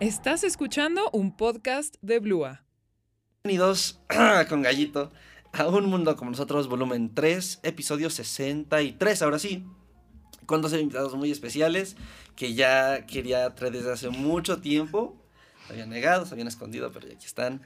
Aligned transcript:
Estás 0.00 0.44
escuchando 0.44 1.10
un 1.12 1.36
podcast 1.36 1.96
de 2.00 2.20
Blua. 2.20 2.64
Bienvenidos 3.44 4.00
con 4.48 4.62
Gallito 4.62 5.12
a 5.52 5.66
Un 5.66 5.90
Mundo 5.90 6.16
como 6.16 6.30
Nosotros, 6.30 6.68
volumen 6.68 7.14
3, 7.14 7.60
episodio 7.64 8.08
63. 8.08 9.20
Ahora 9.20 9.38
sí, 9.38 9.66
con 10.46 10.62
dos 10.62 10.72
invitados 10.72 11.14
muy 11.16 11.30
especiales 11.30 11.96
que 12.34 12.54
ya 12.54 13.04
quería 13.04 13.54
traer 13.54 13.74
desde 13.74 13.92
hace 13.92 14.08
mucho 14.08 14.62
tiempo. 14.62 15.22
Se 15.66 15.74
habían 15.74 15.90
negado, 15.90 16.24
se 16.24 16.32
habían 16.32 16.48
escondido, 16.48 16.90
pero 16.92 17.06
ya 17.06 17.16
aquí 17.16 17.26
están. 17.26 17.60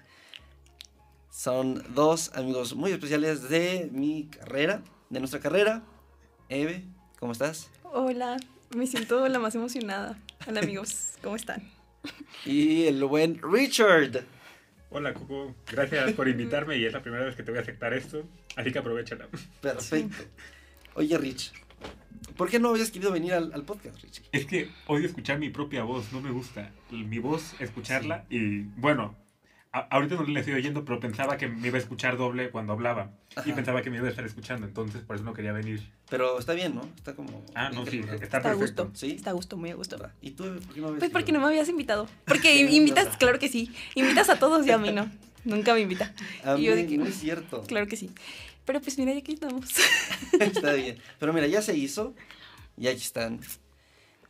Son 1.30 1.84
dos 1.94 2.32
amigos 2.34 2.74
muy 2.74 2.90
especiales 2.90 3.48
de 3.48 3.88
mi 3.92 4.24
carrera, 4.24 4.82
de 5.08 5.20
nuestra 5.20 5.38
carrera. 5.38 5.84
Eve, 6.48 6.84
¿cómo 7.20 7.30
estás? 7.30 7.70
Hola, 7.84 8.38
me 8.74 8.88
siento 8.88 9.28
la 9.28 9.38
más 9.38 9.54
emocionada. 9.54 10.18
Hola 10.48 10.62
amigos, 10.62 11.12
¿cómo 11.22 11.36
están? 11.36 11.62
Y 12.44 12.84
el 12.86 13.02
buen 13.04 13.40
Richard. 13.42 14.24
Hola, 14.90 15.14
Cuco. 15.14 15.54
Gracias 15.70 16.12
por 16.12 16.28
invitarme 16.28 16.76
y 16.76 16.84
es 16.84 16.92
la 16.92 17.02
primera 17.02 17.24
vez 17.24 17.34
que 17.34 17.42
te 17.42 17.50
voy 17.50 17.58
a 17.58 17.62
aceptar 17.62 17.94
esto, 17.94 18.24
así 18.56 18.70
que 18.70 18.78
aprovechala. 18.78 19.26
Perfecto. 19.60 20.24
Oye, 20.94 21.18
Rich, 21.18 21.52
¿por 22.36 22.48
qué 22.48 22.60
no 22.60 22.68
habías 22.70 22.90
querido 22.90 23.10
venir 23.10 23.32
al, 23.32 23.52
al 23.52 23.64
podcast, 23.64 24.00
Rich? 24.02 24.22
Es 24.30 24.46
que 24.46 24.70
odio 24.86 25.06
escuchar 25.06 25.38
mi 25.38 25.50
propia 25.50 25.82
voz, 25.82 26.12
no 26.12 26.20
me 26.20 26.30
gusta. 26.30 26.70
Mi 26.90 27.18
voz, 27.18 27.54
escucharla 27.60 28.24
y 28.30 28.60
bueno, 28.76 29.16
a- 29.74 29.88
ahorita 29.90 30.14
no 30.14 30.22
la 30.22 30.38
estoy 30.40 30.54
oyendo, 30.54 30.84
pero 30.84 31.00
pensaba 31.00 31.36
que 31.36 31.48
me 31.48 31.66
iba 31.68 31.76
a 31.76 31.80
escuchar 31.80 32.16
doble 32.16 32.50
cuando 32.50 32.72
hablaba 32.74 33.10
y 33.44 33.52
pensaba 33.52 33.82
que 33.82 33.90
me 33.90 33.96
iba 33.96 34.06
a 34.06 34.10
estar 34.10 34.24
escuchando, 34.24 34.66
entonces 34.66 35.02
por 35.02 35.16
eso 35.16 35.24
no 35.24 35.34
quería 35.34 35.52
venir. 35.52 35.82
Pero 36.08 36.38
está 36.38 36.52
bien, 36.54 36.74
¿no? 36.76 36.82
Está 36.96 37.14
como. 37.14 37.44
Ah, 37.54 37.70
no, 37.74 37.84
sí, 37.84 37.98
está 37.98 38.38
Está 38.38 38.50
a 38.50 38.54
gusto. 38.54 38.90
¿Sí? 38.94 39.10
Está 39.12 39.30
a 39.30 39.32
gusto, 39.32 39.56
muy 39.56 39.70
a 39.70 39.74
gusto. 39.74 39.96
¿Y 40.22 40.30
tú, 40.30 40.44
por 40.44 40.74
qué 40.74 40.80
no 40.80 40.86
habías 40.88 40.98
Pues 41.00 41.10
porque 41.10 41.32
no 41.32 41.40
me 41.40 41.46
habías 41.46 41.68
invitado. 41.68 42.08
Porque 42.24 42.54
invitas, 42.70 43.16
claro 43.16 43.38
que 43.38 43.48
sí. 43.48 43.70
Invitas 43.96 44.30
a 44.30 44.38
todos 44.38 44.64
y 44.66 44.70
a 44.70 44.78
mí 44.78 44.92
no. 44.92 45.10
Nunca 45.44 45.74
me 45.74 45.80
invita. 45.80 46.12
A 46.44 46.56
Y 46.56 46.62
yo 46.64 46.74
mí, 46.76 46.82
de 46.82 46.86
que- 46.86 46.96
no 46.98 47.06
es 47.06 47.16
cierto. 47.18 47.62
Claro 47.62 47.86
que 47.86 47.96
sí. 47.96 48.10
Pero 48.64 48.80
pues 48.80 48.96
mira, 48.98 49.12
ya 49.12 49.20
que 49.22 49.32
estamos. 49.32 49.68
Está 50.40 50.72
bien. 50.72 50.98
Pero 51.18 51.32
mira, 51.34 51.46
ya 51.48 51.60
se 51.60 51.76
hizo. 51.76 52.14
Y 52.78 52.86
aquí 52.86 53.02
están. 53.02 53.40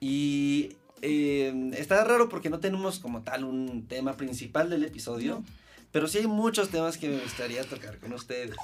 Y 0.01 0.71
eh, 1.07 1.71
está 1.77 2.03
raro 2.03 2.29
porque 2.29 2.49
no 2.49 2.61
tenemos 2.61 2.99
como 2.99 3.23
tal 3.23 3.45
un 3.45 3.87
tema 3.87 4.17
principal 4.17 4.71
del 4.71 4.85
episodio. 4.85 5.37
No. 5.41 5.45
Pero 5.93 6.09
sí 6.09 6.19
hay 6.19 6.27
muchos 6.27 6.71
temas 6.71 6.99
que 6.99 7.09
me 7.09 7.19
gustaría 7.21 7.63
tocar 7.63 7.99
con 7.99 8.13
ustedes. 8.15 8.57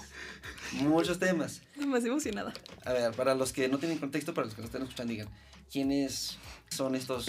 Muchos 0.72 1.20
temas. 1.20 1.62
Más 1.76 2.04
emocionada. 2.04 2.52
A 2.84 2.92
ver, 2.92 3.12
para 3.12 3.36
los 3.36 3.52
que 3.52 3.68
no 3.68 3.78
tienen 3.78 3.98
contexto, 3.98 4.34
para 4.34 4.46
los 4.46 4.54
que 4.54 4.62
no 4.62 4.66
están 4.66 4.82
escuchando, 4.82 5.12
digan, 5.12 5.28
¿quiénes 5.70 6.38
son 6.70 6.96
estos 6.96 7.26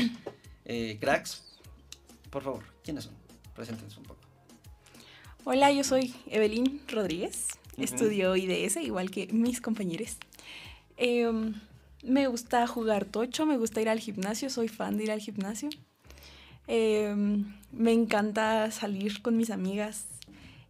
eh, 0.66 0.98
cracks? 1.00 1.44
Por 2.32 2.42
favor, 2.42 2.64
¿quiénes 2.84 3.04
son? 3.04 3.14
Preséntense 3.54 4.00
un 4.00 4.06
poco. 4.06 4.22
Hola, 5.44 5.72
yo 5.72 5.84
soy 5.84 6.16
Evelyn 6.26 6.82
Rodríguez. 6.88 7.50
Estudio 7.78 8.36
IDS, 8.36 8.78
igual 8.78 9.12
que 9.12 9.28
mis 9.28 9.62
compañeros. 9.62 10.18
Em, 10.98 11.54
me 12.04 12.28
gusta 12.28 12.66
jugar 12.68 13.06
tocho, 13.06 13.46
me 13.46 13.58
gusta 13.58 13.82
ir 13.82 13.90
al 13.90 14.00
gimnasio, 14.00 14.50
soy 14.50 14.68
fan 14.68 14.98
de 14.98 15.04
ir 15.06 15.12
al 15.12 15.20
gimnasio. 15.20 15.70
Em, 16.68 17.54
me 17.72 17.92
encanta 17.92 18.72
salir 18.72 19.22
con 19.22 19.38
mis 19.38 19.50
amigas 19.50 20.06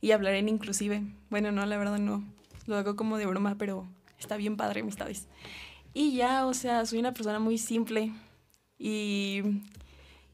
y 0.02 0.12
hablar 0.12 0.36
en 0.36 0.50
inclusive. 0.50 1.04
Bueno, 1.30 1.52
no, 1.52 1.66
la 1.66 1.78
verdad 1.78 2.00
no. 2.00 2.24
Lo 2.68 2.78
hago 2.78 2.96
como 2.96 3.18
de 3.18 3.26
broma, 3.26 3.56
pero 3.58 3.88
está 4.20 4.38
bien 4.38 4.58
padre 4.58 4.82
amistades. 4.82 5.28
Y 5.94 6.14
ya, 6.16 6.46
o 6.48 6.54
sea, 6.54 6.86
soy 6.86 7.00
una 7.00 7.14
persona 7.14 7.40
muy 7.40 7.58
simple 7.58 8.12
y 8.78 9.42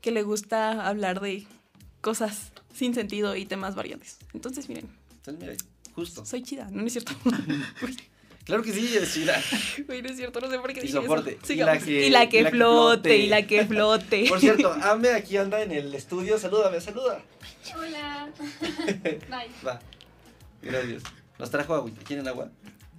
que 0.02 0.12
le 0.12 0.24
gusta 0.24 0.88
hablar 0.88 1.20
de 1.20 1.46
cosas 2.02 2.52
sin 2.74 2.94
sentido 2.94 3.36
y 3.36 3.46
temas 3.46 3.76
variados. 3.76 4.18
Entonces, 4.34 4.70
miren, 4.70 4.88
Entonces, 5.18 5.42
mira, 5.42 5.94
justo. 5.96 6.26
soy 6.26 6.44
chida, 6.44 6.70
no, 6.72 6.82
no 6.82 6.88
es 6.88 6.94
cierto. 6.94 7.14
Claro 8.48 8.64
que 8.64 8.74
sí, 8.74 8.96
es 8.98 9.14
chida. 9.14 9.40
Uy, 9.90 10.02
no 10.02 10.10
es 10.10 10.16
cierto, 10.18 10.40
no 10.42 10.50
sé 10.50 10.58
por 10.58 10.74
qué 10.74 10.80
Y 10.80 10.84
dije 10.84 10.94
soporte. 10.94 11.38
eso. 11.44 11.54
Y 11.54 11.58
la 11.58 11.78
que- 11.78 12.08
y 12.08 12.10
la 12.10 12.28
que, 12.30 12.38
y 12.40 12.44
la 12.44 12.46
que 12.46 12.50
flote, 12.50 13.10
flote. 13.10 13.18
y 13.18 13.28
la 13.28 13.42
que 13.48 13.66
flote. 13.66 14.26
Por 14.30 14.40
cierto, 14.40 14.72
Ame 14.84 15.10
aquí 15.10 15.38
anda 15.38 15.62
en 15.62 15.72
el 15.72 15.94
estudio. 15.94 16.40
Salúdame, 16.40 16.80
saluda. 16.82 17.22
Hola. 17.78 18.30
Bye. 19.04 19.52
Va. 19.68 19.80
Gracias. 20.62 21.04
Nos 21.38 21.52
trajo 21.52 21.76
agüita. 21.76 22.02
¿Quieren 22.04 22.28
agua? 22.28 22.50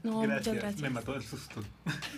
No, 0.02 0.20
gracias, 0.20 0.46
muchas 0.48 0.54
gracias. 0.62 0.80
me 0.82 0.90
mató 0.90 1.14
el 1.16 1.22
susto. 1.24 1.62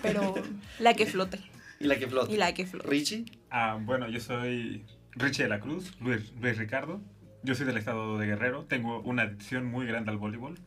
Pero 0.02 0.34
la 0.80 0.92
que 0.94 1.06
flote. 1.06 1.38
Y 1.78 1.84
la 1.86 1.98
que 1.98 2.06
flota. 2.08 2.30
Y 2.32 2.36
la 2.36 2.52
que 2.52 2.66
flote. 2.66 2.88
Richie. 2.88 3.24
Ah, 3.50 3.78
bueno, 3.80 4.08
yo 4.08 4.20
soy 4.20 4.84
Richie 5.12 5.44
de 5.44 5.48
la 5.48 5.60
Cruz, 5.60 5.92
Luis, 6.00 6.32
Luis 6.40 6.58
Ricardo. 6.58 7.00
Yo 7.42 7.54
soy 7.54 7.64
del 7.64 7.78
estado 7.78 8.18
de 8.18 8.26
Guerrero, 8.26 8.64
tengo 8.66 9.00
una 9.00 9.22
adicción 9.22 9.64
muy 9.64 9.86
grande 9.86 10.10
al 10.10 10.18
voleibol. 10.18 10.58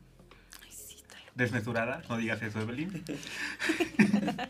Ay, 0.63 0.72
sí, 0.72 0.96
está 0.96 1.19
loco. 1.19 1.23
Desmesurada, 1.36 2.02
no 2.10 2.18
digas 2.18 2.42
eso, 2.42 2.60
Evelyn. 2.62 3.04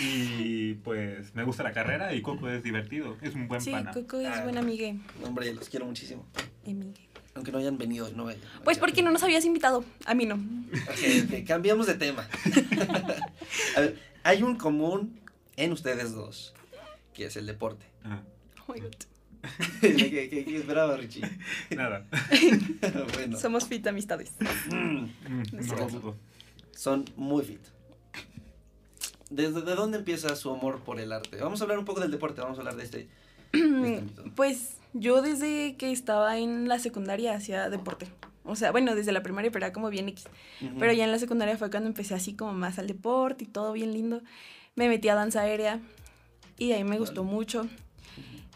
y 0.00 0.74
pues 0.74 1.34
me 1.34 1.44
gusta 1.44 1.62
la 1.62 1.72
carrera 1.72 2.14
y 2.14 2.22
Coco 2.22 2.48
es 2.48 2.62
divertido, 2.62 3.16
es 3.22 3.34
un 3.34 3.48
buen 3.48 3.60
Sí, 3.60 3.70
pana. 3.70 3.92
Coco 3.92 4.20
es 4.20 4.28
Ah. 4.28 4.42
buena 4.42 4.60
amiga. 4.60 4.92
Hombre, 5.24 5.52
los 5.54 5.68
quiero 5.68 5.86
muchísimo. 5.86 6.26
Amigue. 6.66 7.08
Aunque 7.34 7.50
no 7.50 7.58
hayan 7.58 7.78
venido, 7.78 8.10
no 8.12 8.24
vayan. 8.24 8.40
Pues 8.62 8.78
porque 8.78 9.02
no 9.02 9.10
nos 9.10 9.22
habías 9.24 9.44
invitado. 9.44 9.84
A 10.06 10.14
mí 10.14 10.24
no. 10.24 10.34
Ok, 10.36 11.44
cambiamos 11.46 11.86
de 11.86 11.94
tema. 11.94 12.28
A 13.76 13.80
ver, 13.80 13.98
hay 14.22 14.42
un 14.42 14.56
común 14.56 15.18
en 15.56 15.72
ustedes 15.72 16.12
dos, 16.12 16.54
que 17.12 17.26
es 17.26 17.36
el 17.36 17.46
deporte. 17.46 17.86
Ah, 18.04 18.22
Oh 18.66 18.72
my 18.72 18.80
God. 18.80 18.94
¿Qué, 19.80 20.28
qué- 20.30 20.44
qué- 20.44 20.56
esperaba, 20.56 20.96
Richie? 20.96 21.22
nada, 21.76 22.06
bueno, 23.14 23.38
Somos 23.38 23.66
fit 23.66 23.86
amistades. 23.86 24.32
mm, 24.70 24.74
Mm, 24.74 25.42
no 25.66 25.88
dudo. 25.88 26.16
son 26.74 27.04
muy 27.16 27.44
fit. 27.44 27.60
¿Desde 29.30 29.62
de 29.62 29.74
dónde 29.74 29.98
empieza 29.98 30.34
su 30.36 30.50
amor 30.50 30.80
por 30.80 31.00
el 31.00 31.12
arte? 31.12 31.38
Vamos 31.38 31.60
a 31.60 31.64
hablar 31.64 31.78
un 31.78 31.84
poco 31.84 32.00
del 32.00 32.10
deporte, 32.10 32.40
vamos 32.40 32.58
a 32.58 32.60
hablar 32.60 32.76
de 32.76 32.84
este, 32.84 32.98
de 33.52 33.58
este 33.58 33.98
ámbito. 33.98 34.24
Pues 34.36 34.76
yo 34.92 35.22
desde 35.22 35.76
que 35.76 35.90
estaba 35.92 36.38
en 36.38 36.68
la 36.68 36.78
secundaria 36.78 37.34
hacía 37.34 37.68
deporte. 37.70 38.06
O 38.44 38.54
sea, 38.56 38.70
bueno, 38.72 38.94
desde 38.94 39.10
la 39.12 39.22
primaria, 39.22 39.50
pero 39.50 39.64
era 39.64 39.72
como 39.72 39.88
bien 39.88 40.08
X. 40.10 40.26
Ujú. 40.60 40.78
Pero 40.78 40.92
ya 40.92 41.04
en 41.04 41.10
la 41.12 41.18
secundaria 41.18 41.56
fue 41.56 41.70
cuando 41.70 41.88
empecé 41.88 42.14
así 42.14 42.34
como 42.34 42.52
más 42.52 42.78
al 42.78 42.86
deporte 42.86 43.44
y 43.44 43.46
todo 43.46 43.72
bien 43.72 43.92
lindo. 43.92 44.20
Me 44.76 44.88
metí 44.88 45.08
a 45.08 45.14
danza 45.14 45.40
aérea 45.40 45.80
y 46.58 46.72
ahí 46.72 46.84
me 46.84 46.98
gustó 46.98 47.24
Vale. 47.24 47.34
mucho. 47.34 47.66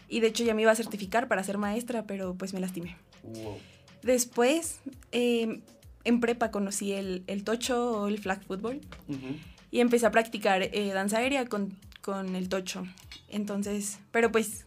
Y 0.09 0.19
de 0.21 0.27
hecho 0.27 0.43
ya 0.43 0.53
me 0.55 0.63
iba 0.63 0.71
a 0.71 0.75
certificar 0.75 1.27
para 1.27 1.43
ser 1.43 1.57
maestra, 1.57 2.03
pero 2.07 2.33
pues 2.35 2.53
me 2.53 2.59
lastimé. 2.59 2.97
Wow. 3.23 3.57
Después, 4.01 4.79
eh, 5.11 5.61
en 6.03 6.19
prepa 6.19 6.51
conocí 6.51 6.93
el, 6.93 7.23
el 7.27 7.43
tocho 7.43 8.01
o 8.01 8.07
el 8.07 8.17
flag 8.17 8.43
football 8.43 8.81
Ujú. 9.07 9.35
y 9.71 9.81
empecé 9.81 10.05
a 10.05 10.11
practicar 10.11 10.63
eh, 10.63 10.91
danza 10.93 11.17
aérea 11.19 11.45
con, 11.45 11.77
con 12.01 12.35
el 12.35 12.49
tocho. 12.49 12.87
Entonces, 13.27 13.99
pero 14.11 14.31
pues 14.31 14.65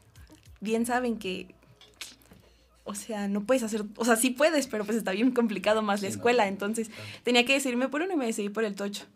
bien 0.61 0.87
saben 0.87 1.19
que, 1.19 1.55
o 2.85 2.95
sea, 2.95 3.27
no 3.29 3.43
puedes 3.45 3.63
hacer, 3.63 3.85
o 3.97 4.05
sea, 4.05 4.17
sí 4.17 4.31
puedes, 4.31 4.67
pero 4.67 4.85
pues 4.85 4.97
está 4.99 5.13
bien 5.13 5.31
complicado 5.33 5.83
más 5.83 6.03
la 6.03 6.09
Sí, 6.09 6.13
no. 6.15 6.19
escuela. 6.19 6.47
Entonces, 6.47 6.89
Claro. 6.89 7.03
tenía 7.25 7.45
que 7.45 7.55
decidirme 7.55 7.89
por 7.89 8.03
uno 8.03 8.13
y 8.13 8.17
me 8.17 8.27
decidí 8.27 8.49
por 8.49 8.65
el 8.65 8.75
tocho. 8.77 9.07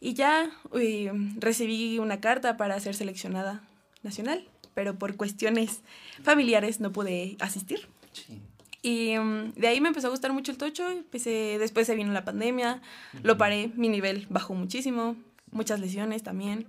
Y 0.00 0.12
ya 0.14 0.50
eh, 0.74 1.10
recibí 1.38 1.98
una 1.98 2.20
carta 2.20 2.56
para 2.58 2.78
ser 2.80 2.94
seleccionada 2.94 3.62
nacional, 4.02 4.46
pero 4.76 4.98
por 4.98 5.16
cuestiones 5.16 5.80
familiares 6.22 6.80
no 6.80 6.92
pude 6.92 7.38
asistir. 7.40 7.88
Sí. 8.12 8.42
Y 8.82 9.18
mm, 9.18 9.54
de 9.54 9.68
ahí 9.68 9.80
me 9.80 9.88
empezó 9.88 10.08
a 10.08 10.10
gustar 10.10 10.34
mucho 10.34 10.52
el 10.52 10.58
tocho. 10.58 10.88
Empecé, 10.90 11.56
después 11.58 11.86
se 11.86 11.94
vino 11.96 12.12
la 12.12 12.26
pandemia, 12.26 12.82
lo 13.22 13.38
paré, 13.38 13.72
mi 13.74 13.88
nivel 13.88 14.26
bajó 14.28 14.52
muchísimo, 14.52 15.16
muchas 15.50 15.80
lesiones 15.80 16.22
también. 16.22 16.66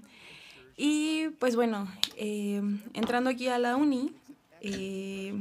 Y 0.78 1.28
pues 1.38 1.58
bueno, 1.58 1.92
eh, 2.16 2.62
entrando 2.94 3.30
aquí 3.30 3.50
a 3.50 3.60
la 3.60 3.76
uni, 3.76 4.14
eh, 4.62 5.40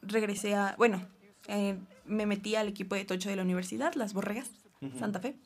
regresé 0.00 0.54
a, 0.54 0.74
bueno, 0.78 1.06
eh, 1.48 1.76
me 2.06 2.24
metí 2.24 2.54
al 2.54 2.68
equipo 2.68 2.94
de 2.94 3.04
tocho 3.04 3.28
de 3.28 3.36
la 3.36 3.42
universidad, 3.42 3.92
las 3.94 4.14
Borregas. 4.14 4.50
Santa 4.98 5.20
Fe. 5.20 5.36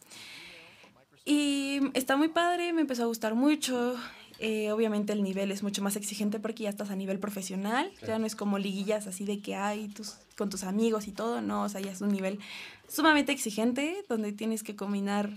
Y 1.24 1.80
está 1.94 2.16
muy 2.16 2.28
padre, 2.28 2.72
me 2.72 2.82
empezó 2.82 3.02
a 3.02 3.06
gustar 3.06 3.34
mucho. 3.34 3.96
Eh, 4.46 4.70
obviamente 4.72 5.14
el 5.14 5.22
nivel 5.22 5.50
es 5.50 5.62
mucho 5.62 5.80
más 5.80 5.96
exigente 5.96 6.38
porque 6.38 6.64
ya 6.64 6.68
estás 6.68 6.90
a 6.90 6.96
nivel 6.96 7.18
profesional, 7.18 7.90
ya 8.06 8.18
no 8.18 8.26
es 8.26 8.36
como 8.36 8.58
liguillas 8.58 9.06
así 9.06 9.24
de 9.24 9.40
que 9.40 9.56
hay 9.56 9.88
tus, 9.88 10.16
con 10.36 10.50
tus 10.50 10.64
amigos 10.64 11.08
y 11.08 11.12
todo, 11.12 11.40
no, 11.40 11.62
o 11.62 11.68
sea, 11.70 11.80
ya 11.80 11.90
es 11.90 12.02
un 12.02 12.12
nivel 12.12 12.38
sumamente 12.86 13.32
exigente 13.32 14.04
donde 14.06 14.32
tienes 14.32 14.62
que 14.62 14.76
combinar 14.76 15.30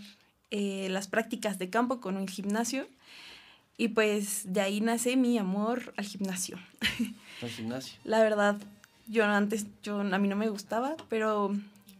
eh, 0.52 0.90
las 0.90 1.08
prácticas 1.08 1.58
de 1.58 1.70
campo 1.70 2.02
con 2.02 2.18
el 2.18 2.30
gimnasio 2.30 2.86
y 3.78 3.88
pues 3.88 4.52
de 4.52 4.60
ahí 4.60 4.82
nace 4.82 5.16
mi 5.16 5.38
amor 5.38 5.94
al 5.96 6.04
gimnasio. 6.04 6.60
Al 7.42 7.50
gimnasio. 7.50 7.98
La 8.04 8.22
verdad, 8.22 8.58
yo 9.08 9.24
antes, 9.24 9.68
yo, 9.84 10.02
a 10.02 10.18
mí 10.18 10.28
no 10.28 10.36
me 10.36 10.50
gustaba, 10.50 10.98
pero 11.08 11.56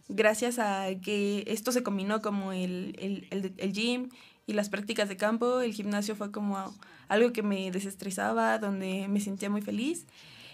gracias 0.08 0.58
a 0.58 0.88
que 1.02 1.44
esto 1.46 1.72
se 1.72 1.82
combinó 1.82 2.20
como 2.20 2.52
el, 2.52 2.94
el, 2.98 3.26
el, 3.30 3.54
el 3.56 3.72
gym 3.72 4.10
y 4.46 4.52
las 4.52 4.68
prácticas 4.68 5.08
de 5.08 5.16
campo, 5.16 5.60
el 5.60 5.72
gimnasio 5.72 6.14
fue 6.14 6.30
como 6.30 6.74
algo 7.08 7.32
que 7.32 7.42
me 7.42 7.70
desestresaba, 7.70 8.58
donde 8.58 9.08
me 9.08 9.20
sentía 9.20 9.50
muy 9.50 9.62
feliz. 9.62 10.06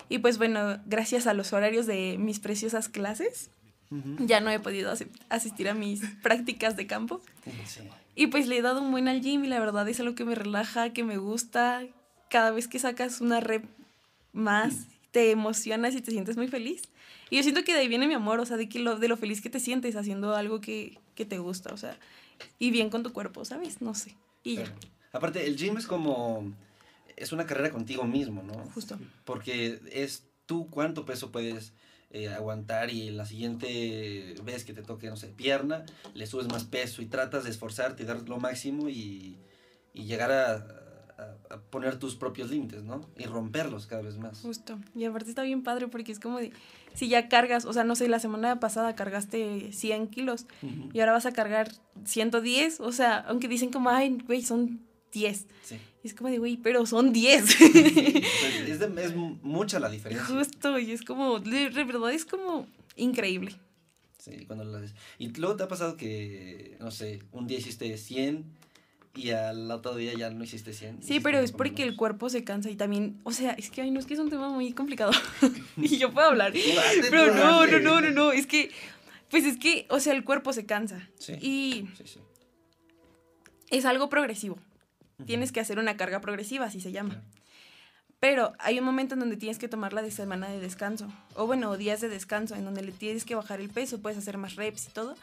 Y 0.08 0.18
pues 0.18 0.38
bueno, 0.38 0.78
gracias 0.86 1.26
a 1.26 1.34
los 1.34 1.52
horarios 1.52 1.86
de 1.86 2.16
mis 2.18 2.38
preciosas 2.40 2.88
clases, 2.88 3.50
ya 4.18 4.40
no 4.40 4.50
he 4.50 4.58
podido 4.58 4.90
asi- 4.90 5.06
asistir 5.28 5.68
a 5.68 5.74
mis 5.74 6.00
prácticas 6.22 6.76
de 6.76 6.86
campo. 6.86 7.20
Sí. 7.66 7.80
Y 8.16 8.26
pues 8.28 8.46
le 8.48 8.58
he 8.58 8.62
dado 8.62 8.80
un 8.82 8.90
buen 8.90 9.08
al 9.08 9.20
gym 9.20 9.44
y 9.44 9.48
la 9.48 9.58
verdad 9.60 9.88
es 9.88 10.00
algo 10.00 10.14
que 10.14 10.24
me 10.24 10.34
relaja, 10.34 10.92
que 10.92 11.04
me 11.04 11.16
gusta. 11.16 11.82
Cada 12.30 12.50
vez 12.50 12.66
que 12.68 12.78
sacas 12.78 13.20
una 13.20 13.40
rep 13.40 13.64
más, 14.32 14.86
te 15.12 15.30
emocionas 15.30 15.94
y 15.94 16.00
te 16.00 16.10
sientes 16.10 16.36
muy 16.36 16.48
feliz. 16.48 16.82
Y 17.30 17.36
yo 17.36 17.42
siento 17.42 17.62
que 17.64 17.72
de 17.72 17.80
ahí 17.80 17.88
viene 17.88 18.06
mi 18.08 18.14
amor, 18.14 18.40
o 18.40 18.46
sea, 18.46 18.56
de, 18.56 18.68
que 18.68 18.78
lo, 18.80 18.98
de 18.98 19.08
lo 19.08 19.16
feliz 19.16 19.40
que 19.40 19.50
te 19.50 19.60
sientes 19.60 19.96
haciendo 19.96 20.34
algo 20.34 20.60
que, 20.60 20.98
que 21.14 21.24
te 21.24 21.38
gusta, 21.38 21.72
o 21.72 21.76
sea, 21.76 21.96
y 22.58 22.70
bien 22.70 22.90
con 22.90 23.02
tu 23.02 23.12
cuerpo, 23.12 23.44
¿sabes? 23.44 23.80
No 23.80 23.94
sé. 23.94 24.14
Y 24.42 24.56
ya. 24.56 24.64
Aparte, 25.14 25.46
el 25.46 25.56
gym 25.56 25.78
es 25.78 25.87
como. 25.87 26.52
Es 27.16 27.32
una 27.32 27.46
carrera 27.46 27.70
contigo 27.70 28.05
mismo, 28.05 28.43
¿no? 28.43 28.55
justo. 28.75 28.99
Porque 29.25 29.81
es 29.93 30.26
tú 30.46 30.69
cuánto 30.69 31.06
peso 31.06 31.31
puedes 31.31 31.72
eh, 32.11 32.28
aguantar 32.28 32.90
y 32.90 33.11
la 33.11 33.25
siguiente 33.25 34.34
vez 34.43 34.64
que 34.64 34.72
te 34.72 34.82
toque, 34.82 35.08
no 35.08 35.16
sé, 35.16 35.28
pierna, 35.28 35.87
le 36.14 36.26
subes 36.26 36.49
más 36.49 36.64
peso 36.64 37.02
y 37.02 37.06
tratas 37.06 37.44
de 37.44 37.50
esforzarte 37.50 38.02
y 38.02 38.06
dar 38.06 38.28
lo 38.28 38.38
máximo 38.38 38.88
y, 38.88 39.38
y 39.93 40.05
llegar 40.05 40.32
a, 40.32 40.81
poner 41.70 42.00
tus 42.00 42.16
propios 42.16 42.50
límites, 42.50 42.82
¿no? 42.82 43.08
Y 43.16 43.25
romperlos 43.26 43.87
cada 43.87 44.02
vez 44.02 44.19
más. 44.19 44.40
Justo. 44.40 44.81
Y 44.96 45.05
aparte 45.05 45.28
está 45.28 45.43
bien 45.43 45.62
padre 45.62 45.87
porque 45.87 46.11
es 46.11 46.19
como 46.19 46.38
de, 46.40 46.52
si 46.94 47.08
ya 47.08 47.28
cargas, 47.28 47.64
o 47.64 47.72
sea, 47.72 47.84
no 47.84 47.94
sé, 47.94 48.08
la 48.08 48.19
semana 48.19 48.58
pasada 48.58 48.96
cargaste 48.96 49.72
100 49.72 50.08
kilos 50.08 50.46
y 50.93 50.99
ahora 50.99 51.12
vas 51.12 51.26
a 51.26 51.32
cargar 51.32 51.70
110, 52.05 52.81
o 52.81 52.90
sea, 52.90 53.19
aunque 53.28 53.46
dicen 53.46 53.70
como, 53.70 53.90
ay, 53.90 54.19
güey, 54.26 54.43
son 54.43 54.81
10. 55.14 55.46
Sí. 55.62 55.78
Y 56.02 56.08
es 56.08 56.14
como 56.14 56.28
de, 56.28 56.37
güey, 56.38 56.58
pero 56.58 56.84
son 56.84 57.12
10. 57.14 57.61
Entonces, 57.61 58.69
es, 58.69 58.78
de- 58.81 59.05
es 59.05 59.14
mucha 59.16 59.78
la 59.81 59.88
diferencia. 59.88 60.26
Justo, 60.26 60.78
y 60.78 60.90
es 60.93 61.02
como, 61.02 61.38
de, 61.40 61.70
de 61.70 61.84
verdad 61.84 62.12
es 62.12 62.26
como 62.26 62.66
increíble. 62.96 63.56
Sí, 64.19 64.44
cuando 64.46 64.64
lo 64.64 64.76
haces. 64.76 64.94
Y 65.19 65.28
luego 65.28 65.56
te 65.56 65.62
ha 65.62 65.69
pasado 65.69 65.96
que, 65.96 66.76
no 66.81 66.90
sé, 66.90 67.20
un 67.32 67.46
día 67.46 67.58
hiciste 67.58 67.96
100 67.96 68.44
y 69.16 69.31
al 69.31 69.70
otro 69.70 69.94
día 69.96 70.12
ya 70.14 70.28
no 70.31 70.44
hiciste 70.44 70.72
100. 70.72 71.02
Sí, 71.02 71.20
pero 71.20 71.38
es 71.38 71.52
porque 71.52 71.82
el 71.84 71.94
cuerpo 71.96 72.28
se 72.28 72.43
cansa 72.44 72.69
y 72.70 72.76
también, 72.76 73.20
o 73.25 73.32
sea, 73.32 73.52
es 73.52 73.70
que, 73.70 73.81
ay, 73.82 73.90
no, 73.90 74.00
es 74.00 74.06
que 74.06 74.14
es 74.14 74.20
un 74.20 74.28
tema 74.31 74.49
muy 74.50 74.72
complicado. 74.72 75.12
y 75.76 75.96
yo 75.99 76.12
puedo 76.12 76.26
hablar. 76.28 76.52
pero 77.11 77.34
no, 77.34 77.66
no, 77.66 77.78
no, 77.81 78.00
no, 78.00 78.11
no, 78.11 78.32
es 78.32 78.46
que, 78.46 78.70
pues 79.31 79.44
es 79.44 79.58
que, 79.58 79.87
o 79.90 80.00
sea, 80.00 80.14
el 80.14 80.25
cuerpo 80.25 80.52
se 80.52 80.66
cansa. 80.66 81.08
Sí. 81.19 81.32
Y 81.40 81.88
Sí, 81.96 82.05
sí. 82.06 82.20
es 83.70 83.84
algo 83.84 84.08
progresivo. 84.08 84.58
Tienes 85.26 85.52
que 85.52 85.61
hacer 85.61 85.78
una 85.78 85.96
carga 85.96 86.20
progresiva, 86.20 86.66
así 86.66 86.81
se 86.81 86.93
llama. 86.93 87.11
Claro. 87.14 87.26
Pero 88.20 88.52
hay 88.58 88.78
un 88.78 88.84
momento 88.87 89.14
en 89.14 89.20
donde 89.20 89.37
tienes 89.37 89.58
que 89.58 89.69
tomar 89.69 89.93
la 89.93 90.00
de 90.00 90.11
semana 90.11 90.49
de 90.49 90.58
descanso. 90.58 91.08
O 91.34 91.46
bueno, 91.46 91.76
días 91.76 92.00
de 92.00 92.08
descanso, 92.08 92.55
en 92.55 92.64
donde 92.64 92.82
le 92.82 92.93
tienes 92.93 93.25
que 93.25 93.34
bajar 93.34 93.61
el 93.61 93.69
peso, 93.69 94.00
puedes 94.00 94.16
hacer 94.19 94.38
más 94.38 94.56
reps 94.56 94.87
y 94.87 94.90
todo. 94.93 95.14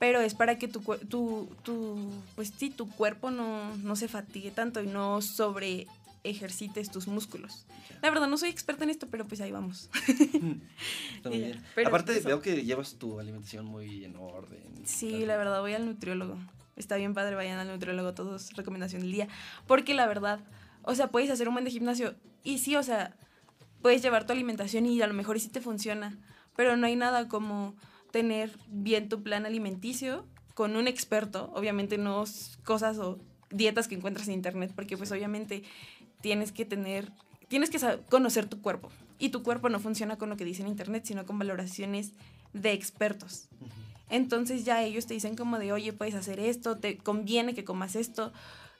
Pero 0.00 0.20
es 0.20 0.34
para 0.34 0.58
que 0.58 0.66
tu, 0.66 0.80
tu, 1.08 1.48
tu, 1.62 2.10
pues 2.34 2.52
sí, 2.56 2.70
tu 2.70 2.90
cuerpo 2.90 3.30
no, 3.30 3.76
no 3.76 3.94
se 3.94 4.08
fatigue 4.08 4.50
tanto 4.50 4.82
y 4.82 4.86
no 4.86 5.22
sobre 5.22 5.86
ejercites 6.24 6.90
tus 6.90 7.06
músculos. 7.06 7.66
La 8.02 8.10
verdad, 8.10 8.26
no 8.26 8.36
soy 8.36 8.48
experta 8.50 8.82
en 8.84 8.90
esto, 8.90 9.06
pero 9.08 9.26
pues 9.26 9.40
ahí 9.40 9.52
vamos. 9.52 9.88
Está 11.16 11.28
muy 11.28 11.38
bien. 11.38 11.62
pero 11.74 11.88
Aparte, 11.88 12.18
eso. 12.18 12.26
veo 12.26 12.42
que 12.42 12.64
llevas 12.64 12.94
tu 12.94 13.20
alimentación 13.20 13.64
muy 13.64 14.04
en 14.04 14.16
orden. 14.16 14.62
Sí, 14.84 15.24
la 15.24 15.36
verdad, 15.36 15.60
voy 15.60 15.74
al 15.74 15.86
nutriólogo. 15.86 16.36
Está 16.76 16.96
bien 16.96 17.14
padre, 17.14 17.34
vayan 17.34 17.58
al 17.58 17.68
nutriólogo, 17.68 18.14
todos, 18.14 18.52
recomendación 18.54 19.02
del 19.02 19.12
día. 19.12 19.28
Porque 19.66 19.94
la 19.94 20.06
verdad, 20.06 20.40
o 20.82 20.94
sea, 20.94 21.08
puedes 21.08 21.30
hacer 21.30 21.48
un 21.48 21.54
buen 21.54 21.64
de 21.64 21.70
gimnasio 21.70 22.14
y 22.42 22.58
sí, 22.58 22.76
o 22.76 22.82
sea, 22.82 23.16
puedes 23.82 24.02
llevar 24.02 24.26
tu 24.26 24.32
alimentación 24.32 24.86
y 24.86 25.00
a 25.00 25.06
lo 25.06 25.14
mejor 25.14 25.38
sí 25.40 25.48
te 25.48 25.60
funciona. 25.60 26.18
Pero 26.56 26.76
no 26.76 26.86
hay 26.86 26.96
nada 26.96 27.28
como 27.28 27.74
tener 28.10 28.56
bien 28.68 29.08
tu 29.08 29.22
plan 29.22 29.44
alimenticio 29.46 30.26
con 30.54 30.76
un 30.76 30.86
experto, 30.86 31.50
obviamente 31.54 31.98
no 31.98 32.24
cosas 32.64 32.98
o 32.98 33.18
dietas 33.50 33.88
que 33.88 33.96
encuentras 33.96 34.28
en 34.28 34.34
internet, 34.34 34.72
porque 34.74 34.96
pues 34.96 35.10
obviamente 35.10 35.64
tienes 36.20 36.52
que 36.52 36.64
tener, 36.64 37.10
tienes 37.48 37.70
que 37.70 37.78
conocer 38.08 38.46
tu 38.46 38.60
cuerpo. 38.60 38.90
Y 39.18 39.30
tu 39.30 39.42
cuerpo 39.42 39.68
no 39.68 39.80
funciona 39.80 40.16
con 40.16 40.28
lo 40.28 40.36
que 40.36 40.44
dice 40.44 40.62
en 40.62 40.68
internet, 40.68 41.04
sino 41.04 41.24
con 41.24 41.38
valoraciones 41.38 42.12
de 42.52 42.72
expertos. 42.72 43.48
Ujú. 43.60 43.83
Entonces 44.08 44.64
ya 44.64 44.82
ellos 44.82 45.06
te 45.06 45.14
dicen 45.14 45.36
como 45.36 45.58
de, 45.58 45.72
oye, 45.72 45.92
puedes 45.92 46.14
hacer 46.14 46.40
esto, 46.40 46.76
te 46.76 46.98
conviene 46.98 47.54
que 47.54 47.64
comas 47.64 47.96
esto. 47.96 48.32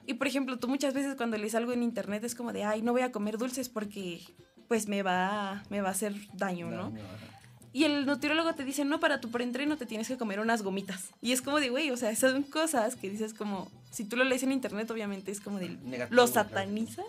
Y 0.06 0.14
por 0.14 0.26
ejemplo, 0.26 0.58
tú 0.58 0.68
muchas 0.68 0.94
veces 0.94 1.14
cuando 1.16 1.36
lees 1.38 1.54
algo 1.54 1.72
en 1.72 1.82
internet 1.82 2.24
es 2.24 2.34
como 2.34 2.52
de, 2.52 2.64
ay, 2.64 2.82
no 2.82 2.92
voy 2.92 3.02
a 3.02 3.12
comer 3.12 3.38
dulces 3.38 3.68
porque 3.68 4.20
pues 4.68 4.88
me 4.88 5.02
va, 5.02 5.62
me 5.70 5.80
va 5.80 5.88
a 5.88 5.92
hacer 5.92 6.14
daño, 6.34 6.70
¿no? 6.70 6.90
Daño. 6.90 7.02
Y 7.74 7.82
el 7.82 8.06
nutriólogo 8.06 8.54
te 8.54 8.64
dice, 8.64 8.84
no, 8.84 9.00
para 9.00 9.20
tu 9.20 9.32
preentreno 9.32 9.76
te 9.76 9.84
tienes 9.84 10.06
que 10.06 10.16
comer 10.16 10.38
unas 10.38 10.62
gomitas. 10.62 11.10
Y 11.20 11.32
es 11.32 11.42
como 11.42 11.58
de, 11.58 11.70
güey, 11.70 11.90
o 11.90 11.96
sea, 11.96 12.14
son 12.14 12.44
cosas 12.44 12.94
que 12.94 13.10
dices 13.10 13.34
como, 13.34 13.68
si 13.90 14.04
tú 14.04 14.16
lo 14.16 14.22
lees 14.22 14.44
en 14.44 14.52
internet, 14.52 14.88
obviamente 14.92 15.32
es 15.32 15.40
como 15.40 15.58
de, 15.58 15.70
Negativo, 15.70 16.14
lo 16.14 16.30
claro. 16.30 16.48
sataniza. 16.48 17.02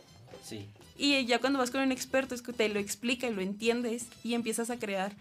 Sí. 0.43 0.65
Y 0.97 1.23
ya 1.25 1.39
cuando 1.39 1.59
vas 1.59 1.69
con 1.69 1.81
un 1.81 1.91
experto 1.91 2.33
es 2.33 2.41
que 2.41 2.51
te 2.51 2.67
lo 2.69 2.79
explica 2.79 3.27
y 3.27 3.33
lo 3.35 3.41
entiendes 3.41 4.07
y 4.23 4.33
empiezas 4.33 4.71
a 4.71 4.79
crear 4.79 5.11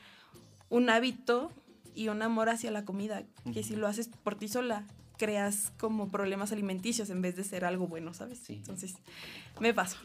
un 0.71 0.89
hábito 0.89 1.53
y 1.95 2.09
un 2.09 2.23
amor 2.23 2.49
hacia 2.49 2.71
la 2.71 2.85
comida, 2.85 3.25
que 3.53 3.63
si 3.63 3.77
lo 3.77 3.87
haces 3.87 4.09
por 4.09 4.37
ti 4.37 4.49
sola, 4.49 4.87
creas 5.17 5.73
como 5.79 6.11
problemas 6.11 6.53
alimenticios 6.53 7.11
en 7.11 7.23
vez 7.23 7.37
de 7.37 7.45
ser 7.45 7.65
algo 7.65 7.87
bueno, 7.87 8.15
¿sabes? 8.15 8.39
Sí. 8.39 8.55
Entonces, 8.55 8.97
me 9.61 9.73
paso. 9.73 9.97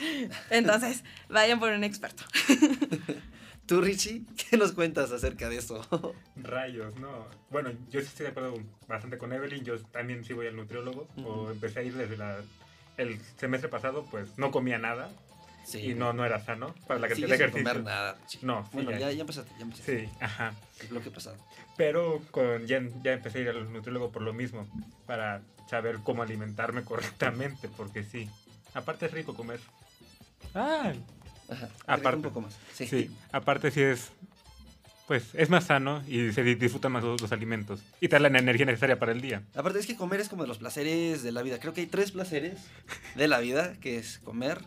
Entonces, 0.50 1.04
vayan 1.28 1.60
por 1.60 1.72
un 1.72 1.84
experto. 1.84 2.24
Tú, 3.66 3.80
Richie, 3.80 4.24
¿qué 4.36 4.56
nos 4.56 4.72
cuentas 4.72 5.10
acerca 5.10 5.48
de 5.48 5.56
eso? 5.56 5.84
Rayos, 6.36 6.94
no. 7.00 7.26
Bueno, 7.50 7.70
yo 7.90 8.00
sí 8.00 8.06
estoy 8.06 8.24
de 8.24 8.30
acuerdo 8.30 8.54
bastante 8.86 9.18
con 9.18 9.32
Evelyn. 9.32 9.64
Yo 9.64 9.80
también 9.86 10.24
sí 10.24 10.34
voy 10.34 10.46
al 10.46 10.56
nutriólogo. 10.56 11.08
O 11.24 11.50
empecé 11.50 11.80
a 11.80 11.82
ir 11.82 11.94
desde 11.94 12.16
la, 12.16 12.38
el 12.96 13.20
semestre 13.36 13.68
pasado, 13.68 14.06
pues 14.08 14.38
no 14.38 14.52
comía 14.52 14.78
nada. 14.78 15.10
Sí. 15.66 15.78
Y 15.90 15.94
no, 15.94 16.12
no 16.12 16.24
era 16.24 16.38
sano 16.44 16.74
para 16.86 17.00
la 17.00 17.08
cantidad 17.08 17.28
de 17.28 17.34
ejercicio. 17.34 17.64
comer 17.64 17.82
nada. 17.82 18.16
sí. 18.28 18.38
No, 18.42 18.62
sí, 18.66 18.70
Bueno, 18.74 18.92
ya. 18.92 18.98
ya, 19.00 19.10
ya 19.12 19.20
empezaste, 19.22 19.50
ya 19.58 19.62
empezaste. 19.64 20.00
Sí, 20.06 20.12
ajá. 20.20 20.54
El 20.80 20.86
bloque 20.88 21.10
pasado. 21.10 21.36
Pero 21.76 22.22
con, 22.30 22.66
ya, 22.66 22.80
ya 23.02 23.12
empecé 23.14 23.38
a 23.38 23.40
ir 23.42 23.48
al 23.48 23.72
nutriólogo 23.72 24.12
por 24.12 24.22
lo 24.22 24.32
mismo, 24.32 24.66
para 25.06 25.42
saber 25.68 25.98
cómo 26.04 26.22
alimentarme 26.22 26.82
correctamente, 26.84 27.68
porque 27.76 28.04
sí. 28.04 28.30
Aparte 28.74 29.06
es 29.06 29.12
rico 29.12 29.34
comer. 29.34 29.58
Ay. 30.54 31.02
Ajá. 31.48 31.68
Aparte. 31.86 32.16
Un 32.16 32.22
poco 32.22 32.40
más. 32.42 32.56
Sí. 32.74 32.86
Sí, 32.86 33.10
aparte 33.32 33.70
sí 33.70 33.80
es, 33.80 34.10
pues 35.06 35.34
es 35.34 35.48
más 35.50 35.64
sano 35.64 36.02
y 36.08 36.32
se 36.32 36.42
di- 36.42 36.54
disfrutan 36.56 36.92
más 36.92 37.04
los, 37.04 37.20
los 37.20 37.30
alimentos 37.32 37.80
y 38.00 38.08
te 38.08 38.16
da 38.18 38.28
la 38.28 38.38
energía 38.38 38.66
necesaria 38.66 38.98
para 38.98 39.12
el 39.12 39.20
día. 39.20 39.42
Aparte 39.54 39.78
es 39.78 39.86
que 39.86 39.96
comer 39.96 40.20
es 40.20 40.28
como 40.28 40.42
de 40.42 40.48
los 40.48 40.58
placeres 40.58 41.22
de 41.22 41.32
la 41.32 41.42
vida. 41.42 41.58
Creo 41.60 41.72
que 41.72 41.82
hay 41.82 41.86
tres 41.86 42.10
placeres 42.12 42.58
de 43.14 43.28
la 43.28 43.38
vida, 43.38 43.74
que 43.80 43.96
es 43.98 44.18
comer, 44.24 44.60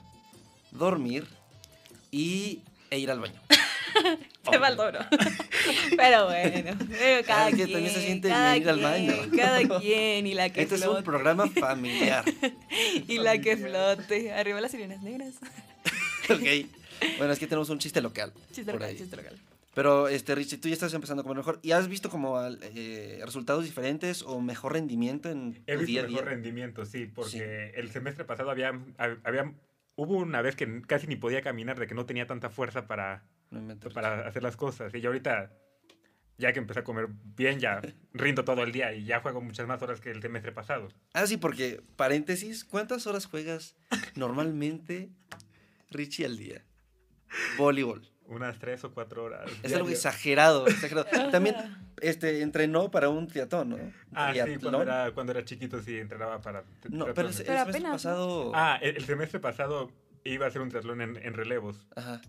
dormir 0.71 1.25
y 2.11 2.61
e 2.89 2.99
ir 2.99 3.11
al 3.11 3.19
baño. 3.19 3.39
Te 4.49 4.57
va 4.57 4.69
el 4.69 4.75
toro. 4.77 4.99
Pero 5.97 6.25
bueno, 6.25 6.71
pero 6.89 7.25
cada 7.27 7.47
Ah, 7.47 7.51
quien. 7.51 7.71
también 7.71 7.93
se 7.93 8.01
siente 8.01 8.29
cada 8.29 8.53
bien 8.53 8.63
ir 8.63 8.69
al 8.69 8.79
baño. 8.79 9.13
quien, 9.29 9.29
Cada 9.37 9.79
quien 9.79 10.25
y 10.27 10.33
la 10.33 10.49
que 10.49 10.61
Este 10.61 10.75
es 10.75 10.81
un 10.81 10.87
flote. 10.87 11.03
programa 11.03 11.47
familiar. 11.49 12.23
Y 13.07 13.17
la 13.19 13.37
que 13.39 13.57
flote. 13.57 14.31
Arriba 14.31 14.61
las 14.61 14.71
sirenas 14.71 15.01
negras. 15.03 15.35
ok. 16.29 16.67
Bueno, 17.17 17.33
es 17.33 17.39
que 17.39 17.47
tenemos 17.47 17.69
un 17.69 17.79
chiste 17.79 18.01
local. 18.01 18.33
Chiste 18.51 18.71
local, 18.71 18.89
ahí. 18.89 18.97
chiste 18.97 19.15
local. 19.17 19.37
Pero, 19.75 20.07
este, 20.07 20.33
Richie, 20.35 20.57
tú 20.57 20.67
ya 20.67 20.73
estás 20.73 20.93
empezando 20.93 21.21
a 21.21 21.23
comer 21.23 21.37
mejor. 21.37 21.59
¿Y 21.61 21.71
has 21.71 21.87
visto 21.87 22.09
como 22.09 22.39
eh, 22.61 23.21
resultados 23.23 23.65
diferentes 23.65 24.21
o 24.23 24.39
mejor 24.41 24.73
rendimiento 24.73 25.29
en 25.29 25.61
He 25.67 25.77
tu 25.77 25.85
día 25.85 26.01
a 26.01 26.03
visto 26.03 26.07
día? 26.07 26.07
mejor 26.09 26.25
rendimiento, 26.25 26.85
sí, 26.85 27.05
porque 27.13 27.71
el 27.75 27.91
semestre 27.91 28.23
pasado 28.25 28.49
había, 28.49 28.71
hab- 28.71 29.19
había, 29.23 29.51
hubo 29.99 30.15
una 30.17 30.41
vez 30.41 30.55
que 30.55 30.81
casi 30.83 31.07
ni 31.07 31.17
podía 31.17 31.41
caminar, 31.41 31.77
de 31.77 31.85
que 31.85 31.93
no 31.93 32.05
tenía 32.05 32.25
tanta 32.25 32.49
fuerza 32.49 32.87
para, 32.87 33.25
No 33.51 33.75
para 33.93 34.25
hacer 34.27 34.43
las 34.43 34.55
cosas. 34.55 34.93
Y 34.95 35.01
yo 35.01 35.09
ahorita, 35.09 35.51
ya 36.37 36.53
que 36.53 36.59
empecé 36.59 36.79
a 36.79 36.83
comer 36.85 37.07
bien, 37.35 37.59
ya 37.59 37.81
rindo 38.13 38.45
todo 38.45 38.63
el 38.63 38.71
día 38.71 38.93
y 38.93 39.03
ya 39.03 39.19
juego 39.19 39.41
muchas 39.41 39.67
más 39.67 39.81
horas 39.81 39.99
que 39.99 40.11
el 40.11 40.21
semestre 40.21 40.53
pasado. 40.53 40.87
Ah, 41.13 41.27
sí, 41.27 41.35
porque, 41.35 41.81
paréntesis, 41.97 42.63
¿cuántas 42.63 43.07
horas 43.07 43.25
juegas 43.25 43.75
normalmente, 44.15 45.09
Richie, 45.91 46.25
al 46.25 46.37
día? 46.37 46.63
Voleibol. 47.57 48.09
Unas 48.29 48.59
tres 48.59 48.83
o 48.83 48.91
cuatro 48.91 49.23
horas. 49.23 49.49
Es 49.63 49.73
algo 49.73 49.89
exagerado, 49.89 50.67
exagerado. 50.67 51.07
También 51.31 51.55
este, 51.99 52.41
entrenó 52.41 52.91
para 52.91 53.09
un 53.09 53.27
triatlón, 53.27 53.69
¿no? 53.69 53.77
Ah, 54.13 54.31
sí, 54.33 54.57
cuando 54.61 54.81
era, 54.83 55.11
cuando 55.13 55.31
era 55.31 55.43
chiquito 55.43 55.81
sí 55.81 55.97
entrenaba 55.97 56.39
para... 56.39 56.63
No, 56.89 57.05
pero 57.05 57.09
el, 57.09 57.13
Pero 57.15 57.31
semestre 57.33 57.57
apenas, 57.57 57.91
pasado... 57.93 58.51
Ah, 58.53 58.77
el, 58.81 58.97
el 58.97 59.03
semestre 59.05 59.39
pasado 59.39 59.91
iba 60.23 60.45
a 60.45 60.49
hacer 60.49 60.61
un 60.61 60.69
triatlón 60.69 61.01
en, 61.01 61.17
en 61.17 61.33
relevos, 61.33 61.87
Ajá. 61.95 62.21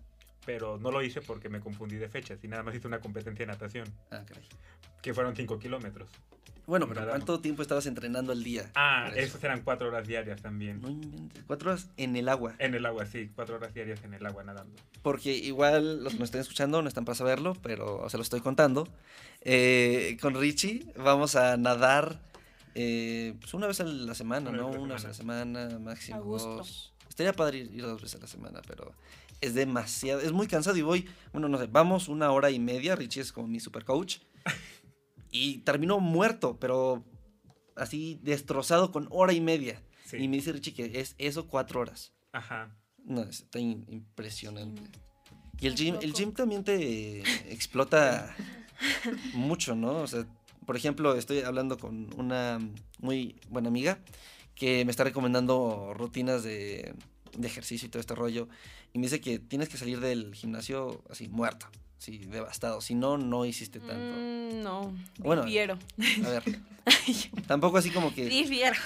pero 0.46 0.78
no 0.78 0.90
lo 0.90 1.02
hice 1.02 1.20
porque 1.20 1.48
me 1.50 1.60
confundí 1.60 1.96
de 1.96 2.08
fechas 2.08 2.42
y 2.42 2.48
nada 2.48 2.62
más 2.62 2.74
hice 2.74 2.86
una 2.86 3.00
competencia 3.00 3.44
de 3.44 3.52
natación, 3.52 3.86
Ah, 4.10 4.22
caray. 4.26 4.44
que 5.02 5.12
fueron 5.12 5.36
5 5.36 5.58
kilómetros. 5.58 6.08
Bueno, 6.70 6.88
pero. 6.88 7.08
¿cuánto 7.08 7.40
tiempo 7.40 7.62
estabas 7.62 7.86
entrenando 7.86 8.30
al 8.32 8.44
día? 8.44 8.70
Ah, 8.76 9.10
esos 9.16 9.42
eran 9.42 9.62
cuatro 9.62 9.88
horas 9.88 10.06
diarias 10.06 10.40
también. 10.40 10.80
No 10.80 10.88
Cuatro 11.46 11.70
horas 11.70 11.90
en 11.96 12.14
el 12.14 12.28
agua. 12.28 12.54
En 12.58 12.74
el 12.74 12.86
agua, 12.86 13.06
sí, 13.06 13.30
cuatro 13.34 13.56
horas 13.56 13.74
diarias 13.74 14.02
en 14.04 14.14
el 14.14 14.24
agua 14.24 14.44
nadando. 14.44 14.76
Porque 15.02 15.34
igual 15.34 16.04
los 16.04 16.12
que 16.12 16.20
nos 16.20 16.28
están 16.28 16.40
escuchando 16.40 16.80
no 16.80 16.88
están 16.88 17.04
para 17.04 17.16
saberlo, 17.16 17.54
pero 17.62 18.08
se 18.08 18.16
lo 18.16 18.22
estoy 18.22 18.40
contando. 18.40 18.88
Eh, 19.40 20.16
con 20.20 20.34
Richie 20.34 20.86
vamos 20.96 21.34
a 21.34 21.56
nadar 21.56 22.20
eh, 22.76 23.34
pues 23.40 23.52
una 23.54 23.66
vez 23.66 23.80
a 23.80 23.84
la 23.84 24.14
semana, 24.14 24.50
Una 24.50 24.58
¿no? 24.58 24.68
Una 24.68 24.94
vez 24.94 25.04
a 25.04 25.08
la 25.08 25.14
semana, 25.14 25.78
máximo 25.80 26.18
A 26.18 26.20
gusto. 26.20 26.56
dos. 26.56 26.92
Estaría 27.08 27.32
padre 27.32 27.58
ir, 27.58 27.74
ir 27.74 27.82
dos 27.82 28.00
veces 28.00 28.16
a 28.16 28.22
la 28.22 28.28
semana, 28.28 28.60
pero 28.66 28.92
es 29.40 29.54
demasiado, 29.54 30.20
es 30.20 30.30
muy 30.30 30.46
cansado 30.46 30.76
y 30.76 30.82
voy, 30.82 31.08
bueno, 31.32 31.48
no 31.48 31.58
sé, 31.58 31.66
vamos 31.66 32.08
una 32.08 32.30
hora 32.30 32.50
y 32.50 32.60
media, 32.60 32.94
Richie 32.94 33.22
es 33.22 33.32
como 33.32 33.48
mi 33.48 33.58
super 33.58 33.84
coach, 33.84 34.18
y 35.30 35.58
termino 35.58 36.00
muerto, 36.00 36.58
pero 36.58 37.04
así 37.76 38.18
destrozado 38.22 38.92
con 38.92 39.08
hora 39.10 39.32
y 39.32 39.40
media. 39.40 39.82
Sí. 40.04 40.16
Y 40.16 40.28
me 40.28 40.36
dice 40.36 40.52
Richie 40.52 40.74
que 40.74 41.00
es 41.00 41.14
eso 41.18 41.46
cuatro 41.46 41.80
horas. 41.80 42.12
Ajá. 42.32 42.76
No, 43.04 43.22
está 43.22 43.58
impresionante. 43.58 44.82
Y 45.60 45.66
el 45.66 45.74
gym, 45.74 45.96
el 46.00 46.12
gym 46.12 46.32
también 46.32 46.64
te 46.64 47.20
explota 47.52 48.34
mucho, 49.34 49.74
¿no? 49.74 49.98
O 49.98 50.06
sea, 50.06 50.26
por 50.66 50.76
ejemplo, 50.76 51.14
estoy 51.14 51.40
hablando 51.40 51.78
con 51.78 52.08
una 52.18 52.58
muy 52.98 53.36
buena 53.48 53.68
amiga 53.68 53.98
que 54.54 54.84
me 54.84 54.90
está 54.90 55.04
recomendando 55.04 55.92
rutinas 55.94 56.42
de, 56.42 56.94
de 57.36 57.46
ejercicio 57.46 57.86
y 57.86 57.90
todo 57.90 58.00
este 58.00 58.14
rollo. 58.14 58.48
Y 58.92 58.98
me 58.98 59.06
dice 59.06 59.20
que 59.20 59.38
tienes 59.38 59.68
que 59.68 59.76
salir 59.76 60.00
del 60.00 60.34
gimnasio 60.34 61.02
así, 61.10 61.28
muerto, 61.28 61.66
así, 62.00 62.18
devastado. 62.18 62.80
Si 62.80 62.94
no, 62.94 63.18
no 63.18 63.44
hiciste 63.44 63.78
tanto. 63.78 64.16
Mm, 64.18 64.62
no, 64.62 64.96
Bueno. 65.18 65.42
difiero. 65.44 65.78
A 66.24 66.28
ver, 66.30 66.42
tampoco 67.46 67.76
así 67.76 67.90
como 67.90 68.14
que... 68.14 68.24
Difiero. 68.26 68.76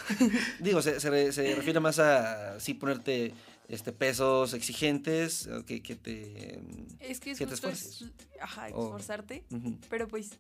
Digo, 0.59 0.83
se, 0.83 0.99
se 1.01 1.11
re- 1.11 1.33
se 1.33 1.55
refiere 1.55 1.79
más 1.79 2.01
a 2.01 2.59
sí 2.59 2.75
ponerte 2.75 3.33
este, 3.69 3.93
pesos 3.93 4.53
exigentes 4.53 5.47
eh, 5.47 5.63
que, 5.65 5.81
que 5.81 5.95
te... 5.95 6.61
Es 7.01 7.21
que 7.21 7.31
es 7.31 7.39
Que 7.39 7.47
te 7.47 7.55
es- 7.55 8.05
ajá, 8.41 8.69
O- 8.73 8.85
esforzarte, 8.87 9.45
pero 9.89 10.09
pues 10.09 10.33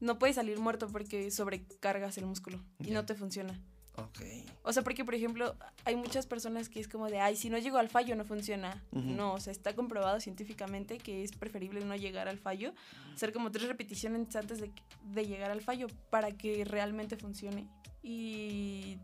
no 0.00 0.18
puedes 0.18 0.36
salir 0.36 0.58
muerto 0.58 0.88
porque 0.88 1.30
sobrecargas 1.30 2.16
el 2.16 2.24
músculo 2.24 2.58
y 2.80 2.90
no 2.92 3.04
te 3.04 3.14
funciona. 3.14 3.60
Ok. 3.98 4.20
O 4.62 4.72
sea, 4.72 4.82
porque 4.82 5.04
por 5.04 5.14
ejemplo, 5.14 5.56
hay 5.84 5.96
muchas 5.96 6.26
personas 6.26 6.68
que 6.68 6.78
es 6.78 6.88
como 6.88 7.08
de, 7.08 7.20
ay, 7.20 7.36
si 7.36 7.50
no 7.50 7.58
llego 7.58 7.78
al 7.78 7.88
fallo 7.88 8.14
no 8.14 8.24
funciona. 8.24 8.82
No, 8.92 9.34
o 9.34 9.40
sea, 9.40 9.50
está 9.50 9.74
comprobado 9.74 10.20
científicamente 10.20 10.98
que 10.98 11.24
es 11.24 11.32
preferible 11.32 11.84
no 11.84 11.96
llegar 11.96 12.28
al 12.28 12.38
fallo, 12.38 12.72
hacer 13.14 13.32
como 13.32 13.50
tres 13.50 13.66
repeticiones 13.66 14.34
antes 14.36 14.60
de, 14.60 14.70
de 15.02 15.26
llegar 15.26 15.50
al 15.50 15.62
fallo 15.62 15.88
para 16.10 16.30
que 16.32 16.64
realmente 16.64 17.16
funcione. 17.16 17.68
Y, 18.02 18.98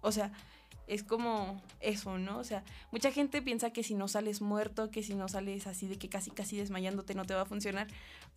o 0.00 0.10
sea, 0.10 0.32
es 0.86 1.02
como 1.02 1.60
eso, 1.80 2.18
¿no? 2.18 2.38
O 2.38 2.44
sea, 2.44 2.64
mucha 2.90 3.10
gente 3.10 3.42
piensa 3.42 3.70
que 3.70 3.82
si 3.82 3.94
no 3.94 4.08
sales 4.08 4.40
muerto, 4.40 4.90
que 4.90 5.02
si 5.02 5.14
no 5.14 5.28
sales 5.28 5.66
así 5.66 5.86
de 5.86 5.98
que 5.98 6.08
casi, 6.08 6.30
casi 6.30 6.56
desmayándote 6.56 7.14
no 7.14 7.24
te 7.24 7.34
va 7.34 7.42
a 7.42 7.46
funcionar, 7.46 7.88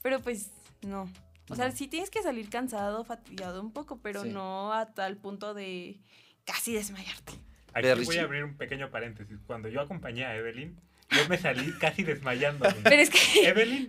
pero 0.02 0.20
pues 0.22 0.52
no. 0.82 1.10
O 1.50 1.56
sea, 1.56 1.72
sí 1.72 1.88
tienes 1.88 2.10
que 2.10 2.22
salir 2.22 2.50
cansado, 2.50 3.04
fatigado 3.04 3.62
un 3.62 3.72
poco, 3.72 4.00
pero 4.02 4.24
Sí. 4.24 4.30
no 4.30 4.74
a 4.74 4.88
tal 4.94 5.18
punto 5.18 5.54
de 5.54 6.00
casi 6.46 6.74
desmayarte. 6.74 7.34
Aquí 7.74 7.88
voy 7.88 7.96
Richie. 7.96 8.20
a 8.20 8.24
abrir 8.24 8.44
un 8.44 8.58
pequeño 8.58 8.90
paréntesis. 8.90 9.38
Cuando 9.46 9.70
yo 9.70 9.82
acompañé 9.82 10.26
a 10.26 10.36
Evelyn, 10.36 10.76
yo 11.12 11.30
me 11.30 11.38
salí 11.38 11.72
casi 11.80 12.04
desmayándome. 12.04 12.74
Pero 12.84 13.02
es 13.02 13.10
que 13.10 13.20
Evelyn 13.48 13.88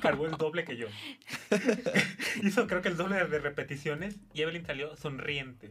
cargó 0.00 0.26
el 0.26 0.32
doble 0.32 0.64
que 0.64 0.76
yo. 0.76 0.88
Hizo 2.42 2.66
creo 2.66 2.82
que 2.82 2.88
el 2.88 2.96
doble 2.96 3.16
de 3.24 3.38
repeticiones 3.38 4.16
y 4.34 4.42
Evelyn 4.42 4.66
salió 4.66 4.96
sonriente. 4.96 5.68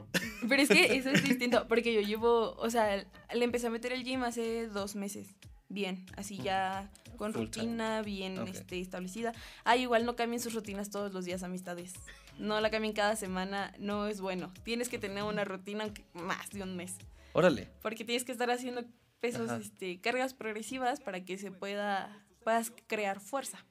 Pero 0.48 0.62
es 0.62 0.70
que 0.70 0.96
eso 0.96 1.10
es 1.10 1.24
distinto, 1.24 1.68
porque 1.68 1.94
yo 1.94 2.02
llevo, 2.02 2.56
o 2.56 2.70
sea, 2.70 3.06
le 3.34 3.44
empecé 3.46 3.68
a 3.68 3.70
meter 3.70 3.92
el 3.92 4.04
gym 4.04 4.24
hace 4.24 4.68
dos 4.68 4.96
meses. 4.96 5.28
Bien, 5.70 6.04
así 6.18 6.38
ya 6.38 6.90
con 7.18 7.32
Full 7.34 7.50
time. 7.50 7.66
rutina, 7.66 8.02
bien 8.02 8.48
este, 8.48 8.82
establecida. 8.82 9.34
Ah, 9.64 9.78
igual 9.78 10.06
no 10.06 10.16
cambien 10.16 10.42
sus 10.42 10.54
rutinas 10.54 10.90
todos 10.90 11.14
los 11.14 11.26
días, 11.26 11.44
amistades. 11.44 11.94
No 12.40 12.60
la 12.60 12.72
cambien 12.72 12.94
cada 12.94 13.16
semana, 13.16 13.74
no 13.78 14.08
es 14.08 14.20
bueno. 14.20 14.52
Tienes 14.64 14.90
que 14.90 14.98
tener 14.98 15.24
una 15.24 15.46
rutina 15.46 15.84
aunque 15.84 16.06
más 16.14 16.50
de 16.50 16.64
un 16.64 16.76
mes. 16.76 16.96
Órale. 17.34 17.68
Porque 17.84 18.04
tienes 18.04 18.24
que 18.24 18.32
estar 18.32 18.50
haciendo 18.50 18.84
pesos, 19.20 19.50
Ajá. 19.50 19.60
este, 19.62 20.00
cargas 20.02 20.34
progresivas 20.34 21.02
para 21.02 21.24
que 21.24 21.38
se 21.38 21.52
pueda, 21.52 22.18
puedas 22.44 22.72
crear 22.88 23.20
fuerza. 23.20 23.66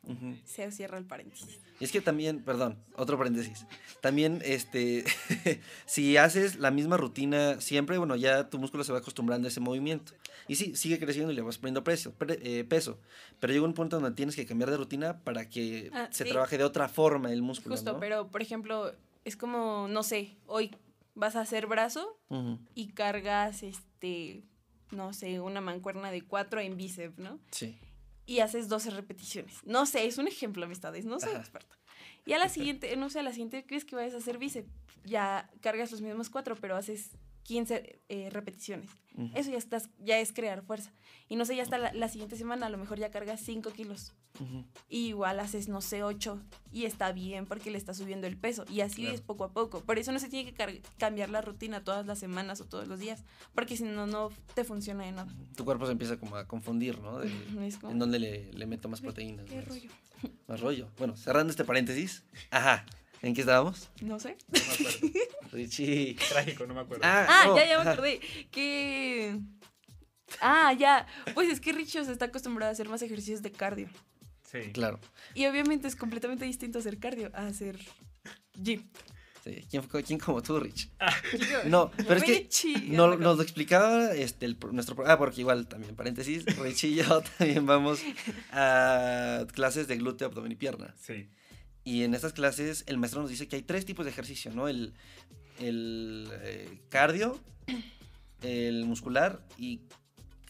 Se 0.45 0.71
cierra 0.73 0.99
el 0.99 1.05
paréntesis. 1.07 1.59
Y 1.81 1.85
es 1.85 1.93
que 1.93 2.01
también, 2.01 2.43
perdón, 2.43 2.79
otro 2.97 3.17
paréntesis. 3.19 3.67
También, 4.01 4.41
este, 4.45 5.05
si 5.87 6.17
haces 6.17 6.57
la 6.57 6.71
misma 6.71 6.97
rutina 6.97 7.61
siempre, 7.61 7.99
bueno, 7.99 8.17
ya 8.17 8.51
tu 8.51 8.59
músculo 8.59 8.85
se 8.85 8.93
va 8.93 8.99
acostumbrando 8.99 9.47
a 9.47 9.51
ese 9.51 9.61
movimiento. 9.61 10.13
Y 10.49 10.57
sí, 10.57 10.75
sigue 10.77 10.99
creciendo 10.99 11.33
y 11.33 11.37
le 11.37 11.43
vas 11.43 11.59
poniendo 11.59 11.85
precio, 11.85 12.13
pre- 12.13 12.39
eh, 12.43 12.65
peso. 12.65 12.99
Pero 13.41 13.53
llega 13.53 13.65
un 13.65 13.75
punto 13.75 13.99
donde 14.01 14.15
tienes 14.17 14.35
que 14.37 14.47
cambiar 14.47 14.71
de 14.71 14.77
rutina 14.77 15.19
para 15.25 15.49
que 15.49 15.91
Ah, 15.93 16.09
se 16.11 16.25
sí. 16.25 16.31
trabaje 16.31 16.57
de 16.59 16.65
otra 16.65 16.89
forma 16.89 17.33
el 17.33 17.43
músculo. 17.43 17.75
Justo, 17.75 17.93
¿no? 17.95 18.01
pero 18.01 18.29
por 18.29 18.43
ejemplo, 18.43 18.93
es 19.25 19.37
como, 19.37 19.89
no 19.89 20.03
sé, 20.03 20.37
hoy 20.47 20.75
vas 21.15 21.37
a 21.37 21.41
hacer 21.43 21.67
brazo 21.67 22.19
y 22.75 22.89
cargas, 22.89 23.63
este, 23.63 24.43
no 24.91 25.13
sé, 25.13 25.41
una 25.41 25.61
mancuerna 25.61 26.11
de 26.11 26.23
cuatro 26.23 26.61
en 26.61 26.77
bíceps, 26.77 27.19
¿no? 27.19 27.39
Sí. 27.51 27.79
Y 28.29 28.41
haces 28.41 28.69
12 28.69 28.91
repeticiones. 28.91 29.65
No 29.65 29.87
sé, 29.87 30.07
es 30.07 30.19
un 30.19 30.29
ejemplo, 30.29 30.65
amistades, 30.67 31.07
no 31.07 31.19
soy 31.19 31.31
Ajá. 31.31 31.41
experta. 31.41 31.75
Y 32.27 32.35
a 32.35 32.39
la 32.39 32.51
siguiente, 32.51 32.95
no 32.95 33.09
sé, 33.09 33.21
a 33.21 33.23
la 33.23 33.31
siguiente 33.33 33.65
crees 33.67 33.87
que 33.87 33.97
vayas 33.97 34.13
a 34.13 34.19
hacer 34.19 34.37
bíceps. 34.37 34.69
Ya 35.07 35.51
cargas 35.63 35.91
los 35.91 36.03
mismos 36.03 36.29
cuatro, 36.29 36.55
pero 36.55 36.77
haces 36.77 37.13
15 37.49 38.01
eh, 38.11 38.29
repeticiones. 38.31 38.91
Eso 39.35 39.51
ya, 39.51 39.57
estás, 39.59 39.89
ya 39.99 40.21
es 40.21 40.33
crear 40.33 40.63
fuerza. 40.63 40.93
Y 41.29 41.35
no 41.35 41.45
sé, 41.45 41.57
ya 41.57 41.63
hasta 41.65 41.77
la, 41.77 41.93
la 41.93 42.09
siguiente 42.09 42.37
semana 42.37 42.67
a 42.67 42.71
lo 42.71 42.79
mejor 42.79 42.99
ya 43.01 43.11
cargas 43.11 43.41
5 43.41 43.71
kilos. 43.73 44.13
Ujú. 44.39 44.65
Y 44.89 45.09
igual 45.09 45.41
haces, 45.41 45.67
no 45.69 45.81
sé, 45.81 46.05
8 46.05 46.41
y 46.71 46.85
está 46.85 47.11
bien 47.11 47.45
porque 47.47 47.73
le 47.73 47.79
está 47.79 47.95
subiendo 47.95 48.27
el 48.29 48.37
peso. 48.37 48.65
Y 48.71 48.83
así 48.83 49.01
Claro. 49.03 49.15
es 49.17 49.21
poco 49.23 49.43
a 49.45 49.53
poco. 49.53 49.81
Por 49.81 49.99
eso 49.99 50.13
no 50.13 50.21
se 50.21 50.29
tiene 50.29 50.53
que 50.53 50.83
cambiar 50.99 51.31
la 51.31 51.41
rutina 51.41 51.83
todas 51.83 52.07
las 52.07 52.19
semanas 52.21 52.61
o 52.61 52.67
todos 52.67 52.87
los 52.87 53.01
días, 53.01 53.25
porque 53.55 53.77
si 53.77 53.83
no, 53.83 54.07
no 54.07 54.29
te 54.55 54.63
funciona 54.63 55.05
de 55.07 55.13
nada. 55.13 55.35
Tu 55.57 55.65
cuerpo 55.65 55.87
se 55.87 55.93
empieza 55.93 56.17
como 56.19 56.37
a 56.37 56.47
confundir, 56.47 57.01
¿no? 57.01 57.19
De, 57.19 57.29
como, 57.81 57.93
en 57.93 57.99
dónde 57.99 58.19
le, 58.21 58.53
le 58.53 58.67
meto 58.67 58.89
más 58.89 59.01
proteínas. 59.01 59.47
¿Qué 59.47 59.57
más- 59.57 59.67
rollo? 59.69 59.91
Más 60.49 60.61
rollo. 60.61 60.89
Bueno, 60.99 61.17
cerrando 61.17 61.51
este 61.51 61.65
paréntesis. 61.65 62.23
Ajá. 62.51 62.85
¿En 63.23 63.35
qué 63.35 63.41
estábamos? 63.41 63.91
No 64.01 64.21
sé. 64.21 64.37
No 64.49 64.61
me 64.61 64.73
acuerdo. 64.73 65.09
Richie. 65.53 66.17
Trágico, 66.29 66.67
no 66.67 66.75
me 66.75 66.81
acuerdo. 66.81 67.03
Ah, 67.05 67.45
no, 67.47 67.57
ya, 67.57 67.67
ya 67.67 67.83
me 67.83 67.91
acordé. 67.91 68.21
Que. 68.51 69.39
Ah, 70.41 70.73
ya. 70.73 71.07
Pues 71.35 71.49
es 71.49 71.61
que 71.61 71.73
Richos 71.73 72.09
está 72.09 72.27
acostumbrado 72.27 72.71
a 72.71 72.73
hacer 72.73 72.89
más 72.89 73.03
ejercicios 73.03 73.43
de 73.43 73.51
cardio. 73.51 73.89
Sí. 74.45 74.73
Claro. 74.73 75.01
Y 75.35 75.47
obviamente 75.47 75.89
es 75.89 75.97
completamente 75.97 76.45
distinto 76.45 76.79
hacer 76.79 76.99
cardio 76.99 77.31
a 77.35 77.47
hacer 77.47 77.79
gym. 78.55 78.89
Sí. 79.45 79.65
¿Quién, 79.71 79.83
quién 80.05 80.19
como 80.19 80.43
tú, 80.43 80.59
Rich? 80.59 80.91
No, 81.67 81.91
pero 81.97 82.15
es 82.15 82.25
que 82.25 82.35
Richie, 82.35 82.91
no, 82.91 83.17
nos 83.17 83.37
lo 83.37 83.43
explicaba 83.43 84.13
este, 84.13 84.47
el, 84.47 84.59
nuestro... 84.73 84.97
Ah, 85.07 85.17
porque 85.17 85.41
igual 85.41 85.67
también, 85.67 85.95
paréntesis, 85.97 86.45
Richie 86.59 86.89
y 86.89 86.95
yo 86.97 87.23
también 87.39 87.65
vamos 87.65 88.01
a 88.53 89.47
clases 89.53 89.87
de 89.89 89.97
glúteo, 89.97 90.29
abdomen 90.29 90.53
y 90.53 90.57
pierna. 90.57 90.95
Sí. 90.99 91.29
Y 91.89 92.05
en 92.05 92.13
estas 92.15 92.35
clases 92.35 92.85
el 92.87 92.99
maestro 92.99 93.23
nos 93.23 93.31
dice 93.31 93.49
que 93.49 93.57
hay 93.57 93.63
tres 93.63 93.87
tipos 93.87 94.05
de 94.05 94.11
ejercicio, 94.11 94.53
¿no? 94.53 94.69
El, 94.69 94.93
el 95.59 96.29
eh, 96.43 96.81
cardio, 96.91 97.41
el 98.43 98.85
muscular 98.85 99.41
y 99.57 99.81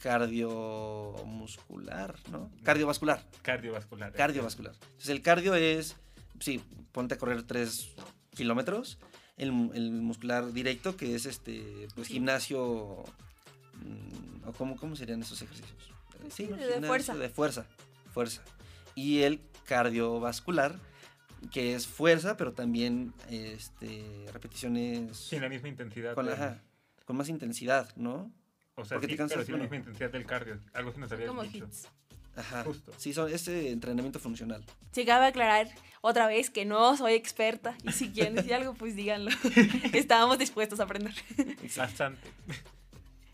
cardiomuscular, 0.01 2.15
¿no? 2.29 2.51
Cardiovascular. 2.63 3.25
Cardiovascular. 3.41 4.11
Cardiovascular. 4.13 4.73
Entonces 4.81 5.09
el 5.09 5.21
cardio 5.21 5.55
es, 5.55 5.95
sí, 6.41 6.61
ponte 6.91 7.13
a 7.15 7.17
correr 7.17 7.43
tres 7.43 7.91
kilómetros. 8.35 8.97
El, 9.37 9.71
el 9.73 9.91
muscular 9.91 10.51
directo, 10.51 10.97
que 10.97 11.15
es 11.15 11.25
este, 11.25 11.87
pues 11.95 12.07
Sí. 12.07 12.13
gimnasio, 12.15 13.05
mm, 13.75 14.43
o 14.47 14.51
cómo, 14.57 14.75
cómo 14.75 14.97
serían 14.97 15.21
esos 15.21 15.41
ejercicios. 15.41 15.79
Eh, 16.21 16.27
Sí, 16.29 16.47
¿no? 16.47 16.57
de 16.57 16.63
Gimnasio 16.63 16.87
fuerza. 16.87 17.15
De 17.15 17.29
fuerza, 17.29 17.65
fuerza. 18.13 18.41
Y 18.95 19.21
el 19.21 19.39
cardiovascular, 19.65 20.77
que 21.51 21.73
es 21.75 21.87
fuerza, 21.87 22.37
pero 22.37 22.53
también 22.53 23.13
este, 23.29 24.25
repeticiones 24.33 25.17
Sin 25.17 25.41
la 25.41 25.49
misma 25.49 25.67
intensidad. 25.69 26.13
con, 26.15 26.25
del- 26.25 26.35
ajá, 26.35 26.61
con 27.05 27.15
más 27.17 27.29
intensidad, 27.29 27.93
¿no? 27.95 28.31
O 28.75 28.85
sea, 28.85 28.95
porque 28.97 29.07
sí, 29.07 29.13
te 29.13 29.17
cansas, 29.17 29.35
pero 29.37 29.45
sin 29.45 29.55
la 29.55 29.61
misma 29.61 29.77
intensidad 29.77 30.09
del 30.11 30.25
cardio. 30.25 30.59
Algo 30.73 30.91
así 30.91 30.99
nos 30.99 31.11
habías 31.11 31.27
como 31.29 31.43
dicho. 31.43 31.65
hits. 31.65 31.87
Ajá. 32.35 32.63
Justo. 32.63 32.93
Sí, 32.97 33.11
son, 33.13 33.29
es 33.33 33.47
eh, 33.49 33.71
entrenamiento 33.71 34.19
funcional. 34.19 34.63
Se 34.91 35.03
cabe 35.05 35.25
aclarar 35.25 35.67
otra 36.01 36.27
vez 36.27 36.49
que 36.49 36.63
no 36.63 36.95
soy 36.95 37.13
experta. 37.13 37.75
Y 37.83 37.91
si 37.91 38.09
quieren 38.11 38.35
decir 38.35 38.53
algo, 38.53 38.73
pues 38.75 38.95
díganlo. 38.95 39.31
Estábamos 39.93 40.37
dispuestos 40.37 40.79
a 40.79 40.83
aprender. 40.83 41.13
Bastante. 41.75 42.29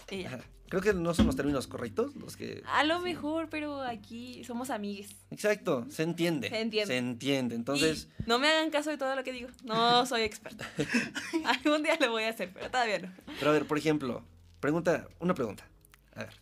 Y 0.09 0.23
ya. 0.23 0.39
Creo 0.69 0.81
que 0.81 0.93
no 0.93 1.13
son 1.13 1.27
los 1.27 1.35
términos 1.35 1.67
correctos 1.67 2.15
los 2.15 2.35
que... 2.35 2.63
A 2.65 2.83
lo 2.83 2.99
mejor, 2.99 3.49
pero 3.49 3.81
aquí 3.81 4.43
somos 4.43 4.71
amigues. 4.71 5.15
Exacto, 5.29 5.85
se 5.89 6.01
entiende. 6.03 6.49
Se 6.49 6.59
entiende. 6.59 6.87
Se 6.93 6.97
entiende. 6.97 7.55
Entonces, 7.55 8.09
Y 8.19 8.23
no 8.27 8.39
me 8.39 8.47
hagan 8.47 8.71
caso 8.71 8.89
de 8.89 8.97
todo 8.97 9.15
lo 9.15 9.23
que 9.23 9.31
digo. 9.31 9.49
No 9.63 10.05
soy 10.07 10.23
experta. 10.23 10.67
Algún 11.45 11.83
día 11.83 11.97
lo 12.01 12.09
voy 12.11 12.23
a 12.23 12.29
hacer, 12.29 12.51
pero 12.53 12.69
todavía 12.71 12.99
no. 12.99 13.11
pero 13.39 13.51
a 13.51 13.53
ver, 13.53 13.67
por 13.67 13.77
ejemplo, 13.77 14.23
pregunta, 14.59 15.07
una 15.19 15.35
pregunta. 15.35 15.67
A 16.15 16.21
ver, 16.23 16.33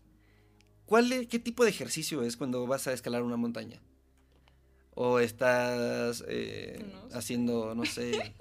¿cuál 0.86 1.12
e- 1.12 1.28
¿qué 1.28 1.40
tipo 1.40 1.64
de 1.66 1.72
ejercicio 1.72 2.22
es 2.24 2.38
cuando 2.38 2.66
vas 2.66 2.88
a 2.88 2.94
escalar 2.94 3.24
una 3.24 3.36
montaña? 3.38 3.82
O 4.96 5.20
estás 5.20 6.24
eh, 6.30 6.86
No 6.94 7.10
sé. 7.10 7.18
haciendo, 7.18 7.76
no 7.76 7.84
sé, 7.86 8.36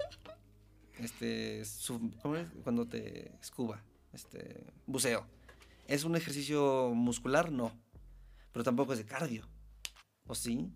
este, 0.99 1.65
sub- 1.65 2.15
¿cómo 2.21 2.37
es? 2.37 2.47
Cuando 2.63 2.87
te 2.87 3.31
escuba, 3.41 3.83
este, 4.13 4.63
buceo. 4.85 5.25
¿Es 5.87 6.03
un 6.03 6.15
ejercicio 6.15 6.91
muscular? 6.93 7.51
No. 7.51 7.71
Pero 8.51 8.63
tampoco 8.63 8.93
es 8.93 8.99
de 8.99 9.05
cardio. 9.05 9.47
¿O 10.27 10.35
sí? 10.35 10.71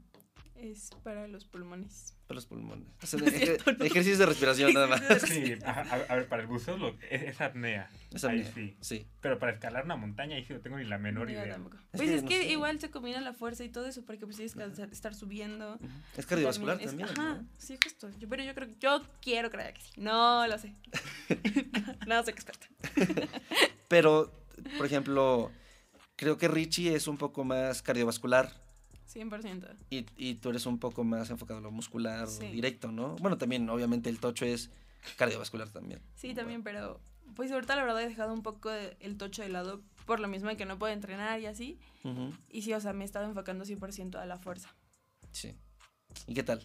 Es 0.56 0.90
para 1.04 1.28
los 1.28 1.46
pulmones. 1.46 2.16
Para 2.26 2.36
los 2.36 2.48
pulmones. 2.48 2.88
Es 3.04 3.14
un 3.14 3.22
No 3.22 3.28
es 3.28 3.34
ejer- 3.36 3.44
cierto, 3.46 3.72
no. 3.74 3.86
ejercicio 3.86 4.18
de 4.18 4.26
respiración 4.26 4.74
nada 4.74 4.88
más. 4.88 5.02
Sí, 5.28 5.54
a, 5.64 5.70
a- 5.82 6.16
ver, 6.16 6.28
para 6.28 6.42
el 6.42 6.48
buceo 6.48 6.76
lo- 6.78 6.98
es, 7.12 7.22
es 7.22 7.42
apnea. 7.42 7.90
Es 8.12 8.26
Ahí 8.26 8.42
apnea, 8.42 8.54
sí. 8.56 8.78
sí. 8.82 9.08
Pero 9.22 9.38
para 9.38 9.52
escalar 9.54 9.86
una 9.86 9.96
montaña, 9.96 10.36
ahí 10.36 10.44
sí 10.44 10.54
no 10.54 10.60
tengo 10.60 10.78
ni 10.78 10.86
la 10.86 10.98
menor 10.98 11.30
idea. 11.30 11.48
tampoco. 11.48 11.78
Es 11.78 11.84
Pues 11.92 12.02
que 12.10 12.16
es 12.16 12.24
no 12.24 12.30
que 12.30 12.38
sé. 12.42 12.50
igual 12.50 12.80
se 12.80 12.90
combina 12.90 13.22
la 13.22 13.34
fuerza 13.34 13.64
y 13.64 13.70
todo 13.70 13.86
eso, 13.86 14.04
porque 14.04 14.26
pues 14.26 14.38
tienes 14.38 14.56
que 14.56 14.64
estar 14.92 15.14
subiendo. 15.14 15.78
Es 16.18 16.26
cardiovascular 16.26 16.82
es- 16.82 16.88
también. 16.88 17.08
Ajá, 17.10 17.36
¿no? 17.36 17.48
sí, 17.60 17.78
justo. 17.82 18.10
Yo, 18.18 18.28
pero 18.28 18.44
yo 18.44 18.56
creo 18.56 18.68
que 18.68 18.76
yo 18.80 19.04
quiero 19.22 19.52
creer 19.52 19.76
que 19.76 19.82
sí. 19.82 19.92
No 19.98 20.48
lo 20.48 20.58
sé. 20.58 20.74
no 22.08 22.24
soy 22.24 22.34
experta. 22.34 22.66
Pero, 23.88 24.34
por 24.78 24.86
ejemplo, 24.86 25.52
creo 26.16 26.38
que 26.38 26.48
Richie 26.48 26.96
es 26.96 27.08
un 27.08 27.18
poco 27.18 27.44
más 27.44 27.82
cardiovascular 27.82 28.52
100%. 29.14 29.76
y, 29.90 30.06
y 30.18 30.36
tú 30.36 30.50
eres 30.50 30.66
un 30.66 30.80
poco 30.80 31.04
más 31.04 31.30
enfocado 31.30 31.60
a 31.60 31.62
lo 31.62 31.72
muscular 31.72 32.28
Sí. 32.28 32.48
directo, 32.48 32.92
¿no? 32.92 33.16
Bueno, 33.18 33.38
también, 33.38 33.70
obviamente, 33.70 34.10
el 34.10 34.20
tocho 34.20 34.46
es 34.46 34.70
cardiovascular 35.18 35.70
también. 35.70 36.02
Sí, 36.16 36.34
también, 36.34 36.64
pero 36.64 37.00
pues 37.36 37.52
ahorita 37.52 37.76
la 37.76 37.84
verdad 37.84 38.02
he 38.04 38.10
dejado 38.10 38.34
un 38.34 38.42
poco 38.42 38.70
el 38.72 39.18
tocho 39.18 39.42
de 39.44 39.50
lado 39.50 39.82
por 40.06 40.20
lo 40.20 40.28
mismo 40.28 40.50
de 40.50 40.58
que 40.58 40.66
no 40.66 40.78
puedo 40.80 40.94
entrenar 40.94 41.40
y 41.40 41.46
así. 41.46 41.80
Ujú, 42.04 42.34
Y 42.50 42.62
sí, 42.64 42.74
o 42.74 42.80
sea, 42.80 42.94
me 42.94 43.04
he 43.04 43.06
estado 43.06 43.26
enfocando 43.26 43.66
100% 43.66 44.16
a 44.20 44.26
la 44.26 44.38
fuerza. 44.38 44.74
Sí. 45.32 45.56
¿Y 46.26 46.34
qué 46.34 46.44
tal? 46.44 46.62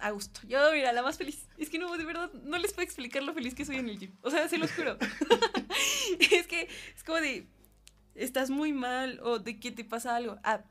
A 0.00 0.10
gusto. 0.10 0.40
Yo, 0.46 0.58
mira, 0.72 0.92
la 0.92 1.02
más 1.02 1.16
feliz. 1.16 1.46
Es 1.56 1.70
que 1.70 1.78
no, 1.78 1.96
de 1.96 2.04
verdad, 2.04 2.32
no 2.32 2.58
les 2.58 2.72
puedo 2.72 2.84
explicar 2.84 3.22
lo 3.22 3.32
feliz 3.32 3.54
que 3.54 3.64
soy 3.64 3.76
en 3.76 3.88
el 3.88 3.98
gym. 3.98 4.12
O 4.22 4.30
sea, 4.30 4.48
se 4.48 4.58
los 4.58 4.72
juro. 4.72 4.98
es 6.32 6.46
que 6.46 6.68
es 6.96 7.04
como 7.04 7.18
de, 7.20 7.46
estás 8.14 8.50
muy 8.50 8.72
mal 8.72 9.20
o 9.22 9.38
de 9.38 9.58
que 9.58 9.70
te 9.70 9.84
pasa 9.84 10.16
algo. 10.16 10.38
Ah, 10.42 10.62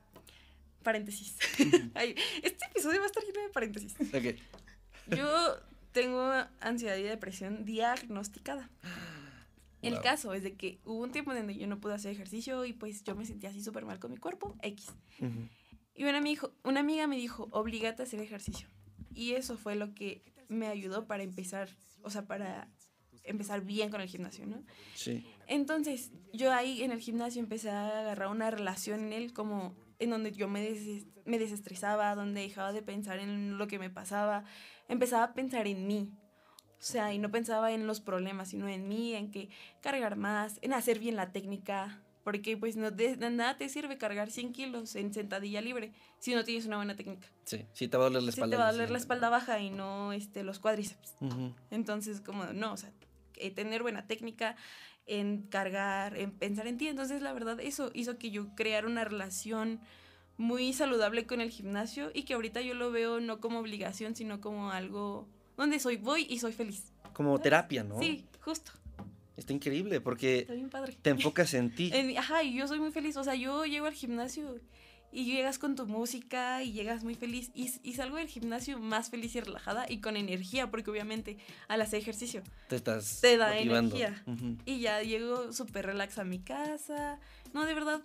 paréntesis. 0.83 1.37
Ay, 1.93 2.15
este 2.41 2.65
episodio 2.65 2.99
va 2.99 3.05
a 3.05 3.07
estar 3.07 3.23
lleno 3.23 3.41
de 3.41 3.49
paréntesis. 3.49 3.95
Ok. 4.13 4.35
Yo 5.15 5.57
tengo 5.93 6.31
ansiedad 6.59 6.97
y 6.97 7.03
depresión 7.03 7.65
diagnosticada. 7.65 8.69
El 9.81 9.95
Wow. 9.95 10.01
caso 10.03 10.33
es 10.33 10.43
de 10.43 10.53
que 10.55 10.79
hubo 10.85 11.01
un 11.01 11.11
tiempo 11.11 11.31
en 11.31 11.39
donde 11.39 11.55
yo 11.57 11.67
no 11.67 11.79
pude 11.79 11.93
hacer 11.93 12.11
ejercicio 12.11 12.63
y 12.65 12.71
pues 12.73 13.03
yo 13.03 13.15
me 13.15 13.25
sentía 13.25 13.49
así 13.49 13.61
súper 13.61 13.85
mal 13.85 13.99
con 13.99 14.11
mi 14.11 14.17
cuerpo, 14.17 14.55
X. 14.61 14.87
Y 15.95 16.03
una, 16.05 16.17
amigo, 16.17 16.53
una 16.63 16.79
amiga 16.79 17.05
me 17.07 17.17
dijo, 17.17 17.49
obligate 17.51 18.01
a 18.01 18.05
hacer 18.05 18.21
ejercicio. 18.21 18.67
Y 19.15 19.33
eso 19.33 19.57
fue 19.57 19.75
lo 19.75 19.93
que 19.93 20.23
me 20.47 20.67
ayudó 20.67 21.07
para 21.07 21.23
empezar, 21.23 21.69
o 22.01 22.09
sea, 22.09 22.25
para 22.25 22.69
empezar 23.23 23.61
bien 23.61 23.89
con 23.89 24.01
el 24.01 24.07
gimnasio, 24.09 24.45
¿no? 24.45 24.63
Sí. 24.95 25.25
Entonces, 25.47 26.11
yo 26.33 26.51
ahí 26.51 26.83
en 26.83 26.91
el 26.91 26.99
gimnasio 26.99 27.39
empecé 27.41 27.69
a 27.69 27.99
agarrar 27.99 28.27
una 28.29 28.51
relación 28.51 28.99
en 29.05 29.13
él 29.13 29.33
como 29.33 29.75
en 29.99 30.09
donde 30.09 30.31
yo 30.33 30.47
me, 30.49 30.61
des- 30.61 31.05
me 31.25 31.39
desestresaba, 31.39 32.15
donde 32.15 32.41
dejaba 32.41 32.73
de 32.73 32.81
pensar 32.81 33.19
en 33.19 33.57
lo 33.57 33.67
que 33.67 33.79
me 33.79 33.89
pasaba, 33.89 34.43
empezaba 34.89 35.23
a 35.23 35.33
pensar 35.33 35.67
en 35.67 35.87
mí. 35.87 36.11
O 36.79 36.85
sea, 36.85 37.13
y 37.13 37.17
no 37.19 37.31
pensaba 37.31 37.71
en 37.71 37.87
los 37.87 38.01
problemas, 38.01 38.49
sino 38.49 38.67
en 38.67 38.89
mí, 38.89 39.13
en 39.13 39.31
que 39.31 39.49
cargar 39.81 40.17
más, 40.17 40.59
en 40.61 40.73
hacer 40.73 40.99
bien 40.99 41.15
la 41.15 41.31
técnica, 41.31 42.02
porque 42.23 42.57
pues 42.57 42.75
no 42.75 42.91
de, 42.91 43.15
de 43.15 43.29
nada 43.29 43.57
te 43.57 43.69
sirve 43.69 43.97
cargar 43.97 44.31
100 44.31 44.53
kilos 44.53 44.95
en 44.95 45.13
sentadilla 45.13 45.61
libre 45.61 45.91
si 46.19 46.33
no 46.33 46.43
tienes 46.43 46.65
una 46.65 46.77
buena 46.77 46.95
técnica. 46.95 47.27
Sí. 47.45 47.65
Sí, 47.73 47.87
te 47.87 47.97
va 47.97 48.05
a 48.05 48.09
doler 48.09 48.23
la 48.23 48.31
Sí 48.31 48.39
espalda. 48.39 48.55
te 48.57 48.61
va 48.61 48.67
a 48.69 48.71
doler 48.71 48.89
la 48.91 48.97
espalda 48.97 49.29
baja 49.29 49.59
y 49.59 49.69
no 49.69 50.13
este, 50.13 50.43
los 50.43 50.59
cuádriceps. 50.59 51.15
Ujú, 51.19 51.53
Entonces, 51.71 52.21
como, 52.21 52.45
no, 52.45 52.73
o 52.73 52.77
sea, 52.77 52.91
eh, 53.35 53.51
tener 53.51 53.81
buena 53.81 54.07
técnica 54.07 54.55
en 55.05 55.43
cargar, 55.47 56.17
en 56.17 56.31
pensar 56.31 56.67
en 56.67 56.77
ti. 56.77 56.87
Entonces, 56.87 57.21
la 57.21 57.33
verdad, 57.33 57.59
eso 57.59 57.91
hizo 57.93 58.17
que 58.17 58.31
yo 58.31 58.55
creara 58.55 58.87
una 58.87 59.03
relación 59.03 59.81
muy 60.37 60.73
saludable 60.73 61.27
con 61.27 61.41
el 61.41 61.51
gimnasio 61.51 62.09
y 62.13 62.23
que 62.23 62.33
ahorita 62.33 62.61
yo 62.61 62.73
lo 62.73 62.91
veo 62.91 63.19
no 63.19 63.39
como 63.39 63.59
obligación, 63.59 64.15
sino 64.15 64.39
como 64.41 64.71
algo 64.71 65.27
donde 65.57 65.79
soy, 65.79 65.97
voy 65.97 66.25
y 66.29 66.39
soy 66.39 66.53
feliz. 66.53 66.91
Como 67.13 67.37
terapia, 67.39 67.83
¿no? 67.83 67.99
Sí, 67.99 68.25
justo. 68.41 68.71
Está 69.37 69.53
increíble 69.53 69.99
porque 70.01 70.39
Está 70.39 70.53
bien 70.53 70.69
padre. 70.69 70.95
te 71.01 71.09
enfocas 71.09 71.53
en 71.53 71.73
ti. 71.73 71.89
En- 71.93 72.17
ajá, 72.17 72.43
y 72.43 72.53
yo 72.55 72.67
soy 72.67 72.79
muy 72.79 72.91
feliz. 72.91 73.17
O 73.17 73.23
sea, 73.23 73.35
yo 73.35 73.65
llego 73.65 73.85
al 73.87 73.93
gimnasio 73.93 74.59
y 75.11 75.25
llegas 75.25 75.59
con 75.59 75.75
tu 75.75 75.85
música 75.85 76.63
y 76.63 76.71
llegas 76.71 77.03
muy 77.03 77.15
feliz. 77.15 77.51
Y, 77.53 77.71
y 77.83 77.93
salgo 77.93 78.17
del 78.17 78.27
gimnasio 78.27 78.79
más 78.79 79.09
feliz 79.09 79.35
y 79.35 79.41
relajada 79.41 79.85
y 79.89 79.99
con 80.01 80.17
energía, 80.17 80.69
porque 80.71 80.89
obviamente 80.91 81.37
al 81.67 81.81
hacer 81.81 81.99
ejercicio 81.99 82.41
Te 82.67 82.75
estás 82.75 83.21
te 83.21 83.37
da 83.37 83.53
motivando. 83.53 83.95
energía. 83.95 84.23
Y 84.65 84.79
ya 84.79 85.01
llego 85.03 85.51
súper 85.53 85.85
relax 85.87 86.17
a 86.19 86.23
mi 86.23 86.39
casa. 86.39 87.19
No, 87.53 87.65
de 87.65 87.73
verdad, 87.75 88.01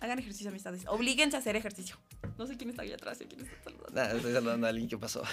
hagan 0.00 0.18
ejercicio, 0.18 0.48
amistades. 0.50 0.84
Oblíguense 0.88 1.36
a 1.36 1.40
hacer 1.40 1.56
ejercicio. 1.56 1.96
No 2.38 2.46
sé 2.46 2.56
quién 2.56 2.70
está 2.70 2.82
ahí 2.82 2.92
atrás 2.92 3.18
y 3.20 3.24
quién 3.24 3.40
está 3.42 3.56
saludando. 3.64 3.94
Nah, 3.94 4.16
estoy 4.16 4.32
saludando 4.32 4.66
a 4.66 4.70
alguien 4.70 4.88
que 4.88 4.98
pasó. 4.98 5.22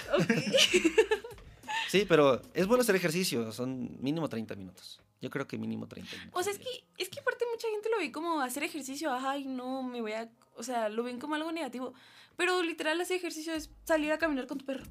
Sí, 1.88 2.04
pero 2.06 2.42
es 2.52 2.66
bueno 2.66 2.82
hacer 2.82 2.96
ejercicio. 2.96 3.50
Son 3.52 3.96
mínimo 4.02 4.28
30 4.28 4.54
minutos. 4.56 5.00
Yo 5.20 5.30
creo 5.30 5.46
que 5.46 5.58
mínimo 5.58 5.86
30 5.88 6.16
minutos. 6.16 6.40
O 6.40 6.42
sea, 6.44 6.52
es 6.52 6.58
que, 6.58 6.84
es 6.96 7.08
que 7.08 7.20
aparte 7.20 7.44
mucha 7.52 7.68
gente 7.68 7.88
lo 7.90 7.98
ve 7.98 8.12
como 8.12 8.40
hacer 8.40 8.62
ejercicio. 8.62 9.12
Ay, 9.12 9.46
no, 9.46 9.82
me 9.82 10.00
voy 10.00 10.12
a... 10.12 10.30
O 10.56 10.62
sea, 10.62 10.88
lo 10.88 11.02
ven 11.02 11.18
como 11.18 11.34
algo 11.34 11.50
negativo. 11.52 11.92
Pero 12.36 12.62
literal 12.62 13.00
hacer 13.00 13.16
ejercicio 13.16 13.52
es 13.54 13.70
salir 13.84 14.12
a 14.12 14.18
caminar 14.18 14.46
con 14.46 14.58
tu 14.58 14.64
perro. 14.64 14.84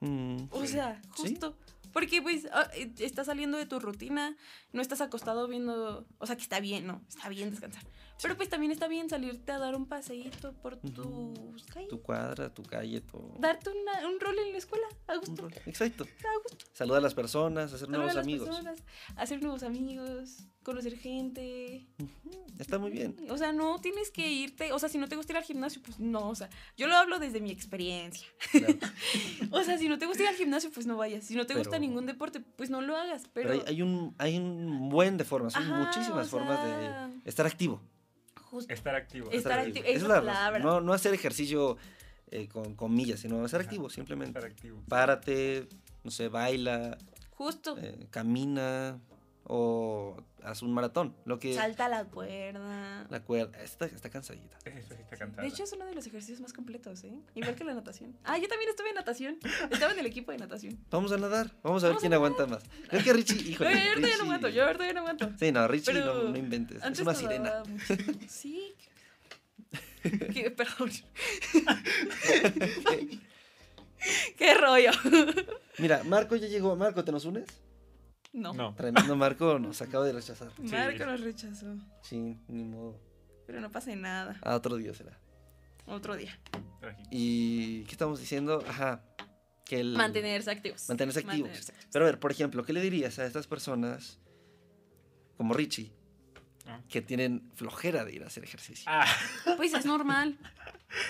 Mm, 0.00 0.44
O 0.50 0.60
Sí. 0.62 0.68
sea, 0.68 1.00
Sí. 1.16 1.22
justo. 1.32 1.56
Porque 1.92 2.22
pues 2.22 2.46
ah, 2.52 2.68
eh, 2.74 2.92
estás 3.00 3.26
saliendo 3.26 3.58
de 3.58 3.66
tu 3.66 3.80
rutina, 3.80 4.36
no 4.72 4.80
estás 4.80 5.00
acostado 5.00 5.48
viendo, 5.48 6.06
o 6.18 6.26
sea 6.26 6.36
que 6.36 6.42
está 6.42 6.60
bien, 6.60 6.86
¿no? 6.86 7.02
Está 7.08 7.28
bien 7.28 7.50
descansar. 7.50 7.82
Pero 8.22 8.36
pues 8.36 8.48
también 8.48 8.70
está 8.72 8.86
bien 8.88 9.08
salirte 9.08 9.52
a 9.52 9.58
dar 9.58 9.74
un 9.74 9.86
paseíto 9.86 10.52
por 10.54 10.76
tus 10.76 11.64
calles. 11.64 11.88
tu 11.88 12.00
cuadra, 12.02 12.52
tu 12.52 12.62
calle, 12.62 13.00
tu... 13.00 13.34
Darte 13.38 13.70
una- 13.70 14.08
un 14.08 14.20
rol 14.20 14.38
en 14.38 14.52
la 14.52 14.58
escuela, 14.58 14.86
a 15.06 15.16
gusto. 15.16 15.48
Exacto. 15.66 16.04
A 16.04 16.42
gusto. 16.42 16.66
Saludar 16.72 16.98
a 16.98 17.02
las 17.02 17.14
personas, 17.14 17.66
hacer 17.72 17.80
Saludar 17.80 17.98
nuevos 17.98 18.12
a 18.12 18.16
las 18.16 18.24
amigos. 18.24 18.48
personas, 18.48 18.82
hacer 19.16 19.42
nuevos 19.42 19.62
amigos, 19.62 20.44
conocer 20.62 20.96
gente. 20.98 21.86
Está 22.58 22.78
muy 22.78 22.90
bien. 22.90 23.16
O 23.30 23.38
sea, 23.38 23.52
no 23.52 23.78
tienes 23.80 24.10
que 24.10 24.30
irte, 24.30 24.72
o 24.72 24.78
sea, 24.78 24.88
si 24.88 24.98
no 24.98 25.08
te 25.08 25.16
gusta 25.16 25.32
ir 25.32 25.38
al 25.38 25.44
gimnasio, 25.44 25.80
pues 25.82 25.98
no, 25.98 26.28
o 26.28 26.34
sea, 26.34 26.50
yo 26.76 26.86
lo 26.86 26.96
hablo 26.96 27.18
desde 27.18 27.40
mi 27.40 27.50
experiencia. 27.50 28.26
claro. 28.52 28.78
O 29.52 29.62
sea, 29.64 29.78
si 29.78 29.88
no 29.88 29.98
te 29.98 30.06
gusta 30.06 30.22
ir 30.22 30.28
al 30.28 30.34
gimnasio, 30.36 30.70
pues 30.70 30.86
no 30.86 30.96
vayas. 30.96 31.24
Si 31.24 31.34
no 31.34 31.46
te 31.46 31.54
gusta 31.54 31.78
ningún 31.78 32.06
deporte, 32.06 32.40
pues 32.40 32.70
no 32.70 32.80
lo 32.82 32.96
hagas. 32.96 33.24
Pero, 33.32 33.48
Pero, 33.50 33.62
hay, 33.66 33.74
hay 33.74 33.82
un, 33.82 34.14
hay 34.18 34.36
un 34.38 34.88
buen 34.90 35.16
de 35.16 35.24
formas, 35.24 35.56
Ajá, 35.56 35.78
muchísimas 35.78 36.26
o 36.26 36.30
formas 36.30 36.62
de 36.64 37.20
estar 37.28 37.46
activo. 37.46 37.80
Justo. 38.50 38.72
Estar 38.72 38.94
activo. 38.94 39.30
Estar 39.30 39.58
activo. 39.58 39.84
Esa 39.86 39.96
es 39.96 40.02
la 40.02 40.08
la 40.16 40.20
palabra. 40.20 40.58
No, 40.60 40.80
no 40.80 40.92
hacer 40.92 41.14
ejercicio 41.14 41.76
eh, 42.30 42.48
con 42.48 42.74
comillas, 42.74 43.20
sino 43.20 43.44
estar 43.44 43.60
Ajá. 43.60 43.68
activo 43.68 43.88
simplemente. 43.90 44.38
Estar 44.38 44.50
activo. 44.50 44.82
Párate, 44.88 45.68
no 46.04 46.10
sé, 46.10 46.28
baila, 46.28 46.98
Justo. 47.30 47.76
eh, 47.78 48.06
camina 48.10 48.98
o 49.44 50.16
haz 50.44 50.62
un 50.62 50.72
maratón. 50.72 51.14
Lo 51.24 51.38
que 51.38 51.54
Salta 51.54 51.88
la 51.88 52.04
cuerda. 52.04 53.06
la 53.08 53.20
cuerda 53.22 53.58
está, 53.62 53.86
está 53.86 54.10
cansadita. 54.10 54.58
Eso 54.64 54.94
sí 54.94 55.02
está 55.02 55.16
cansado. 55.16 55.42
De 55.42 55.48
hecho, 55.48 55.64
es 55.64 55.72
uno 55.72 55.86
de 55.86 55.94
los 55.94 56.06
ejercicios 56.06 56.40
más 56.40 56.52
completos, 56.52 57.04
¿eh? 57.04 57.12
Igual 57.34 57.54
que 57.54 57.64
la 57.64 57.74
natación. 57.74 58.16
Ah, 58.24 58.38
yo 58.38 58.48
también 58.48 58.70
estuve 58.70 58.88
en 58.90 58.94
natación. 58.96 59.38
Estaba 59.70 59.92
en 59.92 59.98
el 59.98 60.06
equipo 60.06 60.32
de 60.32 60.38
natación. 60.38 60.78
Vamos 60.90 61.12
a 61.12 61.18
nadar, 61.18 61.50
vamos 61.62 61.82
a 61.84 61.88
ver 61.88 61.92
Vamos 61.94 62.00
quién 62.00 62.14
aguanta 62.14 62.46
más. 62.46 62.62
Creo 62.88 63.02
que 63.04 63.12
Richie, 63.12 63.38
Yo 63.42 63.50
híjole. 63.50 63.88
ahorita 63.88 64.08
ya 64.08 64.16
no 64.18 64.22
aguanto, 64.24 64.48
yo 64.48 64.64
ahorita 64.66 64.86
ya 64.86 64.92
no 64.92 65.00
aguanto. 65.00 65.30
Sí, 65.38 65.52
no, 65.52 65.68
Richie 65.68 65.92
Pero 65.92 66.14
no, 66.24 66.30
no 66.30 66.38
inventes. 66.38 66.82
Es 66.82 67.00
una 67.00 67.14
sirena. 67.14 67.62
muchísimo. 67.66 68.18
Sí. 68.28 68.74
¿Qué? 70.02 70.50
Perdón. 70.50 70.90
¿Qué 74.38 74.54
rollo? 74.54 74.90
Mira, 75.78 76.02
Marco 76.04 76.36
ya 76.36 76.46
llegó. 76.46 76.74
Marco, 76.76 77.04
¿te 77.04 77.12
nos 77.12 77.24
unes? 77.26 77.44
No. 78.32 78.52
No. 78.54 78.74
Tremendo 78.74 79.16
Marco 79.16 79.58
nos 79.58 79.80
acaba 79.82 80.04
de 80.04 80.12
rechazar. 80.12 80.50
Marco 80.58 81.04
nos 81.06 81.20
rechazó. 81.20 81.76
Sí, 82.02 82.38
ni 82.48 82.64
modo. 82.64 82.98
Pero 83.46 83.60
no 83.60 83.70
pasa 83.72 83.94
nada. 83.96 84.38
A 84.42 84.54
otro 84.54 84.76
día 84.76 84.94
será. 84.94 85.18
Otro 85.86 86.16
día. 86.16 86.38
¿Y 87.10 87.82
qué 87.84 87.92
estamos 87.92 88.20
diciendo? 88.20 88.62
Ajá. 88.68 89.02
Que 89.64 89.80
el... 89.80 89.96
Mantenerse 89.96 90.50
activos. 90.50 90.88
Mantenerse 90.88 91.20
activos. 91.20 91.40
Mantenerse 91.40 91.72
activos. 91.72 91.90
Pero 91.92 92.04
a 92.04 92.08
ver, 92.10 92.20
por 92.20 92.30
ejemplo, 92.30 92.64
¿qué 92.64 92.72
le 92.72 92.80
dirías 92.80 93.18
a 93.18 93.26
estas 93.26 93.46
personas 93.46 94.18
como 95.36 95.54
Richie 95.54 95.92
Ah. 96.66 96.78
que 96.88 97.00
tienen 97.00 97.50
flojera 97.54 98.04
de 98.04 98.14
ir 98.14 98.22
a 98.22 98.26
hacer 98.26 98.44
ejercicio. 98.44 98.84
Ah, 98.86 99.06
Pues 99.56 99.72
es 99.72 99.86
normal. 99.86 100.38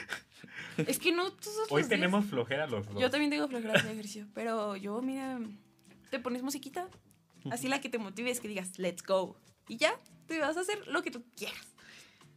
es 0.78 0.98
que 0.98 1.12
no 1.12 1.33
todos 1.33 1.70
hoy 1.70 1.83
días- 1.83 1.88
tenemos 1.90 2.24
flojera 2.24 2.66
los 2.66 2.87
dos. 2.87 2.98
Yo 2.98 3.11
también 3.11 3.30
tengo 3.30 3.46
flojera 3.48 3.72
de 3.74 3.78
hacer 3.80 3.90
ejercicio, 3.90 4.26
pero 4.33 4.76
yo, 4.76 5.02
mira, 5.02 5.38
te 6.11 6.18
pones 6.20 6.42
musiquita, 6.42 6.88
así 7.50 7.68
la 7.68 7.81
que 7.81 7.88
te 7.88 7.98
motive 7.98 8.31
es 8.31 8.40
que 8.40 8.48
digas, 8.48 8.79
let's 8.79 9.03
go. 9.03 9.37
Y 9.68 9.76
ya, 9.76 9.92
te 10.26 10.38
vas 10.40 10.57
a 10.57 10.61
hacer 10.61 10.87
lo 10.88 11.03
que 11.03 11.11
tú 11.11 11.24
quieras. 11.37 11.66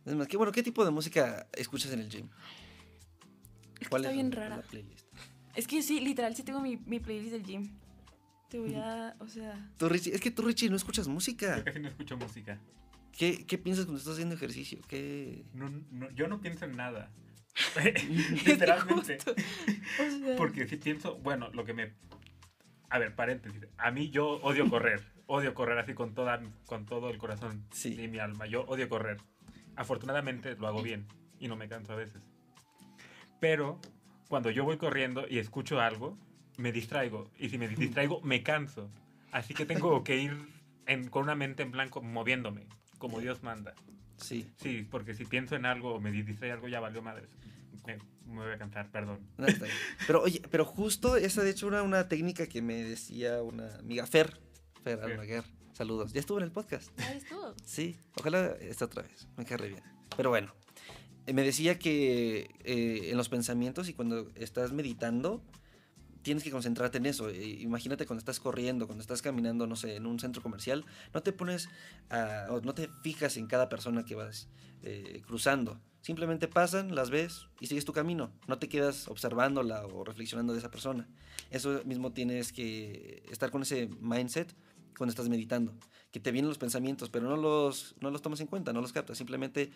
Es 0.06 0.16
más, 0.16 0.28
qué 0.28 0.38
bueno, 0.38 0.52
¿qué 0.52 0.64
tipo 0.64 0.84
de 0.86 0.92
música 0.92 1.48
escuchas 1.54 1.92
en 1.94 2.00
el 2.02 2.10
gym? 2.10 2.30
¿Cuál 3.90 4.04
está 4.04 4.10
es 4.12 4.16
bien 4.16 4.30
la- 4.30 4.36
rara. 4.36 4.58
la 4.58 4.62
playlist? 4.64 5.08
Es 5.56 5.68
que 5.68 5.82
sí, 5.82 6.00
literal, 6.00 6.36
sí 6.36 6.44
tengo 6.44 6.60
mi, 6.62 6.78
mi 6.78 7.00
playlist 7.00 7.32
del 7.34 7.44
gym. 7.44 7.72
Te 8.50 8.60
voy 8.60 8.76
a, 8.76 9.16
o 9.20 9.28
sea... 9.28 9.72
Tú, 9.78 9.90
Richie, 9.90 10.14
es 10.14 10.22
que 10.22 10.32
tú, 10.32 10.42
Richie, 10.44 10.70
no 10.70 10.76
escuchas 10.76 11.08
Yo 11.08 11.14
música. 11.14 11.64
casi 11.64 11.80
no 11.80 11.88
escucho 11.88 12.18
música. 12.18 12.60
¿Qué, 13.12 13.46
qué 13.46 13.58
piensas 13.58 13.86
cuando 13.86 14.00
estás 14.00 14.14
haciendo 14.14 14.36
ejercicio? 14.36 14.80
¿Qué... 14.88 15.44
No, 15.54 15.70
no, 15.92 16.10
yo 16.12 16.28
no 16.28 16.40
pienso 16.42 16.66
en 16.66 16.76
nada. 16.76 17.12
Que 17.76 17.92
Literalmente. 18.46 19.18
o 19.28 19.34
sea, 19.34 20.36
Porque 20.38 20.68
si 20.68 20.78
pienso, 20.78 21.16
bueno, 21.18 21.50
lo 21.52 21.64
que 21.66 21.74
me... 21.74 21.94
A 22.94 23.00
ver, 23.00 23.16
paréntesis. 23.16 23.60
A 23.80 23.90
mí 23.90 24.12
yo 24.12 24.28
odio 24.44 24.70
correr. 24.70 25.02
Odio 25.26 25.54
correr 25.56 25.80
así 25.80 25.94
con, 25.96 26.14
toda, 26.14 26.40
con 26.68 26.86
todo 26.86 27.10
el 27.10 27.18
corazón 27.18 27.66
Sí. 27.72 28.00
y 28.00 28.08
mi 28.10 28.20
alma. 28.20 28.46
Yo 28.46 28.64
odio 28.66 28.88
correr. 28.90 29.18
Afortunadamente 29.76 30.56
lo 30.58 30.68
hago 30.68 30.84
bien 30.84 31.08
y 31.40 31.48
no 31.48 31.56
me 31.56 31.68
canso 31.70 31.94
a 31.94 31.96
veces. 31.96 32.22
Pero 33.40 33.80
cuando 34.28 34.52
yo 34.52 34.64
voy 34.64 34.78
corriendo 34.78 35.26
y 35.28 35.40
escucho 35.40 35.80
algo, 35.80 36.18
me 36.58 36.72
distraigo. 36.72 37.32
Y 37.40 37.50
si 37.50 37.58
me 37.58 37.68
distraigo, 37.68 38.22
me 38.22 38.44
canso. 38.44 38.92
Así 39.32 39.54
que 39.56 39.66
tengo 39.66 40.04
que 40.04 40.18
ir 40.18 40.38
en- 40.86 41.10
con 41.10 41.24
una 41.24 41.36
mente 41.36 41.64
en 41.64 41.72
blanco 41.72 42.02
moviéndome, 42.02 42.68
como 43.00 43.20
Dios 43.20 43.42
manda. 43.42 43.74
Sí. 44.18 44.52
Sí, 44.58 44.86
porque 44.92 45.16
si 45.16 45.26
pienso 45.26 45.56
en 45.56 45.66
algo 45.66 45.96
o 45.96 46.00
me 46.00 46.12
distrae 46.12 46.52
algo, 46.52 46.68
ya 46.68 46.80
valió 46.80 47.02
madre. 47.02 47.28
Me, 47.86 47.98
me 48.26 48.44
voy 48.44 48.52
a 48.52 48.58
cansar, 48.58 48.92
perdón. 48.92 49.20
No, 49.38 49.48
está 49.48 49.66
bien. 49.66 49.78
Pero 50.08 50.22
oye, 50.22 50.42
pero 50.50 50.66
justo 50.66 51.16
esa 51.16 51.44
de 51.44 51.52
hecho 51.52 51.68
era 51.68 51.84
una 51.84 52.08
técnica 52.08 52.48
que 52.48 52.62
me 52.62 52.84
decía 52.84 53.42
una 53.42 53.76
amiga 53.76 54.06
Fer, 54.06 54.40
Fer. 54.84 55.00
Almaguer. 55.02 55.44
Saludos. 55.74 56.14
Ya 56.14 56.20
estuvo 56.20 56.38
en 56.38 56.44
el 56.44 56.52
podcast. 56.52 56.92
ahí 57.00 57.18
estuvo. 57.18 57.56
Sí, 57.66 57.98
ojalá 58.20 58.56
esté 58.62 58.86
otra 58.86 59.04
vez. 59.04 59.28
Me 59.38 59.44
re 59.44 59.70
bien. 59.70 59.84
Pero 60.16 60.30
bueno, 60.30 60.54
eh, 61.26 61.34
me 61.34 61.42
decía 61.44 61.80
que 61.80 62.50
eh, 62.64 63.10
en 63.10 63.18
los 63.18 63.30
pensamientos 63.30 63.90
y 63.90 63.94
cuando 63.94 64.30
estás 64.36 64.72
meditando, 64.72 65.44
tienes 66.24 66.44
que 66.44 66.52
concentrarte 66.52 66.98
en 66.98 67.06
eso. 67.06 67.30
Eh, 67.30 67.58
imagínate 67.60 68.06
cuando 68.06 68.20
estás 68.20 68.40
corriendo, 68.40 68.88
cuando 68.88 69.02
estás 69.02 69.22
caminando, 69.22 69.68
no 69.68 69.76
sé, 69.76 69.96
en 69.96 70.08
un 70.08 70.20
centro 70.20 70.42
comercial, 70.42 70.86
no 71.14 71.22
te 71.22 71.34
pones 71.34 71.70
a, 72.10 72.48
o 72.50 72.62
no 72.62 72.74
te 72.74 72.88
fijas 73.04 73.38
en 73.38 73.46
cada 73.48 73.70
persona 73.70 74.04
que 74.06 74.16
vas 74.16 74.48
eh, 74.82 75.22
cruzando. 75.28 75.80
Simplemente 76.04 76.50
pasan, 76.50 76.94
las 76.94 77.10
ves 77.10 77.48
y 77.62 77.68
sigues 77.68 77.86
tu 77.86 77.94
camino. 77.94 78.34
No 78.50 78.60
te 78.60 78.68
quedas 78.68 79.08
observándola 79.08 79.86
o 79.88 80.04
reflexionando 80.04 80.52
de 80.52 80.60
esa 80.60 80.70
persona. 80.70 81.08
Eso 81.50 81.82
mismo 81.86 82.12
tienes 82.12 82.52
que 82.52 83.24
estar 83.32 83.52
con 83.52 83.62
ese 83.62 83.88
mindset 84.02 84.54
cuando 84.98 85.12
estás 85.12 85.30
meditando. 85.30 85.74
Que 86.12 86.20
te 86.20 86.34
vienen 86.34 86.50
los 86.50 86.58
pensamientos, 86.58 87.10
pero 87.10 87.30
no 87.30 87.38
los, 87.38 87.96
no 88.02 88.12
los 88.12 88.22
tomas 88.22 88.42
en 88.42 88.48
cuenta, 88.48 88.74
no 88.74 88.82
los 88.82 88.92
captas. 88.92 89.18
Simplemente 89.18 89.72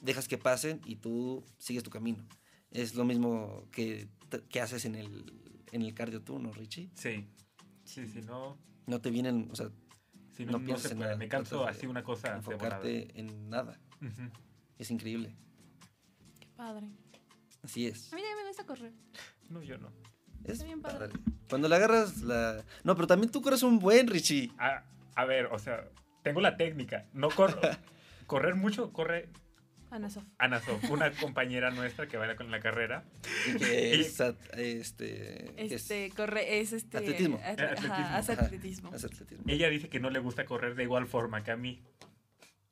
dejas 0.00 0.28
que 0.28 0.38
pasen 0.38 0.80
y 0.86 0.96
tú 0.96 1.44
sigues 1.58 1.82
tu 1.82 1.90
camino. 1.90 2.26
Es 2.70 2.94
lo 2.94 3.04
mismo 3.04 3.68
que, 3.70 4.08
que 4.48 4.62
haces 4.62 4.86
en 4.86 4.94
el, 4.94 5.30
en 5.72 5.82
el 5.82 5.92
cardio 5.92 6.22
tú, 6.22 6.38
¿no, 6.38 6.52
Richie? 6.52 6.88
Sí. 6.94 7.28
Sí, 7.84 8.06
si 8.06 8.22
no, 8.22 8.56
No 8.86 9.02
te 9.02 9.10
vienen, 9.10 9.50
o 9.52 9.54
sea, 9.54 9.68
si 10.32 10.46
No 10.46 10.52
no, 10.52 10.58
no, 10.60 10.64
piensas 10.64 10.92
en 10.92 11.00
nada, 11.00 11.16
Me 11.16 11.28
canso 11.28 11.66
así 11.66 11.86
una 11.86 12.02
cosa 12.02 12.34
enfocarte 12.34 13.20
en 13.20 13.50
nada. 13.50 13.78
Es 14.78 14.90
increíble. 14.90 15.36
Padre. 16.56 16.86
Así 17.62 17.86
es. 17.86 18.12
A 18.12 18.16
mí 18.16 18.22
también 18.22 18.38
me 18.42 18.48
gusta 18.48 18.64
correr. 18.66 18.92
No, 19.50 19.62
yo 19.62 19.78
no. 19.78 19.90
Es 20.44 20.52
Está 20.54 20.64
bien 20.64 20.80
padre. 20.80 21.08
padre. 21.08 21.20
Cuando 21.48 21.68
le 21.68 21.74
agarras 21.76 22.22
la... 22.22 22.64
No, 22.84 22.94
pero 22.94 23.06
también 23.06 23.30
tú 23.32 23.42
corres 23.42 23.62
un 23.62 23.78
buen, 23.78 24.06
Richie. 24.06 24.50
A, 24.58 24.84
a 25.14 25.24
ver, 25.24 25.46
o 25.46 25.58
sea, 25.58 25.88
tengo 26.22 26.40
la 26.40 26.56
técnica. 26.56 27.06
No 27.12 27.28
corro. 27.30 27.60
correr 28.26 28.54
mucho, 28.54 28.92
corre 28.92 29.28
Ana 29.90 30.10
Sof. 30.10 30.24
Ana 30.38 30.60
Sof, 30.60 30.88
una 30.90 31.10
compañera 31.12 31.70
nuestra 31.70 32.06
que 32.08 32.16
va 32.16 32.34
con 32.36 32.50
la 32.50 32.60
carrera. 32.60 33.04
Y 33.48 33.56
que 33.58 33.94
es, 34.00 34.20
at- 34.20 34.36
este, 34.56 35.64
es- 35.64 35.72
Este, 35.72 36.10
corre, 36.10 36.60
es 36.60 36.72
este... 36.72 36.98
Atletismo. 36.98 37.40
at- 37.42 37.58
atletismo. 37.60 37.94
Ajá, 37.94 38.16
hace 38.18 38.32
Ajá. 38.32 38.44
atletismo. 38.44 38.90
hace 38.92 39.06
atletismo. 39.06 39.44
Ella 39.48 39.68
dice 39.68 39.88
que 39.88 40.00
no 40.00 40.10
le 40.10 40.18
gusta 40.18 40.44
correr 40.44 40.74
de 40.74 40.82
igual 40.84 41.06
forma 41.06 41.42
que 41.44 41.50
a 41.52 41.56
mí. 41.56 41.82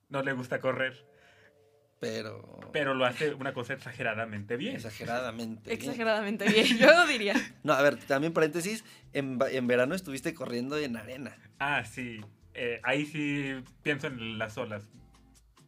No 0.09 0.23
le 0.23 0.33
gusta 0.33 0.61
correr, 0.61 1.07
Pero... 2.01 2.61
pero 2.73 2.95
lo 2.95 3.07
hace 3.07 3.33
una 3.35 3.55
cosa 3.55 3.73
exageradamente 3.75 4.57
bien. 4.57 4.77
Exageradamente. 4.77 5.63
bien. 5.71 5.79
Exageradamente 5.79 6.45
bien, 6.49 6.77
yo 6.79 7.07
diría. 7.07 7.35
No, 7.63 7.73
a 7.73 7.83
ver, 7.83 7.97
también 7.99 8.33
paréntesis, 8.33 8.85
en, 9.13 9.39
en 9.51 9.67
verano 9.67 9.95
estuviste 9.95 10.35
corriendo 10.35 10.77
en 10.79 10.97
arena. 10.97 11.37
Ah, 11.59 11.85
sí. 11.85 12.21
Eh, 12.55 12.81
ahí 12.85 13.07
sí 13.07 13.55
pienso 13.83 14.07
en 14.09 14.39
las 14.39 14.59
olas. 14.59 14.85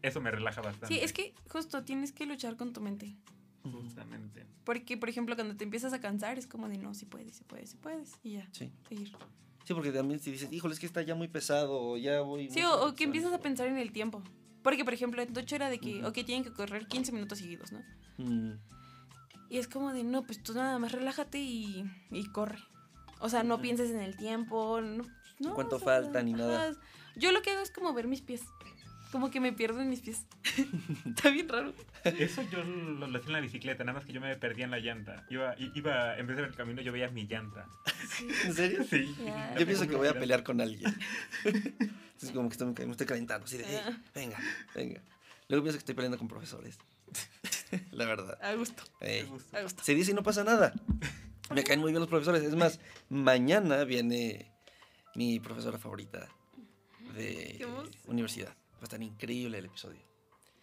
Eso 0.02 0.20
me 0.20 0.30
relaja 0.30 0.60
bastante. 0.60 0.94
Sí, 0.94 1.00
es 1.02 1.12
que 1.12 1.34
justo 1.48 1.82
tienes 1.84 2.12
que 2.12 2.26
luchar 2.26 2.56
con 2.56 2.72
tu 2.72 2.80
mente. 2.80 3.16
Justamente. 3.64 4.46
Porque, 4.64 4.96
por 4.96 5.08
ejemplo, 5.08 5.34
cuando 5.34 5.56
te 5.56 5.64
empiezas 5.64 5.92
a 5.92 6.00
cansar, 6.00 6.38
es 6.38 6.46
como 6.46 6.68
de 6.68 6.78
no, 6.78 6.94
si 6.94 7.06
puedes, 7.06 7.34
si 7.36 7.44
puedes, 7.44 7.70
si 7.70 7.76
puedes. 7.76 8.12
Y 8.22 8.32
ya, 8.34 8.48
Sí. 8.52 8.70
seguir. 8.88 9.12
Sí, 9.64 9.74
porque 9.74 9.90
también 9.90 10.20
si 10.20 10.30
dices, 10.30 10.52
híjole, 10.52 10.74
es 10.74 10.80
que 10.80 10.86
está 10.86 11.02
ya 11.02 11.16
muy 11.16 11.26
pesado, 11.26 11.72
o 11.80 11.96
ya 11.96 12.20
voy... 12.20 12.48
Sí, 12.50 12.62
o, 12.62 12.68
o 12.70 12.78
que 12.78 12.78
cansado". 12.84 13.04
empiezas 13.04 13.32
a 13.32 13.40
pensar 13.40 13.66
en 13.66 13.78
el 13.78 13.90
tiempo. 13.90 14.22
Porque, 14.66 14.84
por 14.84 14.92
ejemplo, 14.94 15.22
en 15.22 15.32
Tocho 15.32 15.54
era 15.54 15.70
de 15.70 15.78
que, 15.78 16.04
ok, 16.04 16.12
tienen 16.26 16.42
que 16.42 16.52
correr 16.52 16.88
15 16.88 17.12
minutos 17.12 17.38
seguidos, 17.38 17.70
¿no? 17.70 17.84
Mm, 18.18 18.54
Y 19.48 19.58
es 19.58 19.68
como 19.68 19.92
de, 19.92 20.02
no, 20.02 20.24
pues 20.24 20.42
tú 20.42 20.54
nada 20.54 20.76
más 20.80 20.90
relájate 20.90 21.38
y, 21.38 21.84
y 22.10 22.24
corre. 22.32 22.58
O 23.20 23.28
sea, 23.28 23.44
no 23.44 23.60
pienses 23.60 23.90
en 23.92 24.00
el 24.00 24.16
tiempo, 24.16 24.80
no. 24.80 25.04
no, 25.38 25.54
¿Cuánto 25.54 25.76
o 25.76 25.78
sea, 25.78 25.86
falta 26.02 26.20
ni 26.24 26.32
nada? 26.32 26.70
ajá. 26.70 26.80
Yo 27.14 27.30
lo 27.30 27.42
que 27.42 27.50
hago 27.52 27.60
es 27.62 27.70
como 27.70 27.94
ver 27.94 28.08
mis 28.08 28.22
pies. 28.22 28.42
Como 29.12 29.30
que 29.30 29.38
me 29.38 29.52
pierdo 29.52 29.80
en 29.80 29.88
mis 29.88 30.00
pies. 30.00 30.26
Está 31.06 31.30
bien 31.30 31.48
raro. 31.48 31.72
Eso 32.02 32.42
yo 32.50 32.64
lo, 32.64 33.06
lo 33.06 33.18
hacía 33.18 33.28
en 33.28 33.32
la 33.34 33.40
bicicleta, 33.40 33.84
nada 33.84 33.98
más 34.00 34.04
que 34.04 34.12
yo 34.12 34.20
me 34.20 34.34
perdía 34.34 34.64
en 34.64 34.72
la 34.72 34.80
llanta. 34.80 35.24
Iba, 35.30 35.54
i- 35.60 35.70
iba 35.76 36.18
en 36.18 36.26
vez 36.26 36.34
de 36.36 36.42
ver 36.42 36.50
el 36.50 36.56
camino, 36.56 36.82
yo 36.82 36.90
veía 36.92 37.08
mi 37.08 37.24
llanta. 37.28 37.66
¿En 38.44 38.52
serio? 38.52 38.82
Sí. 38.90 39.14
Yo 39.58 39.64
pienso 39.64 39.86
que 39.86 39.94
voy 39.94 40.08
a 40.08 40.18
pelear 40.18 40.42
con 40.42 40.60
alguien. 40.60 40.92
Entonces 42.16 42.32
como 42.34 42.48
que 42.48 42.54
estoy, 42.54 42.86
me 42.86 42.92
estoy 42.92 43.06
calentando, 43.06 43.44
así 43.44 43.58
de, 43.58 43.64
"Ey, 43.64 43.76
Ah. 43.84 44.00
venga, 44.14 44.38
venga. 44.74 45.02
Luego 45.48 45.64
pienso 45.64 45.76
que 45.76 45.80
estoy 45.80 45.94
peleando 45.94 46.16
con 46.18 46.28
profesores. 46.28 46.78
La 47.92 48.06
verdad. 48.06 48.38
A 48.42 48.54
gusto, 48.54 48.82
Ey, 49.00 49.28
a 49.52 49.60
gusto. 49.62 49.82
Se 49.84 49.94
dice 49.94 50.12
y 50.12 50.14
no 50.14 50.22
pasa 50.22 50.42
nada. 50.42 50.72
Me 51.54 51.62
caen 51.62 51.80
muy 51.80 51.92
bien 51.92 52.00
los 52.00 52.08
profesores. 52.08 52.42
Es 52.42 52.54
más, 52.56 52.80
mañana 53.10 53.84
viene 53.84 54.50
mi 55.14 55.38
profesora 55.40 55.78
favorita 55.78 56.26
de 57.14 57.66
universidad. 58.06 58.48
Va 58.74 58.80
a 58.80 58.84
estar 58.84 59.02
increíble 59.02 59.58
el 59.58 59.66
episodio. 59.66 60.00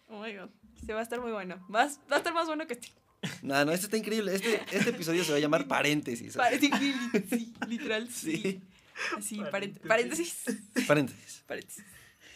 Oh 0.08 0.20
my 0.22 0.34
god. 0.36 0.50
Se 0.84 0.92
va 0.92 1.00
a 1.00 1.02
estar 1.02 1.20
muy 1.20 1.30
bueno. 1.32 1.64
Va 1.74 1.84
a, 1.84 1.86
va 2.10 2.16
a 2.16 2.18
estar 2.18 2.34
más 2.34 2.46
bueno 2.46 2.66
que 2.66 2.74
este. 2.74 2.88
No, 3.42 3.64
no, 3.64 3.72
este 3.72 3.86
está 3.86 3.96
increíble. 3.96 4.34
Este, 4.34 4.60
este 4.72 4.90
episodio 4.90 5.24
se 5.24 5.30
va 5.32 5.38
a 5.38 5.40
llamar 5.40 5.66
paréntesis. 5.68 6.36
Pare- 6.36 6.58
sí, 6.58 6.70
li- 6.80 7.24
sí, 7.30 7.54
literal, 7.68 8.10
sí. 8.10 8.60
Sí, 9.20 9.40
Así, 9.40 9.50
Paréntesis. 9.50 9.88
paréntesis. 9.88 10.34
Paréntesis. 10.44 10.86
paréntesis. 10.86 11.44
Paréntesis. 11.46 11.84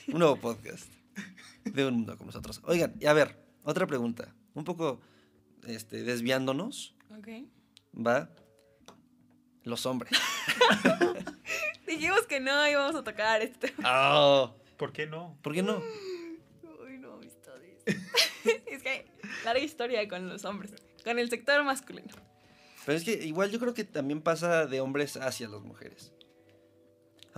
Un 0.09 0.19
nuevo 0.19 0.37
podcast 0.37 0.91
de 1.65 1.87
un 1.87 1.95
mundo 1.95 2.17
como 2.17 2.27
nosotros. 2.29 2.61
Oigan, 2.65 2.95
y 3.01 3.07
a 3.07 3.13
ver, 3.13 3.37
otra 3.63 3.87
pregunta. 3.87 4.35
Un 4.55 4.65
poco 4.65 5.01
este, 5.67 6.03
desviándonos, 6.03 6.97
Ok. 7.17 7.29
va 7.95 8.31
los 9.65 9.87
hombres. 9.87 10.13
Dijimos 11.87 12.23
que 12.27 12.41
no 12.41 12.67
íbamos 12.69 12.95
a 12.97 13.05
tocar 13.05 13.41
este 13.43 13.69
tema. 13.69 13.83
Ah, 13.85 14.53
¿Por 14.77 14.93
qué 14.93 15.07
no? 15.07 15.39
¿Por 15.43 15.53
qué 15.55 15.63
no? 15.63 15.77
Uy, 16.85 16.99
no, 16.99 17.15
amistades. 17.15 17.85
es 18.67 18.83
que 18.83 19.07
larga 19.45 19.63
historia 19.63 20.07
con 20.09 20.29
los 20.29 20.45
hombres. 20.45 20.73
Con 21.05 21.19
el 21.19 21.29
sector 21.31 21.63
masculino. 21.65 22.15
Pero 22.85 22.97
es 22.99 23.05
que 23.05 23.13
igual 23.25 23.51
yo 23.51 23.59
creo 23.61 23.75
que 23.75 23.85
también 23.85 24.23
pasa 24.23 24.67
de 24.67 24.81
hombres 24.81 25.17
hacia 25.17 25.49
las 25.49 25.61
mujeres. 25.63 26.13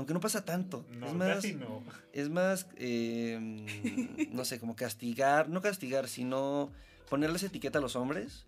Aunque 0.01 0.15
no 0.15 0.21
pasa 0.21 0.47
tanto. 0.47 0.87
No, 0.93 1.09
es 1.09 1.13
más, 1.13 1.35
casi 1.37 1.53
no. 1.53 1.85
es 2.15 2.31
más 2.31 2.67
eh, 2.77 3.39
no 4.33 4.47
sé, 4.47 4.59
como 4.59 4.75
castigar, 4.75 5.51
no 5.51 5.61
castigar, 5.61 6.09
sino 6.09 6.73
ponerles 7.11 7.43
etiqueta 7.43 7.81
a 7.81 7.83
los 7.83 7.97
hombres. 7.97 8.47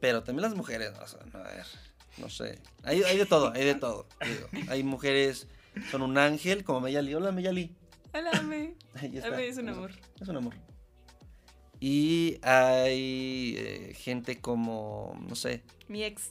Pero 0.00 0.22
también 0.22 0.40
las 0.48 0.56
mujeres, 0.56 0.90
o 0.98 1.06
sea, 1.06 1.20
no, 1.34 1.38
a 1.40 1.42
ver, 1.42 1.66
no 2.16 2.30
sé. 2.30 2.58
Hay, 2.82 3.02
hay 3.02 3.18
de 3.18 3.26
todo, 3.26 3.52
hay 3.52 3.62
de 3.66 3.74
todo. 3.74 4.08
digo. 4.24 4.70
Hay 4.70 4.82
mujeres, 4.82 5.48
son 5.90 6.00
un 6.00 6.16
ángel, 6.16 6.64
como 6.64 6.80
Meyali. 6.80 7.14
Hola, 7.14 7.30
Meyali. 7.30 7.76
Hola, 8.14 8.40
me. 8.40 8.74
Ahí 8.94 9.18
está. 9.18 9.28
Ame 9.28 9.48
es 9.48 9.58
un 9.58 9.68
amor. 9.68 9.92
Es 10.18 10.28
un 10.28 10.36
amor. 10.38 10.54
Y 11.78 12.38
hay 12.40 13.54
eh, 13.58 13.94
gente 13.96 14.40
como, 14.40 15.14
no 15.28 15.34
sé, 15.34 15.62
Mi 15.88 16.04
ex. 16.04 16.30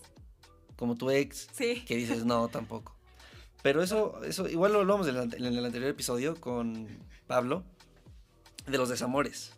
como 0.75 0.95
tu 0.95 1.11
ex, 1.11 1.49
Sí. 1.53 1.83
que 1.85 1.95
dices 1.97 2.25
no, 2.25 2.47
tampoco. 2.47 2.97
Pero 3.61 3.83
eso, 3.83 4.23
eso 4.23 4.47
igual 4.49 4.73
lo 4.73 4.79
hablamos 4.79 5.07
en 5.07 5.15
el, 5.15 5.65
anterior 5.65 5.89
episodio 5.89 6.39
con 6.39 6.87
Pablo, 7.27 7.63
de 8.65 8.77
los 8.77 8.89
desamores. 8.89 9.53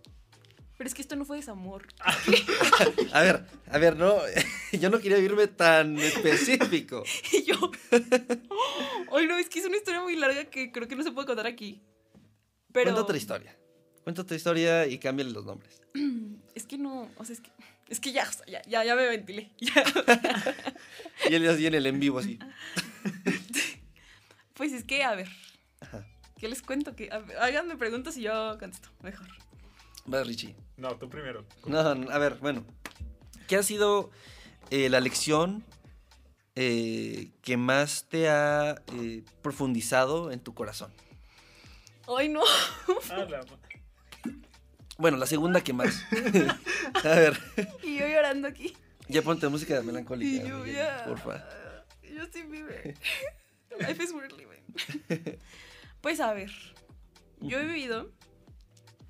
Pero 0.78 0.88
es 0.88 0.94
que 0.94 1.02
esto 1.02 1.16
no 1.16 1.24
fue 1.24 1.38
desamor. 1.38 1.88
A 3.14 3.22
ver, 3.22 3.46
a 3.70 3.78
ver, 3.78 3.96
no, 3.96 4.18
yo 4.74 4.90
no 4.90 5.00
quería 5.00 5.20
irme 5.20 5.48
tan 5.48 5.98
específico. 6.00 7.04
Y 7.32 7.44
yo. 7.44 7.72
Ay, 9.12 9.28
no, 9.28 9.38
es 9.38 9.48
que 9.50 9.60
es 9.60 9.66
una 9.66 9.78
historia 9.78 10.02
muy 10.02 10.16
larga 10.16 10.46
que 10.46 10.72
creo 10.72 10.88
que 10.88 10.96
no 10.96 11.04
se 11.04 11.12
puede 11.12 11.28
contar 11.28 11.48
aquí. 11.48 11.82
Pero. 12.72 12.86
Cuenta 12.86 13.02
otra 13.02 13.18
historia. 13.18 13.56
Cuenta 14.04 14.24
otra 14.24 14.36
historia 14.36 14.88
y 14.88 14.98
cámbiale 14.98 15.32
los 15.32 15.46
nombres. 15.46 15.82
Es 16.56 16.66
que 16.66 16.78
no. 16.78 17.10
O 17.18 17.26
sea, 17.26 17.34
es 17.34 17.42
que. 17.42 17.52
Es 17.90 18.00
que 18.00 18.12
ya, 18.12 18.28
o 18.28 18.32
sea, 18.32 18.46
ya, 18.48 18.62
ya, 18.64 18.84
ya 18.84 18.96
me 18.96 19.08
ventilé. 19.08 19.52
Ya. 19.60 19.84
Y 21.30 21.36
él 21.36 21.48
así 21.50 21.66
en 21.66 21.76
el 21.76 21.86
en 21.86 22.00
vivo, 22.00 22.20
así. 22.20 22.40
Pues 24.64 24.72
es 24.72 24.86
que, 24.86 25.04
a 25.04 25.14
ver. 25.14 25.28
Ajá. 25.82 26.06
¿Qué 26.40 26.48
les 26.48 26.62
cuento? 26.62 26.96
Que, 26.96 27.10
háganme 27.12 27.76
preguntas 27.76 28.16
y 28.16 28.22
yo 28.22 28.58
contesto. 28.58 28.88
Mejor. 29.02 29.28
Va, 30.12 30.24
Richie. 30.24 30.56
No, 30.78 30.96
tú 30.96 31.10
primero. 31.10 31.46
No, 31.66 31.94
no, 31.96 32.10
a 32.10 32.18
ver, 32.18 32.36
bueno. 32.36 32.64
¿Qué 33.50 33.58
ha 33.58 33.64
sido 33.64 34.10
eh, 34.70 34.88
la 34.88 35.02
lección 35.02 35.66
eh, 36.56 37.32
que 37.42 37.58
más 37.58 38.06
te 38.08 38.30
ha 38.30 38.82
eh, 38.94 39.26
profundizado 39.42 40.32
en 40.32 40.40
tu 40.40 40.54
corazón? 40.54 40.94
Ay, 42.18 42.30
no. 42.30 42.40
Ah, 43.12 43.26
la- 43.30 43.46
Bueno, 44.98 45.18
la 45.18 45.26
segunda 45.26 45.60
que 45.62 45.74
más. 45.74 46.06
a 47.04 47.10
ver, 47.10 47.38
Y 47.84 47.98
yo 48.00 48.08
llorando 48.08 48.48
aquí. 48.48 48.74
ya 49.10 49.22
ponte 49.22 49.46
música 49.50 49.82
melancólica. 49.82 50.46
Y 50.46 50.50
yo 50.50 50.66
ya. 50.66 51.04
Porfa. 51.06 51.46
Yo 52.02 52.24
sí 52.32 52.44
vive. 52.44 52.96
Life 53.80 54.02
is 54.02 54.14
worth 54.14 54.32
living. 54.38 54.53
Pues 56.02 56.20
a 56.20 56.34
ver. 56.34 56.52
Yo 57.40 57.60
he 57.60 57.66
vivido 57.66 58.12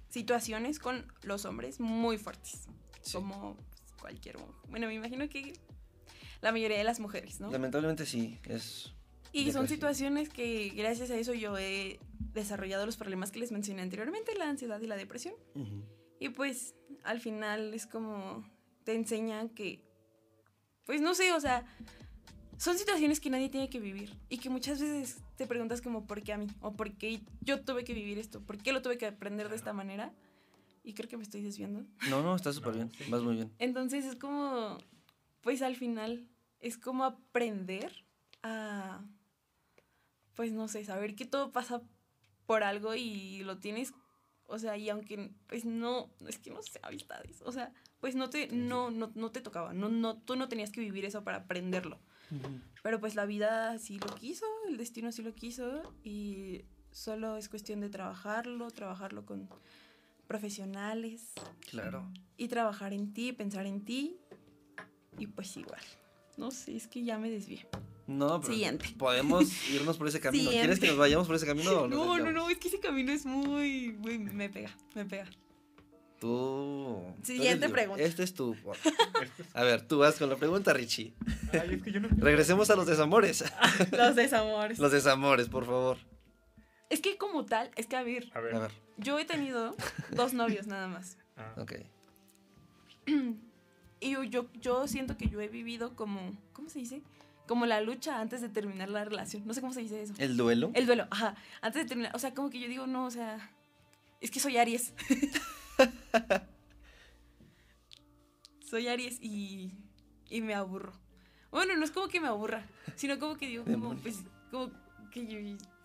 situaciones 0.09 0.77
con 0.77 1.11
los 1.23 1.43
hombres 1.45 1.79
muy 1.79 2.19
fuertes. 2.19 2.67
Sí. 3.01 3.13
Como 3.13 3.57
cualquier. 3.99 4.37
Bueno, 4.69 4.85
me 4.85 4.93
imagino 4.93 5.27
que 5.27 5.53
la 6.41 6.51
mayoría 6.51 6.77
de 6.77 6.83
las 6.83 6.99
mujeres, 6.99 7.39
¿no? 7.39 7.49
Lamentablemente 7.49 8.05
sí, 8.05 8.37
es... 8.43 8.93
Y 9.31 9.51
son 9.51 9.63
casi. 9.63 9.73
situaciones 9.73 10.29
que 10.29 10.69
gracias 10.75 11.09
a 11.09 11.15
eso 11.17 11.33
yo 11.33 11.57
he 11.57 11.99
desarrollado 12.33 12.85
los 12.85 12.97
problemas 12.97 13.31
que 13.31 13.39
les 13.39 13.51
mencioné 13.51 13.81
anteriormente, 13.81 14.35
la 14.35 14.47
ansiedad 14.47 14.79
y 14.79 14.85
la 14.85 14.95
depresión. 14.95 15.33
Y 16.19 16.29
pues 16.29 16.75
al 17.03 17.19
final 17.21 17.73
es 17.73 17.87
como 17.87 18.47
te 18.83 18.93
enseñan 18.93 19.49
que, 19.49 19.83
pues 20.85 21.01
no 21.01 21.15
sé, 21.15 21.33
o 21.33 21.39
sea, 21.39 21.65
son 22.57 22.77
situaciones 22.77 23.19
que 23.19 23.29
nadie 23.29 23.49
tiene 23.49 23.69
que 23.69 23.79
vivir 23.79 24.13
y 24.29 24.37
que 24.37 24.49
muchas 24.49 24.79
veces 24.79 25.17
te 25.37 25.47
preguntas 25.47 25.81
como 25.81 26.05
por 26.05 26.21
qué 26.23 26.33
a 26.33 26.37
mí 26.37 26.47
o 26.61 26.73
por 26.73 26.91
qué 26.93 27.21
yo 27.41 27.61
tuve 27.63 27.83
que 27.83 27.93
vivir 27.93 28.17
esto, 28.19 28.41
por 28.41 28.57
qué 28.57 28.71
lo 28.73 28.81
tuve 28.81 28.97
que 28.97 29.05
aprender 29.07 29.49
de 29.49 29.55
esta 29.55 29.73
manera. 29.73 30.11
Y 30.85 30.93
creo 30.93 31.07
que 31.09 31.15
me 31.15 31.23
estoy 31.23 31.41
desviando. 31.41 31.85
No, 32.09 32.21
no, 32.21 32.35
está 32.35 32.51
súper 32.51 32.71
No, 32.71 32.75
bien, 32.75 32.91
sí. 32.91 33.05
vas 33.09 33.21
muy 33.23 33.35
bien. 33.35 33.51
Entonces 33.59 34.03
es 34.03 34.15
como, 34.15 34.77
pues 35.41 35.61
al 35.61 35.77
final 35.77 36.27
es 36.59 36.77
como 36.77 37.05
aprender 37.05 38.05
a, 38.43 39.01
pues 40.35 40.51
no 40.51 40.67
sé, 40.67 40.83
saber 40.83 41.15
que 41.15 41.25
todo 41.25 41.51
pasa 41.51 41.81
por 42.45 42.63
algo 42.63 42.95
y 42.95 43.43
lo 43.43 43.59
tienes, 43.59 43.93
o 44.45 44.59
sea, 44.59 44.75
y 44.77 44.89
aunque 44.89 45.31
pues 45.47 45.63
no, 45.63 46.09
es 46.27 46.37
que 46.39 46.49
no 46.51 46.61
sé, 46.61 46.79
amistades, 46.83 47.41
o 47.45 47.51
sea, 47.53 47.71
pues 48.01 48.15
no 48.15 48.29
te, 48.29 48.47
no, 48.47 48.91
no, 48.91 49.11
no 49.15 49.31
te 49.31 49.39
tocaba, 49.39 49.73
no, 49.73 49.87
no, 49.89 50.17
tú 50.17 50.35
no 50.35 50.49
tenías 50.49 50.71
que 50.71 50.81
vivir 50.81 51.05
eso 51.05 51.23
para 51.23 51.37
aprenderlo. 51.37 51.99
Pero 52.81 52.99
pues 52.99 53.15
la 53.15 53.25
vida 53.25 53.77
sí 53.79 53.99
lo 53.99 54.07
quiso, 54.15 54.45
el 54.67 54.77
destino 54.77 55.11
sí 55.11 55.21
lo 55.21 55.33
quiso 55.33 55.93
y 56.03 56.63
solo 56.91 57.37
es 57.37 57.47
cuestión 57.49 57.79
de 57.79 57.89
trabajarlo, 57.89 58.69
trabajarlo 58.71 59.25
con 59.25 59.47
profesionales 60.27 61.31
Claro. 61.69 62.11
y 62.37 62.47
trabajar 62.47 62.93
en 62.93 63.13
ti, 63.13 63.33
pensar 63.33 63.65
en 63.65 63.83
ti 63.85 64.17
y 65.17 65.27
pues 65.27 65.55
igual. 65.57 65.81
No 66.37 66.49
sé, 66.51 66.75
es 66.75 66.87
que 66.87 67.03
ya 67.03 67.19
me 67.19 67.29
desvié. 67.29 67.67
No, 68.07 68.41
pero 68.41 68.53
Siguiente. 68.53 68.85
podemos 68.97 69.43
irnos 69.69 69.97
por 69.97 70.07
ese 70.07 70.19
camino. 70.19 70.49
¿Quieres 70.49 70.61
Siguiente. 70.75 70.81
que 70.81 70.87
nos 70.87 70.97
vayamos 70.97 71.27
por 71.27 71.35
ese 71.35 71.45
camino 71.45 71.71
o 71.83 71.87
No, 71.87 72.17
no, 72.17 72.31
no, 72.31 72.49
es 72.49 72.57
que 72.57 72.67
ese 72.67 72.79
camino 72.79 73.11
es 73.11 73.25
muy, 73.25 73.93
muy, 73.93 74.17
me 74.17 74.49
pega, 74.49 74.75
me 74.95 75.05
pega. 75.05 75.25
Tú. 76.23 77.03
Siguiente 77.21 77.67
pregunta. 77.67 78.01
Este 78.01 78.23
es 78.23 78.33
tu. 78.33 78.55
A 79.53 79.63
ver, 79.63 79.85
tú 79.85 79.97
vas 79.97 80.15
con 80.15 80.29
la 80.29 80.37
pregunta, 80.37 80.71
Richie. 80.71 81.13
Ay, 81.51 81.73
es 81.73 81.83
que 81.83 81.91
yo 81.91 81.99
no. 81.99 82.07
Regresemos 82.15 82.69
a 82.69 82.77
los 82.77 82.87
desamores. 82.87 83.43
Los 83.91 84.15
desamores. 84.15 84.79
Los 84.79 84.93
desamores, 84.93 85.49
por 85.49 85.65
favor. 85.65 85.97
Es 86.89 87.01
que 87.01 87.17
como 87.17 87.43
tal, 87.43 87.71
es 87.75 87.87
que 87.87 87.97
a 87.97 88.03
ver, 88.03 88.31
A 88.33 88.39
ver. 88.39 88.55
A 88.55 88.59
ver, 88.59 88.71
yo 88.95 89.19
he 89.19 89.25
tenido 89.25 89.75
dos 90.11 90.33
novios 90.33 90.65
nada 90.65 90.87
más. 90.87 91.17
Ah, 91.35 91.55
ok. 91.57 91.73
Y 93.99 94.11
yo, 94.11 94.23
yo, 94.23 94.45
yo 94.61 94.87
siento 94.87 95.17
que 95.17 95.27
yo 95.27 95.41
he 95.41 95.49
vivido 95.49 95.93
como, 95.93 96.37
¿cómo 96.53 96.69
se 96.69 96.79
dice? 96.79 97.01
Como 97.49 97.65
la 97.65 97.81
lucha 97.81 98.21
antes 98.21 98.39
de 98.39 98.47
terminar 98.47 98.87
la 98.87 99.03
relación. 99.03 99.45
No 99.45 99.53
sé 99.53 99.59
cómo 99.59 99.73
se 99.73 99.81
dice 99.81 100.01
eso. 100.01 100.13
¿El 100.19 100.37
duelo? 100.37 100.71
El 100.73 100.85
duelo, 100.85 101.05
ajá. 101.11 101.35
Antes 101.59 101.83
de 101.83 101.89
terminar, 101.89 102.15
o 102.15 102.19
sea, 102.19 102.33
como 102.33 102.49
que 102.49 102.61
yo 102.61 102.69
digo, 102.69 102.87
no, 102.87 103.07
o 103.07 103.11
sea, 103.11 103.51
es 104.21 104.31
que 104.31 104.39
soy 104.39 104.55
Aries. 104.55 104.93
soy 108.59 108.87
Aries 108.87 109.19
y, 109.21 109.71
y 110.29 110.41
me 110.41 110.53
aburro. 110.53 110.93
Bueno, 111.51 111.75
no 111.77 111.83
es 111.83 111.91
como 111.91 112.07
que 112.07 112.19
me 112.19 112.27
aburra, 112.27 112.65
sino 112.95 113.19
como 113.19 113.35
que 113.35 113.47
digo, 113.47 113.63
como, 113.63 113.95
pues, 113.97 114.23
como 114.49 114.71
que 115.11 115.27
yo, 115.27 115.39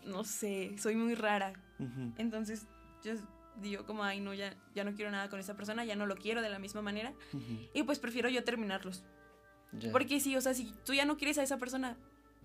no 0.07 0.25
sé, 0.25 0.75
soy 0.79 0.97
muy 0.97 1.15
rara. 1.15 1.53
Ujú. 1.79 2.15
Entonces, 2.17 2.67
yo 3.05 3.13
digo 3.61 3.85
como, 3.85 4.05
ay, 4.05 4.21
no, 4.21 4.33
ya, 4.33 4.57
ya 4.75 4.85
no 4.85 4.95
quiero 4.95 5.11
nada 5.11 5.29
con 5.29 5.39
esa 5.39 5.55
persona, 5.55 5.85
ya 5.85 5.97
no 5.97 6.07
lo 6.07 6.17
quiero 6.17 6.41
de 6.41 6.49
la 6.49 6.59
misma 6.59 6.81
manera. 6.81 7.13
Ujú. 7.35 7.69
Y 7.75 7.83
pues 7.83 7.99
prefiero 7.99 8.31
yo 8.31 8.43
terminarlos. 8.45 9.05
Ya. 9.73 9.93
Porque 9.93 10.21
sí, 10.21 10.35
o 10.37 10.41
sea, 10.41 10.55
si 10.55 10.73
tú 10.87 10.95
ya 10.95 11.05
no 11.05 11.19
quieres 11.19 11.37
a 11.37 11.43
esa 11.43 11.59
persona, 11.59 11.99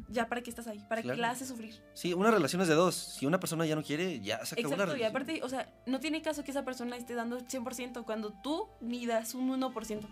ya 0.09 0.27
para 0.27 0.41
qué 0.41 0.49
estás 0.49 0.67
ahí, 0.67 0.79
para 0.89 1.01
Claro. 1.01 1.15
qué 1.15 1.21
la 1.21 1.29
haces 1.31 1.47
sufrir. 1.47 1.81
Sí, 1.93 2.13
una 2.13 2.29
relación 2.31 2.61
es 2.61 2.67
de 2.67 2.75
dos. 2.75 2.95
Si 2.95 3.25
una 3.25 3.39
persona 3.39 3.65
ya 3.65 3.75
no 3.75 3.83
quiere, 3.83 4.19
ya 4.19 4.45
se 4.45 4.55
acabó 4.55 4.75
la 4.75 4.83
Exacto, 4.83 4.93
y 4.95 4.99
relación. 4.99 5.09
aparte, 5.09 5.43
o 5.43 5.49
sea, 5.49 5.73
no 5.85 5.99
tiene 5.99 6.21
caso 6.21 6.43
que 6.43 6.51
esa 6.51 6.63
persona 6.65 6.95
esté 6.97 7.13
dando 7.15 7.39
100% 7.39 8.03
cuando 8.03 8.33
tú 8.43 8.67
ni 8.81 9.05
das 9.05 9.33
un 9.33 9.49
1%. 9.49 10.07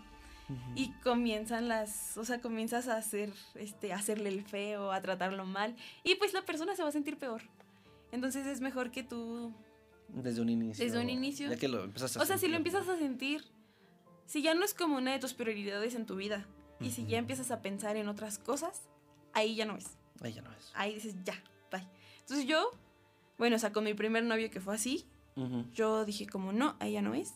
Ujú. 0.48 0.60
Y 0.74 0.90
comienzan 1.04 1.68
las, 1.68 2.16
o 2.18 2.24
sea, 2.24 2.40
comienzas 2.40 2.88
a 2.88 2.96
hacer, 2.96 3.32
este, 3.54 3.92
a 3.92 3.96
hacerle 3.96 4.28
el 4.28 4.42
feo, 4.44 4.92
a 4.92 5.00
tratarlo 5.00 5.46
mal, 5.46 5.76
y 6.02 6.16
pues 6.16 6.32
la 6.32 6.42
persona 6.42 6.74
se 6.74 6.82
va 6.82 6.88
a 6.88 6.92
sentir 6.92 7.16
peor. 7.16 7.42
Entonces 8.10 8.46
es 8.46 8.60
mejor 8.60 8.90
que 8.90 9.02
tú, 9.02 9.52
Desde 10.08 10.42
un 10.42 10.50
inicio. 10.50 10.84
Desde 10.84 10.98
un 11.00 11.08
inicio. 11.08 11.48
Ya 11.48 11.56
que 11.56 11.68
lo 11.68 11.84
empezaste 11.84 12.18
a 12.18 12.22
o 12.22 12.26
sea, 12.26 12.36
si 12.36 12.48
lo 12.48 12.56
empiezas 12.56 12.86
a 12.88 12.98
sentir, 12.98 13.44
si 14.26 14.42
ya 14.42 14.52
no 14.54 14.64
es 14.64 14.74
como 14.74 14.96
una 14.98 15.12
de 15.12 15.18
tus 15.20 15.32
prioridades 15.32 15.94
en 15.94 16.04
tu 16.06 16.16
vida, 16.16 16.46
y 16.80 16.90
si 16.90 17.06
ya 17.06 17.18
empiezas 17.18 17.50
a 17.52 17.62
pensar 17.62 17.96
en 17.96 18.08
otras 18.08 18.38
cosas, 18.38 18.82
ahí 19.34 19.54
ya 19.54 19.64
no 19.64 19.76
es. 19.76 19.86
Ahí 20.20 20.32
ya 20.32 20.42
no 20.42 20.50
es. 20.52 20.70
Ahí 20.74 20.94
dices, 20.94 21.14
ya, 21.24 21.34
bye. 21.70 21.86
Entonces 22.20 22.46
yo, 22.46 22.70
bueno, 23.38 23.56
o 23.56 23.58
sea, 23.58 23.72
con 23.72 23.84
mi 23.84 23.94
primer 23.94 24.24
novio 24.24 24.50
que 24.50 24.60
fue 24.60 24.74
así, 24.74 25.04
yo 25.74 26.04
dije 26.04 26.26
como 26.26 26.52
no, 26.52 26.76
ahí 26.80 26.92
ya 26.92 27.02
no 27.02 27.14
es. 27.14 27.32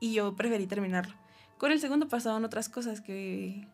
Y 0.00 0.14
yo 0.14 0.34
preferí 0.36 0.66
terminarlo. 0.66 1.14
Con 1.58 1.72
el 1.72 1.80
segundo 1.80 2.08
pasaron 2.08 2.44
otras 2.44 2.68
cosas 2.68 3.00
que, 3.00 3.66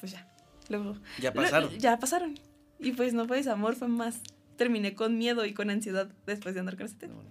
pues 0.00 0.12
ya, 0.12 0.28
luego... 0.68 0.96
Ya 1.20 1.30
lo- 1.30 1.42
pasaron. 1.42 1.78
ya 1.78 1.98
pasaron. 1.98 2.38
Y 2.80 2.92
pues 2.92 3.14
no 3.14 3.26
fue 3.26 3.36
desamor, 3.38 3.74
fue 3.76 3.88
más. 3.88 4.20
Terminé 4.56 4.94
con 4.94 5.18
miedo 5.18 5.44
y 5.44 5.52
con 5.54 5.68
ansiedad 5.70 6.08
después 6.26 6.54
de 6.54 6.60
andar 6.60 6.76
con 6.76 6.86
este. 6.86 7.08
No. 7.08 7.22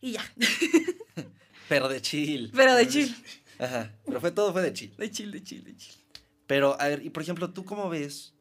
Y 0.00 0.12
ya, 0.12 0.22
Pero 1.68 1.88
de 1.88 2.00
chill. 2.02 2.50
pero 2.54 2.74
de 2.74 2.86
chill. 2.88 3.14
Ajá. 3.58 3.90
Pero 4.04 4.20
fue 4.20 4.30
todo 4.32 4.52
fue 4.52 4.62
de 4.62 4.72
chill. 4.72 4.94
De 4.96 5.10
chill, 5.10 5.30
de 5.30 5.42
chill, 5.42 5.64
de 5.64 5.76
chill. 5.76 5.94
Pero, 6.46 6.78
a 6.80 6.88
ver, 6.88 7.04
y 7.04 7.10
por 7.10 7.22
ejemplo, 7.22 7.52
¿tú 7.52 7.64
cómo 7.64 7.88
ves? 7.88 8.33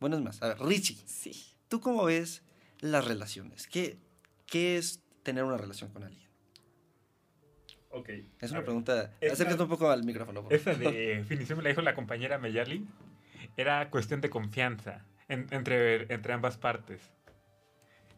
Bueno, 0.00 0.16
es 0.16 0.22
más, 0.22 0.42
a 0.42 0.48
ver, 0.48 0.58
Richie, 0.60 0.96
Sí. 1.06 1.32
¿tú 1.68 1.80
cómo 1.80 2.04
ves 2.04 2.42
las 2.80 3.04
relaciones? 3.06 3.66
¿Qué, 3.66 3.98
qué 4.46 4.76
es 4.78 5.02
tener 5.22 5.44
una 5.44 5.56
relación 5.56 5.90
con 5.90 6.04
alguien? 6.04 6.26
ok. 7.90 8.08
Es 8.40 8.52
A 8.52 8.56
una 8.56 8.64
pregunta. 8.64 9.14
Acércate 9.30 9.62
un 9.62 9.68
poco 9.70 9.88
al 9.90 10.04
micrófono. 10.04 10.42
por 10.42 10.52
Esa 10.52 10.74
favor. 10.74 10.92
definición 10.92 11.56
me 11.58 11.62
la 11.64 11.70
dijo 11.70 11.80
la 11.82 11.94
compañera 11.94 12.36
Meyali. 12.38 12.86
Era 13.56 13.88
cuestión 13.90 14.20
de 14.20 14.28
confianza 14.28 15.06
en- 15.28 15.46
entre, 15.50 16.12
entre 16.12 16.32
ambas 16.34 16.58
partes. 16.58 17.00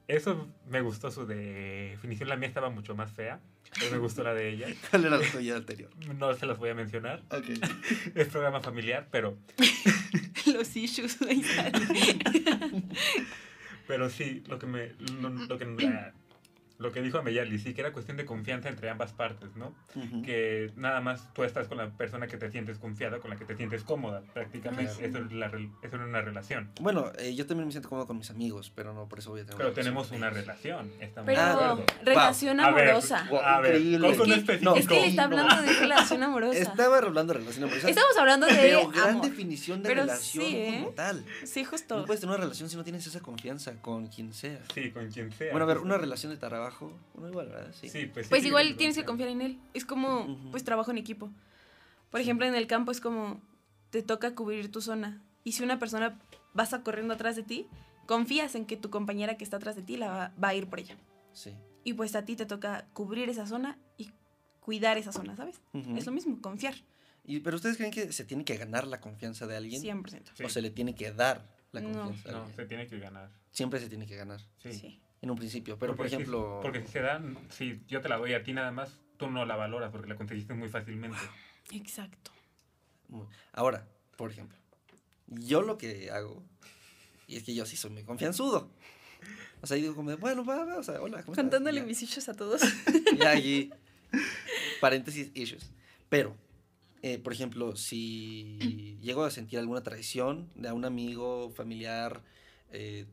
Eso 0.09 0.49
me 0.69 0.81
gustó 0.81 1.11
su 1.11 1.27
definición. 1.27 2.29
La 2.31 2.37
mía 2.37 2.49
estaba 2.49 2.71
mucho 2.71 2.97
más 2.97 3.13
fea, 3.13 3.41
pero 3.79 3.91
me 3.93 3.99
gustó 3.99 4.25
la 4.25 4.33
de 4.35 4.49
ella. 4.49 4.67
¿Cuál 4.91 5.05
era 5.05 5.19
la 5.19 5.31
tuya 5.31 5.57
anterior? 5.57 5.91
No 6.19 6.35
se 6.35 6.47
las 6.47 6.57
voy 6.59 6.71
a 6.71 6.75
mencionar. 6.75 7.23
Ok. 7.31 7.45
Es 8.15 8.29
programa 8.29 8.61
familiar, 8.61 9.07
pero, 9.11 9.37
Los 10.47 10.75
issues. 10.77 11.19
pero 13.87 14.09
sí, 14.11 14.43
lo 14.47 14.59
que 14.59 14.67
me. 14.67 14.93
Lo, 15.21 15.29
lo 15.31 15.59
que 15.59 15.65
la- 15.67 16.13
lo 16.79 16.93
que 16.93 17.03
dijo 17.03 17.19
Ameyali, 17.19 17.59
sí, 17.59 17.75
que 17.75 17.81
era 17.81 17.93
cuestión 17.93 18.17
de 18.17 18.25
confianza 18.25 18.69
entre 18.69 18.89
ambas 18.89 19.13
partes, 19.13 19.57
¿no? 19.57 19.75
Que 20.25 20.73
nada 20.77 21.01
más 21.01 21.33
tú 21.35 21.43
estás 21.45 21.67
con 21.69 21.79
la 21.79 21.91
persona 21.91 22.27
que 22.29 22.37
te 22.37 22.51
sientes 22.51 22.79
confiada, 22.79 23.19
con 23.19 23.31
la 23.31 23.37
que 23.37 23.45
te 23.45 23.57
sientes 23.57 23.83
cómoda, 23.83 24.23
prácticamente. 24.33 24.93
Claro. 24.93 25.09
Eso, 25.09 25.19
es 25.19 25.33
la 25.33 25.51
rel- 25.51 25.73
eso 25.83 25.97
es 25.97 26.03
una 26.03 26.21
relación. 26.23 26.71
Bueno, 26.81 27.11
eh, 27.19 27.35
yo 27.35 27.47
también 27.47 27.67
me 27.67 27.73
siento 27.73 27.89
cómodo 27.89 28.07
con 28.07 28.19
mis 28.19 28.31
amigos, 28.31 28.73
pero 28.75 28.93
no 28.95 29.09
por 29.09 29.19
eso 29.19 29.31
voy 29.31 29.41
a 29.41 29.45
tener 29.45 29.57
Pero 29.57 29.69
una 29.71 29.75
relación 29.75 29.95
tenemos 29.95 30.13
una 30.13 30.31
relación. 30.31 30.93
Estamos 31.01 31.27
Pero 31.27 31.41
de 31.43 31.49
acuerdo. 31.51 31.85
relación 32.05 32.61
amorosa. 32.61 33.27
Wow, 33.31 33.41
A 33.41 33.61
ver, 33.61 33.75
increíble. 33.77 33.99
No 33.99 34.13
Es 34.13 34.17
que- 34.19 34.35
especificó. 34.35 34.77
es 34.77 34.87
que 34.89 34.99
él 35.05 35.11
está 35.11 35.29
no. 35.29 35.39
hablando 35.39 35.63
de 35.63 35.79
relación 35.81 36.23
amorosa. 36.23 36.59
Estaba 36.59 36.99
hablando 36.99 37.33
de 37.33 37.39
relación 37.41 37.65
amorosa. 37.65 37.89
Estamos 37.89 38.17
hablando 38.19 38.47
de 38.47 38.55
pero 38.55 38.89
gran 38.89 39.09
amor. 39.11 39.25
definición 39.29 39.83
de 39.83 39.89
Pero 39.89 40.03
relación 40.03 40.45
sí, 40.45 40.57
¿eh? 40.57 40.77
como 40.81 40.91
tal. 40.95 41.25
Sí, 41.45 41.65
justo. 41.65 41.97
No 41.99 42.05
puedes 42.07 42.21
tener 42.21 42.35
una 42.37 42.45
relación 42.45 42.69
si 42.69 42.77
no 42.77 42.85
tienes 42.85 43.07
esa 43.07 43.21
confianza 43.21 43.73
con 43.81 44.07
quien 44.09 44.33
sea. 44.33 44.61
Sí, 44.75 44.91
con 44.91 45.09
quien 45.11 45.33
sea. 45.33 45.51
Bueno, 45.51 45.65
a 45.65 45.69
ver, 45.69 45.79
una 45.79 45.99
relación 45.99 46.31
de 46.33 46.39
trabajo, 46.39 46.68
uno 47.15 47.29
igual, 47.29 47.49
¿verdad? 47.49 47.73
Sí. 47.73 47.89
Sí, 47.89 48.07
pues, 48.07 48.27
sí, 48.27 48.31
Pues 48.31 48.43
sí, 48.43 48.49
igual 48.49 48.77
tienes 48.77 48.97
que 48.97 49.05
confiar 49.05 49.29
en 49.29 49.41
él. 49.43 49.61
Es 49.75 49.85
como, 49.85 50.39
pues, 50.51 50.65
trabajo 50.65 50.91
en 50.91 50.99
equipo. 50.99 51.31
Por 52.11 52.21
ejemplo, 52.21 52.47
en 52.47 52.55
el 52.55 52.67
campo 52.67 52.91
es 52.91 53.01
como, 53.01 53.41
te 53.91 54.03
toca 54.03 54.35
cubrir 54.35 54.71
tu 54.71 54.81
zona. 54.81 55.23
Y 55.45 55.53
si 55.53 55.63
una 55.63 55.79
persona 55.79 56.19
pasa 56.55 56.83
corriendo 56.83 57.15
atrás 57.15 57.37
de 57.37 57.43
ti, 57.43 57.67
confías 58.07 58.55
en 58.55 58.65
que 58.67 58.77
tu 58.77 58.91
compañera 58.91 59.37
que 59.37 59.45
está 59.45 59.57
atrás 59.59 59.77
de 59.77 59.83
ti 59.83 59.97
la 59.97 60.09
va, 60.09 60.33
va 60.43 60.49
a 60.49 60.55
ir 60.55 60.69
por 60.69 60.81
ella. 60.81 60.97
Sí. 61.33 61.55
Y 61.85 61.93
pues 61.95 62.15
a 62.17 62.25
ti 62.25 62.37
te 62.37 62.47
toca 62.47 62.87
cubrir 62.93 63.29
esa 63.29 63.47
zona 63.47 63.79
y 63.97 64.11
cuidar 64.61 64.99
esa 64.99 65.13
zona, 65.13 65.37
¿sabes? 65.37 65.61
Es 65.97 66.05
lo 66.07 66.13
mismo, 66.13 66.41
confiar. 66.41 66.75
Y, 67.25 67.41
pero 67.41 67.57
ustedes 67.57 67.77
creen 67.77 67.93
que 67.93 68.13
se 68.13 68.25
tiene 68.25 68.45
que 68.45 68.57
ganar 68.57 68.87
la 68.87 69.01
confianza 69.01 69.47
de 69.47 69.57
alguien 69.57 69.83
100%. 69.83 70.23
Sí. 70.35 70.45
o 70.45 70.49
se 70.49 70.63
le 70.63 70.71
tiene 70.71 70.95
que 70.95 71.13
dar 71.13 71.47
la 71.73 71.81
No. 71.83 72.05
confianza 72.05 72.29
a 72.29 72.33
No, 72.33 72.39
alguien? 72.39 72.57
se 72.57 72.65
tiene 72.67 72.87
que 72.87 72.99
ganar. 72.99 73.31
Siempre 73.51 73.81
se 73.81 73.89
tiene 73.89 74.07
que 74.07 74.17
ganar 74.17 74.41
Sí. 74.59 74.73
Sí. 74.73 75.01
En 75.23 75.31
un 75.31 75.37
principio. 75.37 75.79
Pero 75.79 75.93
por 75.93 75.97
Porque 75.99 76.11
si- 76.11 76.15
ejemplo, 76.17 76.61
porque 76.63 76.81
si 76.83 76.89
se 76.93 77.01
dan, 77.01 77.37
si 77.51 77.81
yo 77.89 78.01
te 78.01 78.09
la 78.09 78.17
doy 78.17 78.35
a 78.35 78.43
ti 78.43 78.53
nada 78.53 78.71
más, 78.71 78.99
tú 79.17 79.31
no 79.31 79.45
la 79.45 79.57
valoras 79.57 79.91
porque 79.91 80.09
la 80.09 80.17
conseguiste 80.17 80.55
muy 80.55 80.69
fácilmente. 80.69 81.19
Exacto. 81.73 82.31
Ahora, 83.53 83.87
por 84.17 84.31
ejemplo, 84.31 84.57
yo 85.27 85.63
lo 85.63 85.79
que 85.79 86.11
hago, 86.11 86.43
y 87.27 87.37
es 87.37 87.43
que 87.43 87.55
yo 87.55 87.65
sí 87.67 87.77
soy 87.77 87.91
muy 87.91 88.05
confianzudo. 88.05 88.71
O 89.61 89.67
sea, 89.67 89.77
y 89.77 89.83
digo 89.83 89.97
como, 89.97 90.11
de, 90.11 90.17
bueno, 90.17 90.45
va, 90.45 90.65
va, 90.65 90.77
o 90.79 90.83
sea, 90.83 91.01
hola, 91.03 91.23
¿cómo? 91.25 91.35
Contándole 91.35 91.83
mis 91.83 92.01
issues 92.03 92.29
a 92.29 92.35
todos. 92.35 92.63
Ya 93.19 93.31
allí, 93.31 93.71
paréntesis, 94.81 95.31
issues. 95.35 95.73
Pero, 96.09 96.37
eh, 97.03 97.19
por 97.19 97.33
ejemplo, 97.33 97.75
si 97.75 98.99
llego 99.01 99.25
a 99.25 99.31
sentir 99.31 99.59
alguna 99.59 99.83
traición 99.83 100.49
de 100.55 100.69
a 100.69 100.75
un 100.75 100.85
amigo, 100.85 101.51
familiar, 101.51 102.23
eh, 102.71 103.07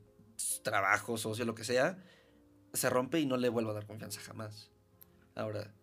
trabajo, 0.63 1.17
socio, 1.17 1.45
lo 1.45 1.55
que 1.55 1.63
sea, 1.63 1.97
se 2.73 2.89
rompe 2.89 3.19
y 3.19 3.25
no 3.25 3.37
le 3.37 3.49
vuelvo 3.49 3.71
a 3.71 3.73
dar 3.73 3.85
confianza 3.85 4.19
jamás. 4.21 4.69
Ahora, 5.35 5.73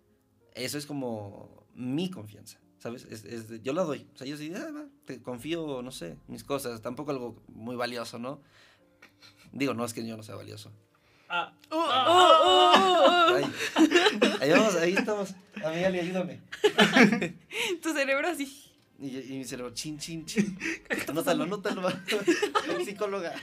eso 0.55 0.79
es 0.79 0.87
como 0.87 1.67
mi 1.75 2.11
confianza, 2.11 2.59
¿sabes? 2.79 3.05
Es, 3.11 3.25
es 3.25 3.49
de- 3.49 3.61
yo 3.61 3.73
la 3.73 3.83
doy. 3.83 4.09
O 4.15 4.19
sea, 4.19 4.27
yo 4.27 4.37
sí, 4.37 4.53
ah, 4.55 4.71
va, 4.75 4.87
te 5.05 5.23
confío, 5.23 5.83
no 5.83 5.91
sé, 5.91 6.17
mis 6.29 6.45
cosas. 6.45 6.81
Tampoco 6.83 7.11
algo 7.11 7.43
muy 7.49 7.77
valioso, 7.77 8.19
¿no? 8.19 8.41
Digo, 9.53 9.75
no 9.75 9.85
es 9.85 9.93
que 9.95 10.07
yo 10.07 10.17
no 10.17 10.23
sea 10.23 10.35
valioso. 10.37 10.73
Ah, 11.29 11.55
Ahí, 13.35 13.45
ahí 14.41 14.51
vamos, 14.51 14.75
ahí 14.77 14.93
estamos. 14.95 15.35
Amiga, 15.65 15.89
ayúdame. 15.89 16.43
tu 17.83 17.93
cerebro 17.95 18.29
así. 18.29 18.72
Y, 19.03 19.19
y 19.19 19.39
mi 19.39 19.45
cerebro, 19.45 19.75
chin, 19.75 19.99
chin, 19.99 20.25
chin. 20.25 20.57
Anótalo, 21.09 21.43
anótalo. 21.43 21.91
Psicóloga, 22.85 23.35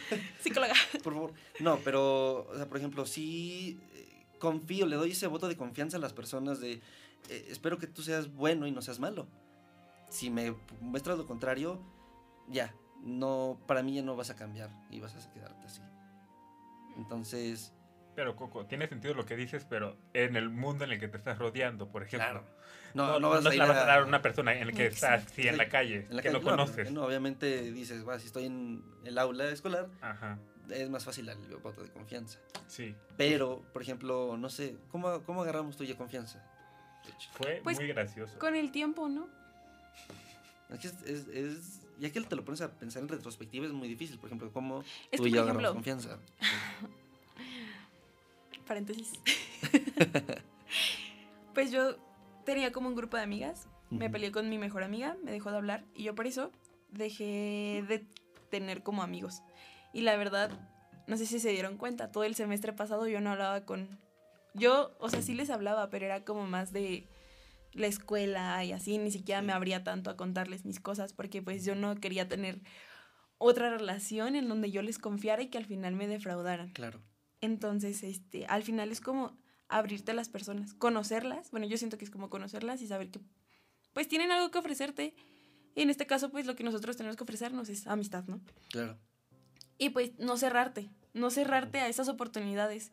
Psicóloga. 0.42 0.74
por 1.04 1.14
favor. 1.14 1.34
No, 1.60 1.80
pero, 1.84 2.48
o 2.50 2.56
sea, 2.56 2.68
por 2.68 2.78
ejemplo, 2.78 3.06
sí 3.06 3.78
eh, 3.94 4.26
confío, 4.40 4.86
le 4.86 4.96
doy 4.96 5.12
ese 5.12 5.28
voto 5.28 5.50
de 5.50 5.58
confianza 5.58 5.98
a 5.98 6.00
las 6.00 6.14
personas 6.14 6.62
de 6.62 6.82
eh, 7.30 7.48
espero 7.50 7.78
que 7.78 7.88
tú 7.88 8.02
seas 8.02 8.34
bueno 8.34 8.68
y 8.68 8.72
no 8.72 8.82
seas 8.82 9.00
malo. 9.00 9.28
Si 10.10 10.30
me 10.30 10.56
muestras 10.80 11.18
lo 11.18 11.28
contrario, 11.28 11.80
ya, 12.48 12.74
no, 13.04 13.60
para 13.68 13.84
mí 13.84 13.94
ya 13.96 14.02
no 14.02 14.16
vas 14.16 14.30
a 14.30 14.36
cambiar 14.36 14.70
y 14.90 15.00
vas 15.02 15.14
a 15.14 15.34
quedarte 15.34 15.66
así. 15.66 15.82
Entonces, 16.96 17.74
pero 18.20 18.36
Coco, 18.36 18.66
tiene 18.66 18.86
sentido 18.90 19.14
lo 19.14 19.26
que 19.26 19.38
dices, 19.38 19.66
pero 19.70 19.96
en 20.14 20.36
el 20.36 20.50
mundo 20.50 20.84
en 20.84 20.92
el 20.92 21.00
que 21.00 21.08
te 21.08 21.16
estás 21.16 21.38
rodeando, 21.38 21.88
por 21.88 22.04
ejemplo. 22.04 22.44
no, 22.94 23.18
no, 23.18 23.30
vas 23.30 23.44
se 23.44 23.50
a 23.52 23.54
ir 23.54 23.60
la 23.60 23.66
vas 23.66 23.78
a 23.78 23.86
dar 23.86 24.00
a 24.02 24.06
una 24.06 24.22
persona 24.22 24.54
en 24.60 24.68
la 24.68 24.74
que 24.74 24.88
estás, 24.88 25.24
sí, 25.34 25.48
en 25.48 25.56
la 25.56 25.70
calle, 25.70 26.06
en 26.10 26.18
la 26.18 26.22
que 26.22 26.28
calle, 26.28 26.44
no 26.44 26.52
no, 26.58 26.58
conoces. 26.66 26.92
no, 26.92 27.06
obviamente 27.06 27.72
dices, 27.72 28.06
va, 28.06 28.20
si 28.20 28.28
estoy 28.28 28.48
en 28.48 28.84
el 29.06 29.18
aula 29.18 29.46
escolar, 29.52 29.88
Ajá, 30.02 30.38
es 30.70 30.90
más 30.90 31.06
fácil 31.06 31.30
el 31.30 31.38
voto 31.64 31.82
de 31.82 31.90
confianza. 31.92 32.40
sí. 32.68 32.94
Pero, 33.16 33.64
por 33.72 33.82
ejemplo, 33.84 34.36
no 34.38 34.50
sé, 34.50 34.76
¿cómo, 34.92 35.24
cómo 35.24 35.44
agarramos 35.44 35.78
tú 35.78 35.86
ya 35.86 35.96
confianza? 35.96 36.44
Fue 37.32 37.62
Pues, 37.64 37.78
muy 37.78 37.88
gracioso. 37.88 38.38
Con 38.38 38.54
el 38.54 38.70
tiempo, 38.74 39.08
¿no? 39.08 39.30
Es 40.68 40.80
que 40.80 40.88
es, 40.88 41.02
es- 41.06 41.28
es- 41.30 41.80
ya 42.00 42.12
que 42.12 42.20
te 42.20 42.36
lo 42.36 42.44
pones 42.44 42.60
a 42.60 42.70
pensar 42.70 43.02
en 43.02 43.08
retrospectiva 43.08 43.66
es 43.66 43.72
muy 43.72 43.88
difícil. 43.88 44.20
Por 44.20 44.28
ejemplo, 44.28 44.52
¿cómo 44.52 44.84
Es 45.10 45.18
tú 45.18 45.24
que, 45.24 45.30
y 45.30 45.32
yo 45.32 45.42
agarramos 45.44 45.64
ejemplo, 45.64 45.74
confianza? 45.74 46.20
paréntesis. 48.70 49.12
pues 51.56 51.72
yo 51.72 51.98
tenía 52.46 52.72
como 52.72 52.88
un 52.88 52.96
grupo 52.96 53.18
de 53.18 53.24
amigas. 53.24 53.68
Me 53.90 54.12
peleé 54.12 54.32
con 54.32 54.48
mi 54.48 54.60
mejor 54.60 54.84
amiga, 54.84 55.18
me 55.24 55.32
dejó 55.32 55.50
de 55.50 55.58
hablar 55.58 55.84
y 55.96 56.04
yo 56.04 56.14
por 56.14 56.28
eso 56.28 56.52
dejé 56.92 57.84
de 57.88 58.06
tener 58.52 58.84
como 58.84 59.02
amigos. 59.02 59.42
Y 59.94 60.02
la 60.02 60.16
verdad, 60.16 60.52
no 61.08 61.18
sé 61.18 61.26
si 61.26 61.40
se 61.40 61.50
dieron 61.50 61.78
cuenta, 61.78 62.12
todo 62.12 62.24
el 62.24 62.36
semestre 62.36 62.72
pasado 62.72 63.08
yo 63.08 63.20
no 63.20 63.32
hablaba 63.32 63.66
con... 63.66 64.00
Yo, 64.54 64.96
o 65.00 65.10
sea, 65.10 65.24
sí 65.24 65.34
les 65.34 65.50
hablaba, 65.50 65.90
pero 65.90 66.06
era 66.06 66.24
como 66.24 66.46
más 66.46 66.72
de 66.72 67.08
la 67.74 67.88
escuela 67.88 68.64
y 68.64 68.72
así, 68.72 69.00
ni 69.00 69.10
siquiera 69.10 69.42
me 69.42 69.54
abría 69.54 69.84
tanto 69.84 70.12
a 70.12 70.16
contarles 70.16 70.66
mis 70.66 70.80
cosas 70.80 71.14
porque 71.14 71.42
pues 71.42 71.66
yo 71.66 71.74
no 71.74 71.96
quería 71.96 72.28
tener 72.28 72.62
otra 73.40 73.72
relación 73.72 74.36
en 74.36 74.48
donde 74.48 74.70
yo 74.70 74.84
les 74.84 75.00
confiara 75.00 75.42
y 75.42 75.48
que 75.48 75.58
al 75.58 75.66
final 75.66 75.96
me 75.96 76.08
defraudaran. 76.08 76.70
Claro. 76.74 77.02
Entonces, 77.42 78.04
este, 78.04 78.46
al 78.46 78.64
final 78.64 78.92
es 78.92 79.02
como 79.02 79.38
abrirte 79.68 80.12
a 80.12 80.16
las 80.16 80.30
personas, 80.30 80.74
conocerlas. 80.74 81.52
Bueno, 81.52 81.68
yo 81.68 81.78
siento 81.78 81.98
que 81.98 82.06
es 82.06 82.12
como 82.12 82.30
conocerlas 82.30 82.82
y 82.82 82.88
saber 82.88 83.12
que 83.12 83.20
pues 83.94 84.08
tienen 84.08 84.32
algo 84.32 84.52
que 84.52 84.58
ofrecerte. 84.58 85.16
Y 85.76 85.84
en 85.84 85.90
este 85.90 86.08
caso, 86.08 86.30
pues 86.30 86.46
lo 86.46 86.56
que 86.56 86.64
nosotros 86.64 86.98
tenemos 86.98 87.16
que 87.16 87.24
ofrecernos 87.24 87.70
es 87.70 87.88
amistad, 87.88 88.26
¿no? 88.26 88.42
Claro. 88.72 88.98
Y 89.78 89.90
pues 89.90 90.18
no 90.18 90.36
cerrarte, 90.38 90.90
no 91.14 91.30
cerrarte 91.30 91.80
a 91.80 91.88
esas 91.88 92.10
oportunidades 92.10 92.92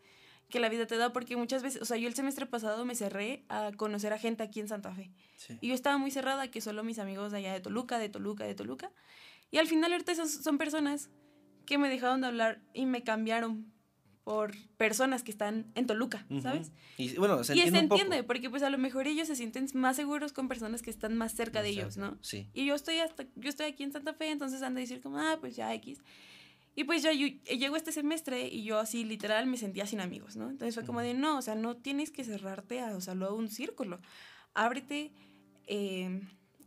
que 0.49 0.61
la 0.61 0.69
vida 0.69 0.87
te 0.87 0.97
da, 0.97 1.13
porque 1.13 1.37
muchas 1.37 1.63
veces, 1.63 1.83
o 1.83 1.85
sea, 1.85 1.97
yo 1.97 2.07
el 2.07 2.15
semestre 2.15 2.47
pasado 2.47 2.85
me 2.85 2.95
cerré 2.95 3.45
a 3.49 3.73
conocer 3.77 4.13
a 4.13 4.19
gente 4.19 4.45
aquí 4.45 4.61
en 4.61 4.69
Santa 4.69 4.95
Fe. 4.95 5.11
Sí. 5.37 5.59
Y 5.61 5.69
yo 5.69 5.75
estaba 5.75 5.99
muy 5.99 6.13
cerrada 6.13 6.49
que 6.51 6.61
solo 6.61 6.85
mis 6.85 7.01
amigos 7.01 7.33
de 7.33 7.39
allá 7.39 7.53
de 7.53 7.61
Toluca, 7.61 7.99
de 7.99 8.09
Toluca, 8.09 8.45
de 8.45 8.55
Toluca. 8.55 8.93
Y 9.51 9.59
al 9.59 9.67
final 9.67 9.93
ahorita 9.93 10.13
esas 10.13 10.31
son 10.31 10.59
personas 10.59 11.11
que 11.65 11.79
me 11.79 11.89
dejaron 11.89 12.21
de 12.21 12.29
hablar 12.29 12.63
y 12.73 12.87
me 12.87 13.03
cambiaron 13.03 13.73
por 14.27 14.57
personas 14.77 15.23
que 15.23 15.31
están 15.31 15.71
en 15.77 15.87
Toluca. 15.87 16.27
¿sabes? 16.43 16.73
Y 16.99 17.15
bueno, 17.15 17.45
se 17.45 17.55
y 17.55 17.61
entiende 17.61 17.79
se 17.79 17.85
un 17.85 17.89
poco. 17.89 18.01
entiende, 18.03 18.25
porque 18.25 18.51
pues 18.51 18.65
a 18.65 18.71
lo 18.71 18.77
mejor 18.77 19.07
ellos 19.07 19.29
se 19.29 19.37
sienten 19.37 19.69
más 19.75 19.95
seguros 19.95 20.33
con 20.33 20.49
personas 20.49 20.83
que 20.83 20.91
están 20.91 21.17
más 21.17 21.33
cerca 21.33 21.62
de 21.62 21.69
ellos, 21.69 21.97
¿no? 21.97 22.19
Sí. 22.23 22.49
Y 22.53 22.67
yo 22.67 22.75
estoy 22.75 22.99
hasta, 22.99 23.25
yo 23.37 23.49
estoy 23.49 23.67
aquí 23.67 23.85
en 23.85 23.93
Santa 23.93 24.15
Fe, 24.15 24.33
entonces 24.33 24.62
han 24.62 24.75
de 24.75 24.81
decir 24.81 25.01
como, 25.01 25.19
ah, 25.19 25.37
pues 25.41 25.55
ya 25.55 25.73
X. 25.75 26.01
Y 26.75 26.83
pues 26.83 27.05
ya 27.05 27.12
yo, 27.12 27.29
llego 27.29 27.77
este 27.77 27.93
semestre 27.93 28.49
y 28.49 28.65
yo 28.65 28.81
así 28.81 29.05
literal 29.05 29.47
me 29.47 29.59
sentía 29.59 29.87
sin 29.87 30.01
amigos, 30.01 30.35
¿no? 30.35 30.51
Entonces 30.51 30.75
fue 30.75 30.85
como 30.85 31.03
de, 31.03 31.15
no, 31.15 31.39
o 31.39 31.43
sea, 31.43 31.55
no 31.55 31.77
tienes 31.77 32.11
que 32.11 32.25
cerrarte 32.25 32.81
a, 32.81 32.97
o 32.97 33.01
sea, 33.01 33.15
luego 33.15 33.37
un 33.37 33.49
círculo. 33.49 34.01
Ábrete, 34.55 35.12
eh, 35.69 36.21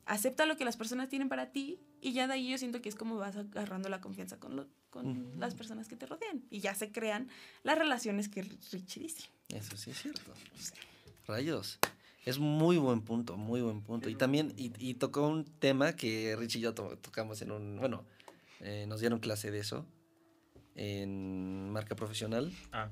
acepta 0.06 0.46
lo 0.46 0.56
que 0.56 0.64
las 0.64 0.78
personas 0.78 1.10
tienen 1.10 1.28
para 1.28 1.52
ti 1.52 1.82
y 2.02 2.14
ya 2.14 2.28
de 2.28 2.34
ahí 2.34 2.50
yo 2.50 2.58
siento 2.58 2.82
que 2.82 2.90
es 2.90 2.96
como 2.96 3.16
vas 3.18 3.36
agarrando 3.36 3.90
la 3.90 4.02
confianza 4.02 4.40
con, 4.40 4.56
lo- 4.56 4.68
con 4.90 5.40
las 5.40 5.56
personas 5.56 5.88
que 5.88 5.96
te 5.96 6.06
rodean. 6.06 6.44
Y 6.50 6.60
ya 6.60 6.74
se 6.76 6.92
crean 6.92 7.30
las 7.64 7.78
relaciones 7.78 8.30
que 8.30 8.42
Richie 8.44 9.02
dice. 9.02 9.24
Eso 9.50 9.76
sí 9.78 9.92
es 9.92 10.02
cierto. 10.02 10.32
Rayos. 11.28 11.80
Es 12.26 12.38
muy 12.40 12.78
buen 12.78 13.02
punto, 13.02 13.38
muy 13.38 13.62
buen 13.62 13.82
punto. 13.82 14.10
Y 14.10 14.16
también, 14.16 14.54
y, 14.58 14.72
y 14.78 14.96
tocó 14.96 15.28
un 15.28 15.46
tema 15.46 15.96
que 15.96 16.36
Rich 16.36 16.58
y 16.58 16.60
yo 16.60 16.74
to- 16.74 16.98
tocamos 16.98 17.42
en 17.42 17.52
un, 17.52 17.78
bueno, 17.80 18.06
eh, 18.60 18.86
nos 18.88 19.00
dieron 19.00 19.20
clase 19.20 19.52
de 19.52 19.60
eso 19.60 19.86
en 20.76 21.70
marca 21.72 21.96
profesional. 21.96 22.52
Ah, 22.72 22.92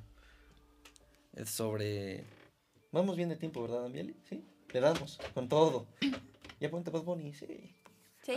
Es 1.34 1.50
sobre... 1.50 2.24
Vamos 2.92 3.16
bien 3.18 3.30
de 3.30 3.36
tiempo, 3.36 3.62
¿verdad, 3.62 3.86
Ambieli? 3.86 4.16
Sí. 4.30 4.44
Le 4.74 4.80
damos, 4.80 5.20
con 5.34 5.48
todo. 5.50 5.88
Ya 6.60 6.70
ponte 6.72 6.90
Bad 6.90 7.04
Bunny, 7.04 7.34
sí. 7.34 7.76
Sí. 8.28 8.36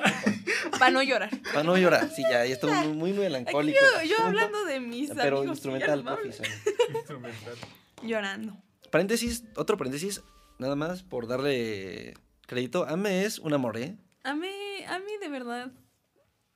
Para 0.78 0.92
no 0.92 1.02
llorar. 1.02 1.30
Para 1.42 1.64
no 1.64 1.76
llorar, 1.76 2.08
sí, 2.10 2.22
ya, 2.22 2.46
ya 2.46 2.54
estuvo 2.54 2.72
muy, 2.72 2.92
muy 2.94 3.10
Aquí 3.10 3.18
melancólico. 3.18 3.78
yo, 4.08 4.24
hablando 4.24 4.64
de 4.64 4.78
mis 4.78 5.10
Pero 5.10 5.38
amigos. 5.38 5.56
instrumental, 5.56 6.04
eh. 6.24 6.42
instrumental. 6.94 7.56
Llorando. 8.04 8.56
Paréntesis, 8.92 9.44
otro 9.56 9.76
paréntesis, 9.76 10.22
nada 10.60 10.76
más 10.76 11.02
por 11.02 11.26
darle 11.26 12.14
crédito. 12.46 12.86
Ame 12.86 13.24
es 13.24 13.40
un 13.40 13.52
amor, 13.52 13.78
¿eh? 13.78 13.96
A 14.22 14.34
mí, 14.36 14.48
a 14.86 15.00
mí 15.00 15.12
de 15.20 15.28
verdad 15.28 15.72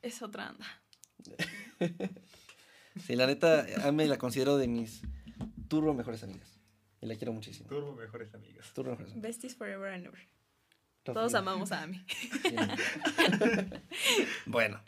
es 0.00 0.22
otra 0.22 0.48
anda. 0.50 0.66
Sí, 3.04 3.16
la 3.16 3.26
neta, 3.26 3.66
Ame 3.82 4.06
la 4.06 4.18
considero 4.18 4.56
de 4.56 4.68
mis 4.68 5.02
turbo 5.66 5.94
mejores 5.94 6.22
amigas. 6.22 6.60
Y 7.00 7.06
la 7.06 7.16
quiero 7.16 7.32
muchísimo. 7.32 7.68
Turbo 7.68 7.92
mejores 7.96 8.32
amigos. 8.34 8.70
Tú, 8.72 8.84
Rafa. 8.84 9.02
Besties 9.16 9.56
forever 9.56 9.92
and 9.92 10.06
ever. 10.06 10.20
Todos 11.04 11.34
amamos 11.34 11.70
a 11.72 11.82
Ami. 11.82 12.04
bueno. 14.46 14.80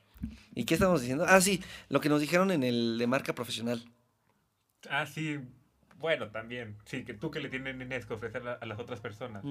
¿Y 0.54 0.64
qué 0.64 0.74
estamos 0.74 1.00
diciendo? 1.02 1.26
Ah, 1.28 1.40
sí, 1.40 1.62
lo 1.90 2.00
que 2.00 2.08
nos 2.08 2.20
dijeron 2.20 2.50
en 2.50 2.62
el 2.62 2.96
de 2.98 3.06
marca 3.06 3.34
profesional. 3.34 3.84
Ah, 4.88 5.04
sí. 5.06 5.38
Bueno, 5.98 6.28
también. 6.30 6.76
Sí, 6.84 7.04
que 7.04 7.14
tú 7.14 7.30
que 7.30 7.40
le 7.40 7.48
tienes 7.48 8.06
que 8.06 8.14
ofrecer 8.14 8.46
a, 8.46 8.54
a 8.54 8.66
las 8.66 8.78
otras 8.78 9.00
personas. 9.00 9.42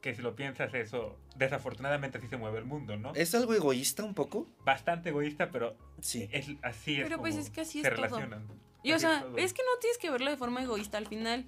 Que 0.00 0.14
si 0.14 0.22
lo 0.22 0.34
piensas 0.36 0.72
eso, 0.74 1.18
desafortunadamente 1.36 2.18
así 2.18 2.28
se 2.28 2.36
mueve 2.36 2.58
el 2.58 2.64
mundo, 2.64 2.96
¿no? 2.96 3.12
¿Es 3.14 3.34
algo 3.34 3.54
egoísta 3.54 4.04
un 4.04 4.14
poco? 4.14 4.46
Bastante 4.64 5.08
egoísta, 5.10 5.50
pero 5.50 5.76
Sí. 6.00 6.28
es, 6.32 6.48
así 6.62 6.96
es 6.96 7.04
Pero, 7.04 7.18
pues, 7.20 7.36
es 7.36 7.50
que 7.50 7.62
así 7.62 7.82
se 7.82 7.88
es 7.88 7.94
todo. 7.94 8.06
relacionan. 8.06 8.46
Y 8.82 8.92
o 8.92 8.98
sea, 9.00 9.26
es 9.36 9.52
que 9.52 9.62
no 9.62 9.78
tienes 9.80 9.98
que 9.98 10.10
verlo 10.10 10.30
de 10.30 10.36
forma 10.36 10.62
egoísta 10.62 10.98
al 10.98 11.06
final. 11.08 11.44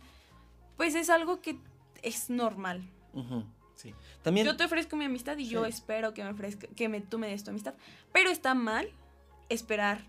Pues 0.77 0.95
es 0.97 1.09
algo 1.11 1.41
que 1.41 1.57
es 2.03 2.31
normal. 2.31 2.83
Ujú, 3.13 3.45
Sí. 3.79 3.95
También. 4.23 4.45
Yo 4.45 4.57
te 4.57 4.65
ofrezco 4.65 4.97
mi 4.97 5.05
amistad 5.05 5.39
y 5.39 5.49
yo 5.49 5.65
espero 5.65 6.13
que 6.13 6.25
me 6.25 6.31
ofrezca, 6.31 6.67
que 6.67 6.89
me, 6.89 7.01
tú 7.01 7.19
me 7.19 7.29
des 7.29 7.45
tu 7.45 7.51
amistad. 7.51 7.75
Pero 8.13 8.29
está 8.31 8.55
mal 8.55 8.89
esperar 9.49 10.01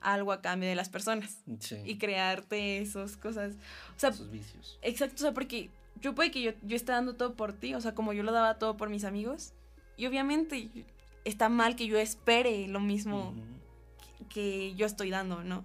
algo 0.00 0.30
a 0.30 0.40
cambio 0.40 0.68
de 0.68 0.76
las 0.76 0.88
personas 0.88 1.38
Sí. 1.58 1.76
y 1.84 1.98
crearte 1.98 2.78
esas 2.78 3.16
cosas. 3.16 3.54
O 3.96 3.98
sea, 3.98 4.12
sus 4.12 4.30
vicios. 4.30 4.78
exacto, 4.82 5.16
o 5.16 5.18
sea, 5.18 5.34
porque 5.34 5.68
yo 6.00 6.14
puede 6.14 6.30
que 6.30 6.42
yo, 6.42 6.52
yo 6.62 6.76
esté 6.76 6.92
dando 6.92 7.16
todo 7.16 7.34
por 7.34 7.52
ti, 7.52 7.74
o 7.74 7.80
sea, 7.80 7.94
como 7.94 8.12
yo 8.12 8.22
lo 8.22 8.30
daba 8.30 8.58
todo 8.58 8.76
por 8.76 8.88
mis 8.88 9.02
amigos. 9.04 9.52
Y 9.96 10.06
obviamente 10.06 10.70
está 11.24 11.48
mal 11.48 11.74
que 11.74 11.86
yo 11.88 11.98
espere 11.98 12.68
lo 12.68 12.78
mismo 12.78 13.34
que 14.28 14.74
yo 14.76 14.86
estoy 14.86 15.10
dando, 15.10 15.42
¿no? 15.42 15.64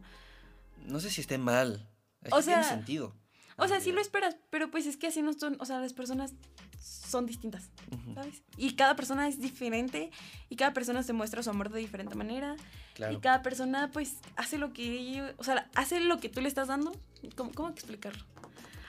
No 0.88 1.00
sé 1.00 1.12
si 1.12 1.22
esté 1.22 1.38
mal. 1.38 1.88
Es 2.24 2.34
O 2.34 2.38
que 2.38 2.44
tiene 2.44 2.64
sea, 2.64 2.72
sentido. 2.78 3.14
O 3.58 3.68
sea, 3.68 3.80
sí 3.80 3.92
lo 3.92 4.02
esperas, 4.02 4.38
pero 4.50 4.72
pues 4.72 4.88
es 4.88 4.98
que 4.98 5.08
así 5.08 5.22
no 5.22 5.34
son, 5.34 5.56
o 5.60 5.66
sea, 5.66 5.80
las 5.80 5.94
personas 5.94 6.34
son 6.82 7.26
distintas, 7.26 7.70
Ujú, 7.92 8.14
¿sabes? 8.16 8.42
Y 8.58 8.74
cada 8.76 8.96
persona 8.96 9.28
es 9.28 9.40
diferente 9.40 10.12
y 10.50 10.56
cada 10.56 10.74
persona 10.74 11.04
se 11.04 11.14
muestra 11.14 11.44
su 11.44 11.50
amor 11.50 11.70
de 11.70 11.80
diferente 11.80 12.16
manera 12.16 12.56
Claro. 12.96 13.14
y 13.14 13.20
cada 13.20 13.42
persona 13.44 13.90
pues 13.92 14.16
hace 14.36 14.58
lo 14.58 14.74
que, 14.74 15.34
o 15.38 15.44
sea, 15.44 15.70
hace 15.76 16.00
lo 16.00 16.20
que 16.20 16.30
tú 16.30 16.42
le 16.42 16.48
estás 16.48 16.68
dando, 16.68 16.92
¿cómo, 17.36 17.52
cómo 17.54 17.70
explicarlo? 17.70 18.24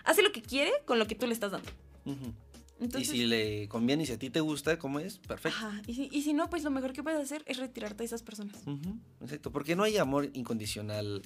Hace 0.04 0.22
lo 0.22 0.32
que 0.32 0.42
quiere 0.42 0.72
con 0.86 0.98
lo 0.98 1.06
que 1.06 1.14
tú 1.14 1.26
le 1.26 1.32
estás 1.34 1.52
dando. 1.52 1.70
Ujú. 2.04 2.32
Entonces, 2.80 3.10
y 3.14 3.18
si 3.18 3.26
le 3.26 3.68
conviene 3.68 4.02
y 4.02 4.06
si 4.06 4.12
a 4.12 4.18
ti 4.18 4.28
te 4.28 4.40
gusta, 4.40 4.76
¿cómo 4.76 4.98
es? 4.98 5.18
Perfecto. 5.18 5.56
ajá, 5.56 5.80
y 5.86 5.94
si, 5.94 6.08
y 6.10 6.22
si 6.22 6.32
no, 6.32 6.50
pues 6.50 6.64
lo 6.64 6.70
mejor 6.70 6.92
que 6.92 7.02
puedes 7.04 7.20
hacer 7.20 7.44
es 7.46 7.58
retirarte 7.58 7.98
de 7.98 8.04
esas 8.06 8.24
personas. 8.24 8.56
Ujú, 8.66 8.98
Exacto. 9.20 9.52
Porque 9.52 9.76
no 9.76 9.84
hay 9.84 9.98
amor 9.98 10.28
incondicional 10.34 11.22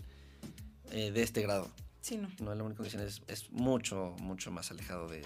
eh, 0.91 1.11
de 1.13 1.23
este 1.23 1.41
grado. 1.41 1.71
Sí, 2.03 2.19
no. 2.19 2.29
No, 2.41 2.53
el 2.53 2.61
amor 2.61 2.73
incondicional 2.73 3.09
es, 3.09 3.23
es 3.27 3.51
mucho, 3.53 4.15
mucho 4.21 4.51
más 4.51 4.71
alejado 4.71 5.09
de, 5.09 5.23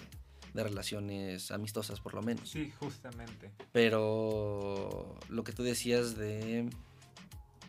de 0.55 0.63
relaciones 0.65 1.51
amistosas, 1.51 2.01
por 2.01 2.15
lo 2.15 2.23
menos. 2.23 2.49
Sí, 2.51 2.73
justamente. 2.81 3.51
Pero 3.73 5.19
lo 5.29 5.45
que 5.45 5.53
tú 5.53 5.63
decías 5.63 6.17
de, 6.17 6.69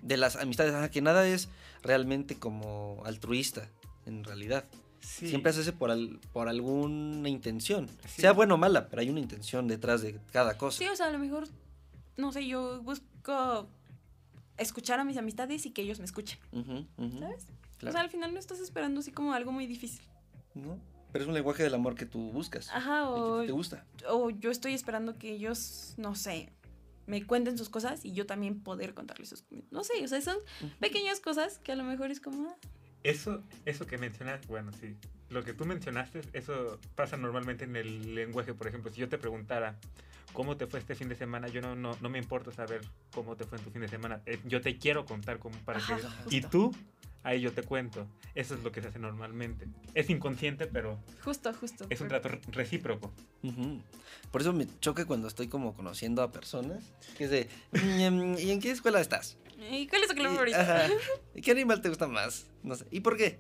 de 0.02 0.18
las 0.18 0.36
amistades, 0.36 0.74
ajá, 0.74 0.90
que 0.92 1.02
nada 1.02 1.28
es 1.28 1.50
realmente 1.84 2.36
como 2.38 3.02
altruista, 3.06 3.68
en 4.06 4.24
realidad. 4.24 4.66
Sí. 5.00 5.28
Siempre 5.30 5.52
se 5.54 5.62
hace 5.62 5.74
por, 5.74 5.90
al- 5.92 6.20
por 6.32 6.48
alguna 6.48 7.28
intención. 7.28 7.88
Sí. 8.08 8.22
Sea 8.22 8.34
buena 8.34 8.54
o 8.54 8.58
mala, 8.58 8.88
pero 8.88 9.02
hay 9.02 9.10
una 9.10 9.20
intención 9.20 9.68
detrás 9.68 10.02
de 10.02 10.20
cada 10.32 10.58
cosa. 10.58 10.78
Sí, 10.78 10.86
o 10.88 10.96
sea, 10.96 11.08
a 11.08 11.12
lo 11.12 11.18
mejor, 11.20 11.48
no 12.18 12.32
sé, 12.32 12.46
yo 12.48 12.82
busco 12.84 13.68
escuchar 14.58 15.00
a 15.00 15.04
mis 15.04 15.18
amistades 15.18 15.66
y 15.66 15.72
que 15.72 15.82
ellos 15.82 15.98
me 16.00 16.06
escuchen, 16.06 16.38
¿sabes? 17.20 17.48
claro. 17.80 17.90
O 17.90 17.92
sea, 17.92 18.02
al 18.02 18.10
final 18.12 18.32
no 18.32 18.40
estás 18.40 18.60
esperando 18.60 19.00
así 19.00 19.12
como 19.12 19.34
algo 19.34 19.52
muy 19.52 19.66
difícil. 19.66 20.02
¿No? 20.54 20.78
Pero 21.12 21.24
es 21.24 21.28
un 21.28 21.34
lenguaje 21.34 21.64
del 21.64 21.74
amor 21.74 21.96
que 21.96 22.06
tú 22.06 22.32
buscas. 22.32 22.70
Ajá, 22.70 23.02
y 23.04 23.06
que 23.06 23.20
o, 23.20 23.46
te 23.46 23.52
gusta. 23.52 23.86
o 24.10 24.30
yo 24.30 24.52
estoy 24.52 24.74
esperando 24.74 25.18
que 25.18 25.32
ellos, 25.32 25.94
no 25.98 26.16
sé, 26.16 26.52
me 27.08 27.26
cuenten 27.26 27.58
sus 27.58 27.70
cosas 27.70 28.06
y 28.06 28.14
yo 28.14 28.26
también 28.26 28.62
poder 28.62 28.94
contarles 28.94 29.30
sus... 29.30 29.44
No 29.72 29.84
sé, 29.84 30.04
o 30.04 30.08
sea, 30.08 30.22
son 30.22 30.38
pequeñas 30.80 31.20
cosas 31.20 31.58
que 31.60 31.72
a 31.72 31.76
lo 31.76 31.84
mejor 31.84 32.12
es 32.12 32.20
como... 32.22 32.50
ah, 32.50 32.56
Eso, 33.04 33.42
eso 33.66 33.86
que 33.86 33.98
mencionas, 33.98 34.46
bueno, 34.48 34.72
sí. 34.80 34.96
Lo 35.30 35.44
que 35.44 35.54
tú 35.54 35.66
mencionaste, 35.66 36.22
eso 36.34 36.80
pasa 36.96 37.18
normalmente 37.18 37.64
en 37.66 37.76
el 37.76 38.16
lenguaje. 38.16 38.54
Por 38.54 38.68
ejemplo, 38.68 38.92
si 38.92 39.00
yo 39.00 39.10
te 39.10 39.18
preguntara 39.18 39.78
cómo 40.34 40.56
te 40.58 40.68
fue 40.68 40.80
este 40.80 40.94
fin 40.96 41.10
de 41.10 41.16
semana, 41.16 41.48
yo 41.48 41.62
no, 41.62 41.76
no, 41.76 41.98
no 42.02 42.10
me 42.10 42.18
importa 42.20 42.52
saber 42.52 42.82
cómo 43.14 43.36
te 43.36 43.46
fue 43.46 43.58
en 43.58 43.64
tu 43.64 43.72
fin 43.72 43.82
de 43.82 43.88
semana. 43.88 44.22
Eh, 44.26 44.40
Yo 44.46 44.62
te 44.62 44.78
quiero 44.78 45.06
contar 45.06 45.40
cómo 45.40 45.58
para 45.66 45.80
Ajá, 45.80 45.96
que... 45.98 46.02
justo. 46.04 46.24
Y 46.30 46.42
tú, 46.42 46.76
ahí 47.24 47.42
yo 47.42 47.52
te 47.54 47.64
cuento. 47.64 48.08
Eso 48.36 48.56
es 48.56 48.64
lo 48.64 48.72
que 48.72 48.82
se 48.82 48.88
hace 48.88 49.00
normalmente. 49.00 49.68
Es 49.94 50.10
inconsciente, 50.10 50.68
pero 50.68 51.00
Justo, 51.24 51.54
justo. 51.54 51.86
es 51.90 52.00
un 52.02 52.08
trato 52.08 52.30
re- 52.30 52.42
recíproco. 52.52 53.12
Por 54.32 54.42
eso 54.42 54.54
me 54.54 54.68
choca 54.80 55.06
cuando 55.06 55.28
estoy 55.28 55.48
como 55.48 55.74
conociendo 55.74 56.22
a 56.22 56.32
personas. 56.32 56.84
Que 57.18 57.26
es 57.26 57.30
de, 57.32 57.50
"Mm, 57.72 58.38
¿y 58.38 58.52
en 58.52 58.60
qué 58.62 58.72
escuela 58.72 59.02
estás? 59.02 59.38
¿Y 59.70 59.88
cuál 59.88 60.02
es 60.04 60.08
tu 60.10 60.16
color 60.16 60.32
favorito? 60.34 60.58
ajá, 60.58 60.88
¿Y 61.36 61.42
qué 61.42 61.52
animal 61.52 61.82
te 61.82 61.90
gusta 61.90 62.08
más? 62.08 62.46
No 62.64 62.76
sé. 62.76 62.86
¿Y 62.92 63.02
por 63.02 63.18
qué? 63.18 63.40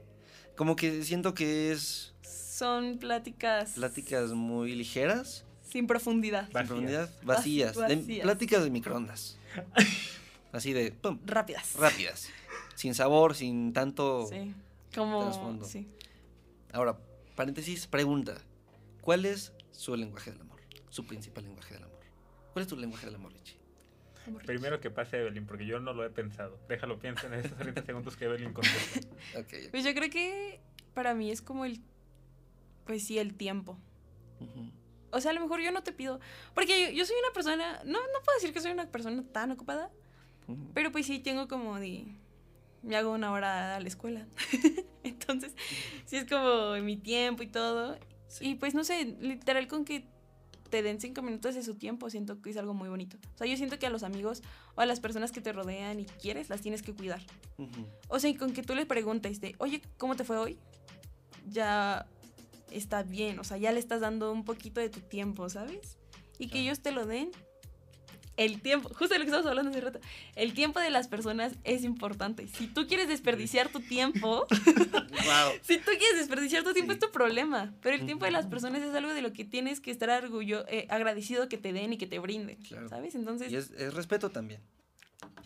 Como 0.55 0.75
que 0.75 1.03
siento 1.03 1.33
que 1.33 1.71
es 1.71 2.13
Son 2.21 2.97
pláticas... 2.99 3.71
pláticas 3.71 4.31
muy 4.31 4.75
ligeras, 4.75 5.45
Sin 5.67 5.87
profundidad. 5.87 6.43
sin 6.45 6.53
Vacías. 6.53 6.67
profundidad, 6.67 7.09
vacías, 7.23 7.75
de- 7.75 7.95
vacías. 7.95 8.21
pláticas 8.23 8.63
de 8.63 8.69
microondas. 8.69 9.37
Así 10.51 10.73
de, 10.73 10.91
pum, 10.91 11.17
Rápidas. 11.25 11.75
rápidas, 11.75 12.27
sin 12.81 12.95
sabor, 12.95 13.35
sin 13.35 13.73
tanto... 13.73 14.25
Sí. 14.25 14.55
Como... 14.95 15.21
trasfondo. 15.21 15.65
Sí. 15.65 15.87
Ahora, 16.73 16.97
paréntesis, 17.35 17.85
pregunta. 17.85 18.33
¿Cuál 19.01 19.27
es 19.27 19.53
su 19.71 19.95
lenguaje 19.95 20.31
del 20.31 20.41
amor? 20.41 20.59
Su 20.89 21.05
principal 21.05 21.43
lenguaje 21.43 21.75
del 21.75 21.83
amor. 21.83 21.99
¿Cuál 22.51 22.63
es 22.63 22.67
tu 22.67 22.75
lenguaje 22.75 23.05
del 23.05 23.15
amor, 23.15 23.33
Richie? 23.33 23.59
Primero 24.47 24.81
que 24.81 24.89
pase 24.89 25.19
Evelyn, 25.19 25.45
porque 25.45 25.67
yo 25.67 25.79
no 25.79 25.93
lo 25.93 26.03
he 26.03 26.09
pensado. 26.09 26.57
Déjalo, 26.67 26.97
piensa 26.97 27.27
en 27.27 27.35
esos 27.35 27.55
30 27.55 27.83
segundos 27.85 28.17
que 28.17 28.25
Evelyn 28.25 28.51
contesta. 28.51 29.07
Ok. 29.39 29.69
Pues 29.69 29.83
yo 29.83 29.93
creo 29.93 30.09
que 30.09 30.59
para 30.95 31.13
mí 31.13 31.29
es 31.29 31.43
como 31.43 31.65
el... 31.65 31.81
Pues 32.87 33.05
sí, 33.05 33.19
el 33.19 33.35
tiempo. 33.35 33.77
O 35.11 35.21
sea, 35.21 35.29
a 35.29 35.33
lo 35.35 35.41
mejor 35.41 35.61
yo 35.61 35.71
no 35.71 35.83
te 35.83 35.91
pido... 35.91 36.19
Porque 36.55 36.87
yo, 36.87 36.97
yo 36.97 37.05
soy 37.05 37.15
una 37.23 37.31
persona... 37.31 37.83
No, 37.85 37.99
no 37.99 38.21
puedo 38.25 38.37
decir 38.39 38.51
que 38.53 38.59
soy 38.59 38.71
una 38.71 38.87
persona 38.87 39.23
tan 39.31 39.51
ocupada. 39.51 39.91
Pero 40.73 40.91
pues 40.91 41.05
sí, 41.05 41.19
tengo 41.19 41.47
como 41.47 41.79
de... 41.79 42.07
Me 42.83 42.95
hago 42.95 43.11
una 43.11 43.31
hora 43.31 43.75
a 43.75 43.79
la 43.79 43.87
escuela. 43.87 44.25
Entonces, 45.03 45.53
sí 46.05 46.17
es 46.17 46.25
como 46.25 46.75
mi 46.81 46.97
tiempo 46.97 47.43
y 47.43 47.47
todo. 47.47 47.97
Sí. 48.27 48.49
Y 48.49 48.55
pues 48.55 48.73
no 48.73 48.83
sé, 48.83 49.17
literal 49.19 49.67
con 49.67 49.85
que 49.85 50.05
te 50.71 50.81
den 50.81 50.99
cinco 50.99 51.21
minutos 51.21 51.53
de 51.53 51.61
su 51.61 51.75
tiempo, 51.75 52.09
siento 52.09 52.41
que 52.41 52.49
es 52.49 52.57
algo 52.57 52.73
muy 52.73 52.89
bonito. 52.89 53.17
O 53.35 53.37
sea, 53.37 53.45
yo 53.45 53.55
siento 53.57 53.77
que 53.77 53.85
a 53.85 53.91
los 53.91 54.01
amigos 54.01 54.41
o 54.75 54.81
a 54.81 54.87
las 54.87 54.99
personas 54.99 55.31
que 55.31 55.41
te 55.41 55.51
rodean 55.51 55.99
y 55.99 56.05
quieres, 56.05 56.49
las 56.49 56.61
tienes 56.61 56.81
que 56.81 56.93
cuidar. 56.93 57.21
O 58.07 58.17
sea, 58.17 58.29
y 58.29 58.35
con 58.35 58.53
que 58.53 58.63
tú 58.63 58.73
le 58.73 58.87
preguntes 58.87 59.41
de, 59.41 59.53
oye, 59.59 59.81
¿cómo 59.97 60.15
te 60.15 60.23
fue 60.23 60.37
hoy? 60.37 60.57
Ya 61.47 62.07
está 62.71 63.03
bien, 63.03 63.37
o 63.37 63.43
sea, 63.43 63.57
ya 63.57 63.71
le 63.71 63.79
estás 63.79 63.99
dando 63.99 64.31
un 64.31 64.45
poquito 64.45 64.79
de 64.79 64.89
tu 64.89 65.01
tiempo, 65.01 65.49
¿sabes? 65.49 65.97
Y 66.39 66.47
que 66.47 66.61
ellos 66.61 66.79
te 66.79 66.91
lo 66.91 67.05
den. 67.05 67.31
El 68.37 68.61
tiempo, 68.61 68.89
justo 68.89 69.09
de 69.13 69.19
lo 69.19 69.25
que 69.25 69.29
estábamos 69.31 69.49
hablando 69.49 69.71
hace 69.71 69.81
rato, 69.81 69.99
el 70.35 70.53
tiempo 70.53 70.79
de 70.79 70.89
las 70.89 71.07
personas 71.07 71.53
es 71.63 71.83
importante. 71.83 72.47
Si 72.47 72.65
tú 72.67 72.87
quieres 72.87 73.07
desperdiciar 73.07 73.69
tu 73.69 73.81
tiempo, 73.81 74.47
Wow. 75.11 75.51
si 75.61 75.77
tú 75.77 75.91
quieres 75.97 76.17
desperdiciar 76.17 76.63
tu 76.63 76.73
tiempo 76.73 76.93
Sí. 76.93 76.99
es 76.99 77.05
tu 77.05 77.11
problema, 77.11 77.73
pero 77.81 77.95
el 77.95 78.05
tiempo 78.05 78.25
de 78.25 78.31
las 78.31 78.47
personas 78.47 78.81
es 78.81 78.95
algo 78.95 79.13
de 79.13 79.21
lo 79.21 79.33
que 79.33 79.43
tienes 79.45 79.79
que 79.81 79.91
estar 79.91 80.09
orgullo, 80.23 80.65
eh, 80.69 80.87
agradecido 80.89 81.49
que 81.49 81.57
te 81.57 81.73
den 81.73 81.93
y 81.93 81.97
que 81.97 82.07
te 82.07 82.19
brinden, 82.19 82.55
Claro. 82.63 82.87
¿sabes? 82.89 83.15
Entonces, 83.15 83.51
Y 83.51 83.57
es, 83.57 83.71
es 83.71 83.93
respeto 83.93 84.29
también. 84.29 84.61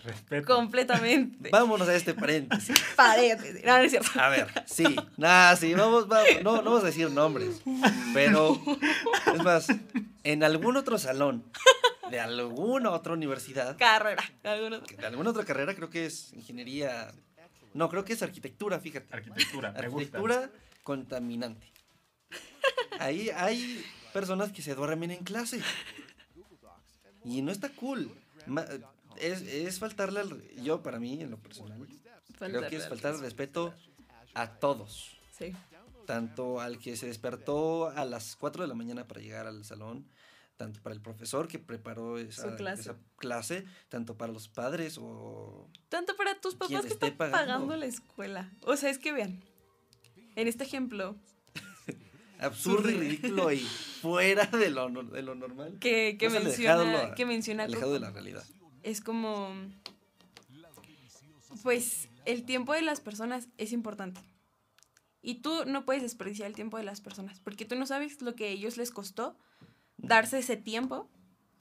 Respeto. 0.05 0.53
completamente. 0.55 1.49
Vámonos 1.49 1.87
a 1.87 1.95
este 1.95 2.13
paréntesis. 2.13 2.75
Paréntesis. 2.95 3.63
No, 3.65 3.77
no 3.77 3.83
es 3.83 3.91
cierto. 3.91 4.19
A 4.19 4.29
ver, 4.29 4.47
sí, 4.65 4.95
nada, 5.17 5.55
sí, 5.55 5.73
vamos, 5.73 6.07
vamos, 6.07 6.27
no, 6.43 6.57
no 6.57 6.63
vamos 6.63 6.83
a 6.83 6.87
decir 6.87 7.09
nombres, 7.11 7.61
pero 8.13 8.59
es 9.33 9.43
más, 9.43 9.67
en 10.23 10.43
algún 10.43 10.77
otro 10.77 10.97
salón 10.97 11.43
de 12.11 12.19
alguna 12.19 12.91
otra 12.91 13.13
universidad, 13.13 13.75
Carrera. 13.77 14.23
alguno. 14.43 14.79
de 14.79 15.05
alguna 15.05 15.31
otra 15.31 15.43
carrera, 15.43 15.73
creo 15.75 15.89
que 15.89 16.05
es 16.05 16.31
ingeniería, 16.33 17.11
no, 17.73 17.89
creo 17.89 18.05
que 18.05 18.13
es 18.13 18.21
arquitectura, 18.21 18.79
fíjate, 18.79 19.07
Arquitectura, 19.13 19.71
me 19.71 19.87
gusta. 19.89 20.17
arquitectura 20.19 20.49
contaminante. 20.83 21.71
Ahí 22.99 23.29
hay 23.35 23.83
personas 24.13 24.51
que 24.51 24.61
se 24.61 24.75
duermen 24.75 25.11
en 25.11 25.23
clase 25.23 25.59
y 27.25 27.41
no 27.41 27.51
está 27.51 27.69
cool. 27.69 28.09
Ma- 28.45 28.65
Es, 29.19 29.41
es 29.41 29.79
faltarle 29.79 30.19
al, 30.19 30.41
yo 30.61 30.81
para 30.83 30.99
mí 30.99 31.21
en 31.21 31.31
lo 31.31 31.37
personal, 31.37 31.87
creo 32.37 32.67
que 32.67 32.75
es 32.75 32.87
faltar 32.87 33.15
el 33.15 33.21
respeto 33.21 33.73
a 34.33 34.59
todos. 34.59 35.11
Sí. 35.37 35.53
tanto 36.05 36.61
al 36.61 36.79
que 36.79 36.95
se 36.95 37.07
despertó 37.07 37.89
a 37.89 38.05
las 38.05 38.37
4 38.37 38.61
de 38.61 38.69
la 38.69 38.73
mañana 38.73 39.05
para 39.05 39.19
llegar 39.19 39.47
al 39.47 39.65
salón, 39.65 40.07
tanto 40.55 40.81
para 40.81 40.95
el 40.95 41.01
profesor 41.01 41.47
que 41.47 41.59
preparó 41.59 42.17
esa, 42.17 42.55
clase. 42.55 42.81
esa 42.81 42.97
clase, 43.17 43.65
tanto 43.89 44.17
para 44.17 44.31
los 44.31 44.47
padres 44.47 44.97
o... 44.97 45.69
Tanto 45.89 46.15
para 46.15 46.39
tus 46.39 46.55
papás 46.55 46.85
que 46.85 46.93
están 46.93 47.17
pagando. 47.17 47.37
pagando 47.37 47.75
la 47.75 47.85
escuela. 47.85 48.49
O 48.61 48.77
sea, 48.77 48.89
es 48.89 48.97
que 48.97 49.11
vean, 49.11 49.43
en 50.35 50.47
este 50.47 50.63
ejemplo, 50.63 51.17
absurdo 52.39 52.89
y 52.89 52.93
ridículo 52.93 53.51
y 53.51 53.59
fuera 53.59 54.45
de 54.45 54.69
lo, 54.69 54.89
de 54.89 55.21
lo 55.21 55.35
normal. 55.35 55.77
Que, 55.79 56.17
que 56.17 56.29
menciona, 56.29 56.81
alejado 56.81 57.15
que 57.15 57.25
menciona 57.25 57.63
Alejado 57.63 57.93
de 57.93 57.99
la 57.99 58.11
realidad. 58.11 58.45
Es 58.85 59.01
como 59.01 59.49
pues 61.63 62.07
el 62.25 62.45
tiempo 62.45 62.73
de 62.73 62.83
las 62.83 63.01
personas 63.01 63.49
es 63.57 63.73
importante 63.73 64.21
y 65.21 65.35
tú 65.35 65.65
no 65.65 65.85
puedes 65.85 66.03
desperdiciar 66.03 66.47
el 66.47 66.55
tiempo 66.55 66.77
de 66.77 66.83
las 66.83 67.01
personas 67.01 67.39
porque 67.39 67.65
tú 67.65 67.75
no 67.75 67.87
sabes 67.87 68.21
lo 68.21 68.35
que 68.35 68.45
a 68.45 68.49
ellos 68.49 68.77
les 68.77 68.91
costó 68.91 69.37
darse 69.97 70.37
ese 70.37 70.55
tiempo 70.55 71.09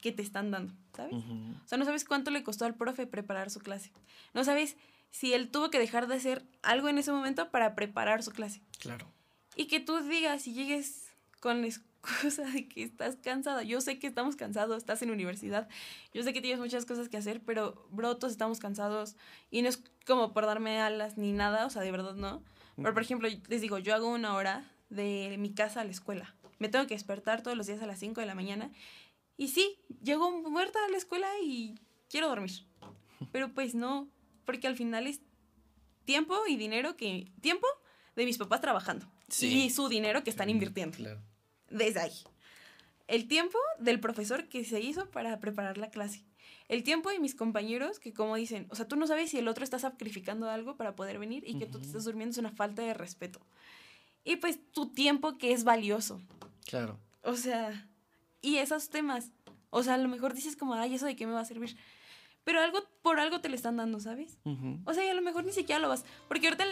que 0.01 0.11
te 0.11 0.21
están 0.21 0.51
dando, 0.51 0.73
¿sabes? 0.95 1.15
O 1.15 1.67
sea, 1.67 1.79
no 1.79 1.85
sabes 1.85 2.05
cuánto 2.05 2.29
le 2.29 2.43
costó 2.43 2.65
al 2.65 2.75
profe 2.75 3.07
preparar 3.07 3.49
su 3.49 3.59
clase. 3.59 3.91
No 4.35 4.43
sabes 4.43 4.77
si 5.09 5.33
él 5.33 5.49
tuvo 5.49 5.71
que 5.71 5.79
dejar 5.79 6.05
de 6.05 6.13
hacer 6.13 6.45
algo 6.61 6.89
en 6.89 6.99
ese 6.99 7.11
momento 7.11 7.49
para 7.49 7.73
preparar 7.73 8.21
su 8.21 8.29
clase. 8.29 8.61
Claro. 8.79 9.11
Y 9.55 9.65
que 9.65 9.79
tú 9.79 9.97
digas 10.01 10.45
y 10.45 10.53
llegues 10.53 11.07
con 11.39 11.65
excusa 12.05 12.43
de 12.43 12.67
que 12.67 12.83
estás 12.83 13.17
cansada. 13.17 13.63
Yo 13.63 13.81
sé 13.81 13.99
que 13.99 14.07
estamos 14.07 14.35
cansados, 14.35 14.77
estás 14.77 15.01
en 15.01 15.11
universidad. 15.11 15.67
Yo 16.13 16.23
sé 16.23 16.33
que 16.33 16.41
tienes 16.41 16.59
muchas 16.59 16.85
cosas 16.85 17.09
que 17.09 17.17
hacer, 17.17 17.41
pero 17.41 17.87
bro, 17.91 18.17
todos 18.17 18.31
estamos 18.31 18.59
cansados. 18.59 19.15
Y 19.51 19.61
no 19.61 19.69
es 19.69 19.83
como 20.05 20.33
por 20.33 20.45
darme 20.45 20.79
alas 20.79 21.17
ni 21.17 21.31
nada, 21.31 21.65
o 21.65 21.69
sea, 21.69 21.81
de 21.81 21.91
verdad 21.91 22.15
no. 22.15 22.43
Pero 22.75 22.93
por 22.93 23.03
ejemplo, 23.03 23.27
les 23.47 23.61
digo, 23.61 23.79
yo 23.79 23.95
hago 23.95 24.07
una 24.07 24.35
hora 24.35 24.69
de 24.89 25.35
mi 25.39 25.53
casa 25.53 25.81
a 25.81 25.83
la 25.83 25.91
escuela. 25.91 26.35
Me 26.59 26.69
tengo 26.69 26.87
que 26.87 26.93
despertar 26.93 27.41
todos 27.41 27.57
los 27.57 27.67
días 27.67 27.81
a 27.81 27.85
las 27.85 27.99
5 27.99 28.21
de 28.21 28.27
la 28.27 28.35
mañana. 28.35 28.71
Y 29.37 29.49
sí, 29.49 29.77
llego 30.03 30.31
muerta 30.49 30.79
a 30.85 30.89
la 30.89 30.97
escuela 30.97 31.27
y 31.43 31.75
quiero 32.09 32.29
dormir. 32.29 32.65
Pero 33.31 33.53
pues 33.53 33.75
no, 33.75 34.07
porque 34.45 34.67
al 34.67 34.75
final 34.75 35.07
es 35.07 35.21
tiempo 36.05 36.35
y 36.47 36.55
dinero 36.55 36.95
que... 36.95 37.31
Tiempo 37.41 37.67
de 38.15 38.25
mis 38.25 38.37
papás 38.37 38.61
trabajando. 38.61 39.07
Sí. 39.27 39.65
Y 39.65 39.69
su 39.69 39.89
dinero 39.89 40.23
que 40.23 40.29
están 40.29 40.49
invirtiendo. 40.49 40.97
Claro. 40.97 41.21
Desde 41.69 41.99
ahí. 41.99 42.13
El 43.07 43.27
tiempo 43.27 43.57
del 43.79 43.99
profesor 43.99 44.47
que 44.47 44.63
se 44.65 44.81
hizo 44.81 45.09
para 45.11 45.39
preparar 45.39 45.77
la 45.77 45.89
clase. 45.89 46.23
El 46.67 46.83
tiempo 46.83 47.09
de 47.09 47.19
mis 47.19 47.35
compañeros 47.35 47.99
que 47.99 48.13
como 48.13 48.35
dicen, 48.35 48.67
o 48.71 48.75
sea, 48.75 48.87
tú 48.87 48.95
no 48.95 49.05
sabes 49.05 49.29
si 49.29 49.37
el 49.37 49.47
otro 49.47 49.63
está 49.63 49.77
sacrificando 49.77 50.49
algo 50.49 50.75
para 50.77 50.95
poder 50.95 51.19
venir 51.19 51.43
y 51.45 51.59
que 51.59 51.67
tú 51.67 51.79
te 51.79 51.85
estás 51.85 52.05
durmiendo 52.05 52.31
es 52.31 52.37
una 52.39 52.51
falta 52.51 52.81
de 52.81 52.93
respeto. 52.93 53.39
Y 54.23 54.37
pues 54.37 54.59
tu 54.71 54.89
tiempo 54.89 55.37
que 55.37 55.53
es 55.53 55.63
valioso. 55.63 56.19
Claro. 56.65 56.99
O 57.21 57.35
sea, 57.35 57.87
y 58.41 58.57
esos 58.57 58.89
temas. 58.89 59.31
O 59.69 59.83
sea, 59.83 59.95
a 59.95 59.97
lo 59.97 60.07
mejor 60.07 60.33
dices 60.33 60.55
como, 60.55 60.73
ay, 60.73 60.95
¿eso 60.95 61.05
de 61.05 61.15
qué 61.15 61.27
me 61.27 61.33
va 61.33 61.41
a 61.41 61.45
servir? 61.45 61.77
Pero 62.43 62.61
algo, 62.61 62.79
por 63.01 63.19
algo 63.19 63.41
te 63.41 63.49
lo 63.49 63.55
están 63.55 63.77
dando, 63.77 63.99
¿sabes? 63.99 64.37
O 64.85 64.93
sea, 64.93 65.03
y 65.03 65.09
a 65.09 65.13
lo 65.13 65.21
mejor 65.21 65.43
ni 65.43 65.51
siquiera 65.51 65.79
lo 65.79 65.89
vas. 65.89 66.05
Porque 66.27 66.47
ahorita 66.47 66.65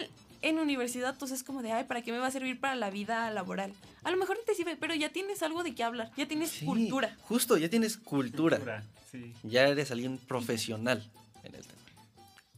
en 0.48 0.58
universidad, 0.58 1.16
pues 1.18 1.30
es 1.30 1.42
como 1.42 1.62
de, 1.62 1.72
ay, 1.72 1.84
¿para 1.84 2.02
qué 2.02 2.12
me 2.12 2.18
va 2.18 2.26
a 2.26 2.30
servir 2.30 2.60
para 2.60 2.74
la 2.74 2.90
vida 2.90 3.30
laboral? 3.30 3.72
A 4.02 4.10
lo 4.10 4.16
mejor 4.18 4.36
ni 4.38 4.44
te 4.44 4.54
sirve, 4.54 4.76
pero 4.76 4.94
ya 4.94 5.10
tienes 5.10 5.42
algo 5.42 5.62
de 5.62 5.74
qué 5.74 5.82
hablar. 5.82 6.10
Ya 6.16 6.28
tienes 6.28 6.50
Sí, 6.50 6.66
cultura. 6.66 7.16
Justo, 7.22 7.56
ya 7.56 7.68
tienes 7.70 7.96
cultura. 7.96 8.56
Cultura, 8.58 8.84
Sí. 9.10 9.32
Ya 9.44 9.68
eres 9.68 9.90
alguien 9.92 10.18
profesional 10.18 11.08
en 11.44 11.54
el 11.54 11.62
tema. 11.66 11.80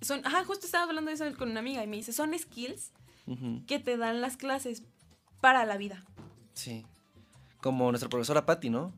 Son, 0.00 0.24
ajá, 0.26 0.42
justo 0.44 0.64
estaba 0.66 0.84
hablando 0.84 1.10
de 1.10 1.14
eso 1.14 1.36
con 1.38 1.50
una 1.50 1.60
amiga 1.60 1.84
y 1.84 1.86
me 1.86 1.96
dice, 1.96 2.12
son 2.12 2.36
skills 2.38 2.90
que 3.66 3.78
te 3.78 3.96
dan 3.96 4.20
las 4.20 4.36
clases 4.36 4.82
para 5.40 5.64
la 5.66 5.76
vida. 5.76 6.02
Sí. 6.54 6.84
Como 7.60 7.90
nuestra 7.90 8.08
profesora 8.08 8.46
Patti, 8.46 8.70
¿no? 8.70 8.92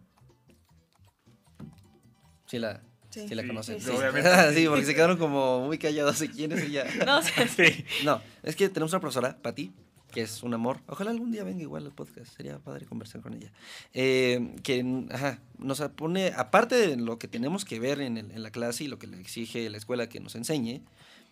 Sí 2.47 2.59
la, 2.59 2.80
Sí. 3.11 3.26
sí 3.28 3.34
la 3.34 3.46
conocen. 3.46 3.76
sí, 3.80 3.86
Sí, 3.86 3.90
sí. 3.90 3.96
obviamente. 3.96 4.30
Sí, 4.54 4.66
porque 4.68 4.84
se 4.84 4.94
quedaron 4.94 5.16
como 5.18 5.66
muy 5.66 5.78
callados. 5.78 6.20
¿y 6.22 6.28
¿Quién 6.28 6.52
es 6.52 6.62
ella? 6.62 6.84
No, 7.06 7.22
Sí. 7.22 7.84
No, 8.04 8.20
es 8.42 8.54
que 8.56 8.68
tenemos 8.68 8.92
una 8.92 9.00
profesora, 9.00 9.36
Patti, 9.40 9.72
que 10.12 10.22
es 10.22 10.42
un 10.42 10.54
amor. 10.54 10.80
Ojalá 10.86 11.11
algún 11.11 11.30
día 11.32 11.44
venga 11.44 11.62
igual 11.62 11.84
al 11.86 11.92
podcast. 11.92 12.34
Sería 12.36 12.59
padre 12.59 12.86
conversar 12.86 13.20
con 13.20 13.34
ella. 13.34 13.50
Eh, 13.94 14.54
que 14.62 14.84
ajá, 15.11 15.40
nos 15.59 15.80
pone, 15.96 16.32
aparte 16.36 16.74
de 16.76 16.96
lo 16.96 17.18
que 17.18 17.28
tenemos 17.28 17.64
que 17.64 17.78
ver 17.80 18.00
en, 18.00 18.16
el- 18.18 18.30
en 18.30 18.42
la 18.42 18.50
clase 18.50 18.84
y 18.84 18.88
lo 18.88 18.98
que 18.98 19.06
le 19.06 19.20
exige 19.20 19.68
la 19.70 19.76
escuela 19.78 20.09
que 20.09 20.20
nos 20.20 20.34
enseñe 20.34 20.82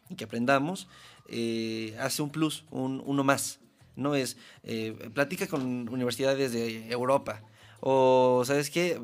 y 0.09 0.15
que 0.17 0.25
aprendamos, 0.25 0.89
eh, 1.29 1.97
hace 2.01 2.23
un 2.23 2.31
plus, 2.31 2.65
un, 2.71 3.03
uno 3.05 3.25
más. 3.25 3.61
No 3.97 4.15
es, 4.15 4.37
eh, 4.63 4.93
platica 5.15 5.47
con 5.47 5.89
universidades 5.89 6.53
de 6.53 6.91
Europa. 6.91 7.43
O, 7.81 8.43
¿sabes 8.47 8.69
qué? 8.71 9.01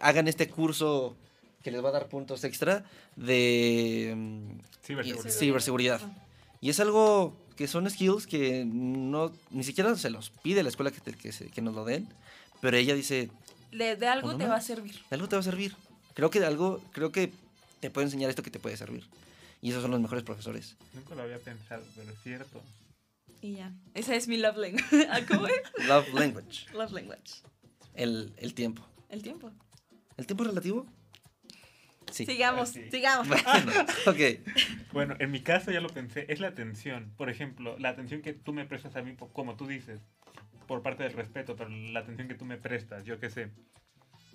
Hagan 0.00 0.28
este 0.28 0.48
curso 0.48 1.16
que 1.62 1.70
les 1.70 1.84
va 1.84 1.88
a 1.90 1.92
dar 1.92 2.08
puntos 2.08 2.44
extra 2.44 2.84
de 3.16 4.14
mm, 4.16 4.58
Ciberseguridad. 4.84 5.30
ciberseguridad. 5.38 6.00
Y 6.60 6.70
es 6.70 6.80
algo 6.80 7.36
que 7.56 7.66
son 7.68 7.88
skills 7.90 8.26
que 8.26 8.64
no 8.66 9.32
ni 9.50 9.64
siquiera 9.64 9.94
se 9.96 10.10
los 10.10 10.30
pide 10.30 10.62
la 10.62 10.68
escuela 10.70 10.90
que, 10.90 11.00
te- 11.00 11.14
que, 11.14 11.32
se- 11.32 11.48
que 11.50 11.60
nos 11.62 11.74
lo 11.74 11.84
den, 11.84 12.08
pero 12.60 12.76
ella 12.76 12.94
dice, 12.94 13.30
de, 13.72 13.96
de 13.96 14.06
algo 14.08 14.36
te 14.36 14.46
va 14.46 14.56
a 14.56 14.60
servir. 14.60 14.94
"De 15.10 15.14
algo 15.16 15.28
te 15.28 15.36
va 15.36 15.40
a 15.40 15.44
servir. 15.44 15.74
Creo 16.14 16.30
que 16.30 16.40
de 16.40 16.46
algo, 16.46 16.82
creo 16.92 17.12
que 17.12 17.32
te 17.80 17.90
puede 17.90 18.06
enseñar 18.06 18.28
esto 18.30 18.42
que 18.42 18.50
te 18.50 18.58
puede 18.58 18.76
servir. 18.76 19.04
Y 19.62 19.70
esos 19.70 19.82
son 19.82 19.90
los 19.90 20.00
mejores 20.00 20.24
profesores. 20.24 20.76
Nunca 20.94 21.14
lo 21.14 21.22
había 21.22 21.38
pensado, 21.38 21.84
pero 21.94 22.10
es 22.10 22.18
cierto. 22.22 22.62
Y 23.42 23.54
ya. 23.54 23.72
Esa 23.94 24.14
es 24.14 24.26
mi 24.28 24.36
love 24.38 24.56
language. 24.56 25.06
¿Ah, 25.10 25.20
¿Cómo 25.28 25.46
es? 25.46 25.54
Love 25.86 26.12
language, 26.14 26.66
Love 26.74 26.92
language. 26.92 27.42
el, 27.94 28.32
el 28.38 28.54
tiempo. 28.54 28.82
El 29.08 29.22
tiempo. 29.22 29.50
¿El 30.16 30.26
tiempo 30.26 30.44
es 30.44 30.48
relativo? 30.50 30.86
Sí. 32.10 32.26
Sigamos, 32.26 32.70
Sí. 32.70 32.90
sigamos. 32.90 33.28
Bueno, 33.28 33.72
ok. 34.06 34.92
Bueno, 34.92 35.14
en 35.18 35.30
mi 35.30 35.40
caso 35.40 35.70
ya 35.70 35.80
lo 35.80 35.88
pensé, 35.88 36.26
es 36.28 36.40
la 36.40 36.48
atención. 36.48 37.12
Por 37.16 37.30
ejemplo, 37.30 37.76
la 37.78 37.90
atención 37.90 38.22
que 38.22 38.32
tú 38.32 38.52
me 38.52 38.64
prestas 38.66 38.96
a 38.96 39.02
mí, 39.02 39.14
como 39.32 39.56
tú 39.56 39.66
dices, 39.66 40.00
por 40.66 40.82
parte 40.82 41.02
del 41.04 41.12
respeto, 41.12 41.56
pero 41.56 41.70
la 41.70 42.00
atención 42.00 42.28
que 42.28 42.34
tú 42.34 42.44
me 42.44 42.56
prestas, 42.56 43.04
yo 43.04 43.18
qué 43.18 43.30
sé. 43.30 43.50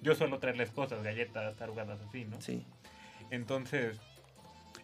Yo 0.01 0.15
suelo 0.15 0.39
traerles 0.39 0.69
cosas, 0.71 1.01
galletas, 1.03 1.55
tarugadas 1.55 1.99
así, 2.01 2.25
¿no? 2.25 2.39
Sí. 2.41 2.65
Entonces, 3.31 3.97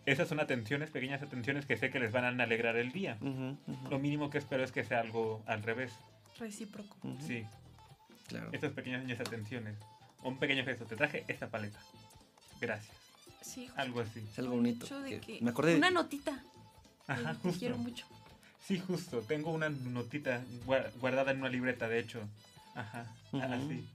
esas 0.06 0.28
son 0.28 0.40
atenciones, 0.40 0.90
pequeñas 0.90 1.22
atenciones 1.22 1.66
que 1.66 1.78
sé 1.78 1.90
que 1.90 2.00
les 2.00 2.12
van 2.12 2.40
a 2.40 2.44
alegrar 2.44 2.76
el 2.78 2.92
día. 2.92 3.18
Ujú, 3.22 3.58
ujú, 3.68 3.90
Lo 3.90 4.00
mínimo 4.00 4.30
que 4.30 4.38
espero 4.40 4.64
es 4.64 4.72
que 4.72 4.84
sea 4.84 5.00
algo 5.02 5.44
al 5.46 5.62
revés. 5.64 5.94
Recíproco. 6.40 6.98
ujú. 7.04 7.18
Sí, 7.28 7.46
Claro. 8.28 8.50
estas 8.54 8.72
pequeñas 8.72 9.20
atenciones. 9.20 9.76
Un 10.24 10.38
pequeño 10.40 10.64
gesto, 10.64 10.86
te 10.86 10.96
traje 10.96 11.26
esta 11.28 11.50
paleta. 11.50 11.80
Gracias. 12.62 12.96
Sí, 13.42 13.68
Algo 13.76 14.00
así. 14.02 14.20
Es 14.32 14.40
algo 14.40 14.56
bonito. 14.56 14.86
Que- 15.04 15.20
que- 15.20 15.42
Me 15.42 15.50
acordé 15.50 15.76
Una 15.76 15.88
ti. 15.90 15.94
notita. 15.96 16.44
Ajá, 17.08 17.34
Te- 17.42 17.52
te 17.52 17.58
quiero 17.58 17.76
justo. 17.76 17.90
mucho. 17.90 18.06
Sí, 18.68 18.80
justo. 18.80 19.20
Tengo 19.22 19.52
una 19.52 19.70
notita 19.70 20.42
gua- 20.66 20.90
guardada 21.02 21.32
en 21.32 21.40
una 21.40 21.50
libreta, 21.50 21.88
de 21.90 22.00
hecho. 22.00 22.22
Ajá, 22.76 23.12
así. 23.34 23.86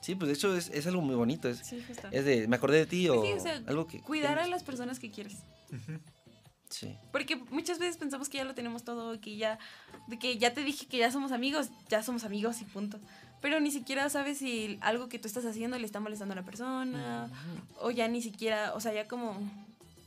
Sí, 0.00 0.14
pues 0.14 0.28
de 0.28 0.34
hecho 0.34 0.56
es, 0.56 0.68
es 0.70 0.86
algo 0.86 1.02
muy 1.02 1.14
bonito. 1.16 1.48
Es, 1.48 1.58
Sí, 1.58 1.82
justo. 1.86 2.08
es 2.10 2.24
de, 2.24 2.48
me 2.48 2.56
acordé 2.56 2.78
de 2.78 2.86
ti 2.86 3.08
o, 3.10 3.22
Sí, 3.22 3.32
o 3.32 3.40
sea, 3.40 3.60
algo 3.66 3.86
que... 3.86 4.00
Cuidar 4.00 4.38
a 4.38 4.46
las 4.46 4.62
personas 4.62 4.98
que 4.98 5.10
quieres. 5.10 5.36
Sí. 6.70 6.96
Porque 7.12 7.36
muchas 7.36 7.78
veces 7.80 7.96
pensamos 7.96 8.28
que 8.28 8.38
ya 8.38 8.44
lo 8.44 8.54
tenemos 8.54 8.84
todo, 8.84 9.20
que 9.20 9.36
ya, 9.36 9.58
de 10.06 10.18
que 10.18 10.38
ya 10.38 10.54
te 10.54 10.62
dije 10.62 10.86
que 10.86 10.98
ya 10.98 11.10
somos 11.10 11.32
amigos, 11.32 11.68
ya 11.88 12.02
somos 12.02 12.22
amigos 12.24 12.62
y 12.62 12.64
punto. 12.64 12.98
Pero 13.40 13.58
ni 13.60 13.70
siquiera 13.70 14.08
sabes 14.10 14.38
si 14.38 14.78
algo 14.82 15.08
que 15.08 15.18
tú 15.18 15.26
estás 15.26 15.44
haciendo 15.46 15.78
le 15.78 15.86
está 15.86 16.00
molestando 16.00 16.32
a 16.32 16.36
la 16.36 16.44
persona, 16.44 17.30
o 17.78 17.90
ya 17.90 18.06
ni 18.08 18.20
siquiera, 18.22 18.74
o 18.74 18.80
sea, 18.80 18.92
ya 18.92 19.08
como, 19.08 19.36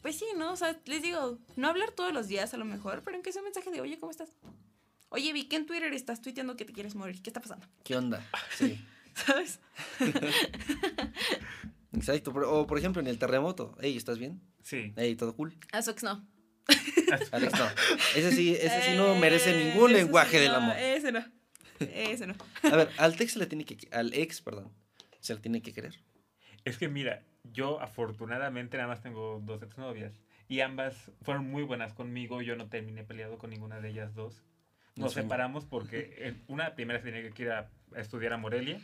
pues 0.01 0.17
sí, 0.17 0.25
¿no? 0.37 0.51
O 0.51 0.55
sea, 0.55 0.77
les 0.85 1.01
digo, 1.01 1.37
no 1.55 1.67
hablar 1.67 1.91
todos 1.91 2.13
los 2.13 2.27
días 2.27 2.53
a 2.53 2.57
lo 2.57 2.65
mejor, 2.65 3.01
pero 3.03 3.17
en 3.17 3.23
que 3.23 3.31
sea 3.31 3.41
un 3.41 3.45
mensaje 3.45 3.71
de, 3.71 3.81
oye, 3.81 3.99
¿cómo 3.99 4.11
estás? 4.11 4.29
Oye, 5.09 5.31
vi 5.33 5.45
que 5.45 5.55
en 5.55 5.65
Twitter 5.65 5.93
estás 5.93 6.21
tuiteando 6.21 6.55
que 6.55 6.65
te 6.65 6.73
quieres 6.73 6.95
morir, 6.95 7.21
¿qué 7.21 7.29
está 7.29 7.39
pasando? 7.39 7.67
¿Qué 7.83 7.95
onda? 7.95 8.25
Sí. 8.55 8.79
¿Sabes? 9.13 9.59
Exacto. 11.93 12.31
O 12.31 12.65
por 12.67 12.77
ejemplo 12.77 13.01
en 13.01 13.07
el 13.07 13.19
terremoto. 13.19 13.75
Hey, 13.79 13.95
¿estás 13.95 14.17
bien? 14.17 14.41
Sí. 14.63 14.91
Hey, 14.95 15.15
¿todo 15.15 15.35
cool? 15.35 15.55
A 15.71 15.81
no. 16.01 16.27
Alex, 17.31 17.59
no. 17.59 17.65
Ese 18.15 18.31
sí, 18.31 18.55
ese 18.55 18.81
sí 18.81 18.97
no 18.97 19.13
Eh, 19.13 19.19
merece 19.19 19.55
ningún 19.55 19.91
lenguaje 19.93 20.37
sí, 20.37 20.43
del 20.43 20.51
no, 20.51 20.57
amor. 20.57 20.77
Ese 20.77 21.11
no. 21.11 21.23
Ese 21.93 22.27
no. 22.27 22.35
A 22.63 22.75
ver, 22.75 22.89
al 22.97 23.13
ex 23.19 23.33
se 23.33 23.39
le 23.39 23.45
tiene 23.47 23.65
que... 23.65 23.77
Al 23.91 24.13
ex, 24.13 24.41
perdón. 24.41 24.71
Se 25.19 25.33
le 25.33 25.39
tiene 25.41 25.61
que 25.61 25.73
querer. 25.73 25.93
Es 26.65 26.77
que 26.77 26.87
mira, 26.89 27.23
yo 27.43 27.81
afortunadamente 27.81 28.77
nada 28.77 28.89
más 28.89 29.01
tengo 29.01 29.41
dos 29.43 29.61
exnovias. 29.63 30.13
Y 30.47 30.59
ambas 30.61 31.11
fueron 31.21 31.49
muy 31.49 31.63
buenas 31.63 31.93
conmigo. 31.93 32.41
Yo 32.41 32.55
no 32.55 32.67
terminé 32.67 33.03
peleado 33.03 33.37
con 33.37 33.49
ninguna 33.49 33.79
de 33.79 33.89
ellas 33.89 34.13
dos. 34.13 34.43
Nos 34.95 35.13
separamos 35.13 35.65
porque 35.65 36.35
una 36.47 36.75
primera 36.75 36.99
se 36.99 37.11
tenía 37.11 37.29
que 37.31 37.43
ir 37.43 37.51
a, 37.51 37.69
estudiar 37.95 38.33
a 38.33 38.37
Morelia 38.37 38.79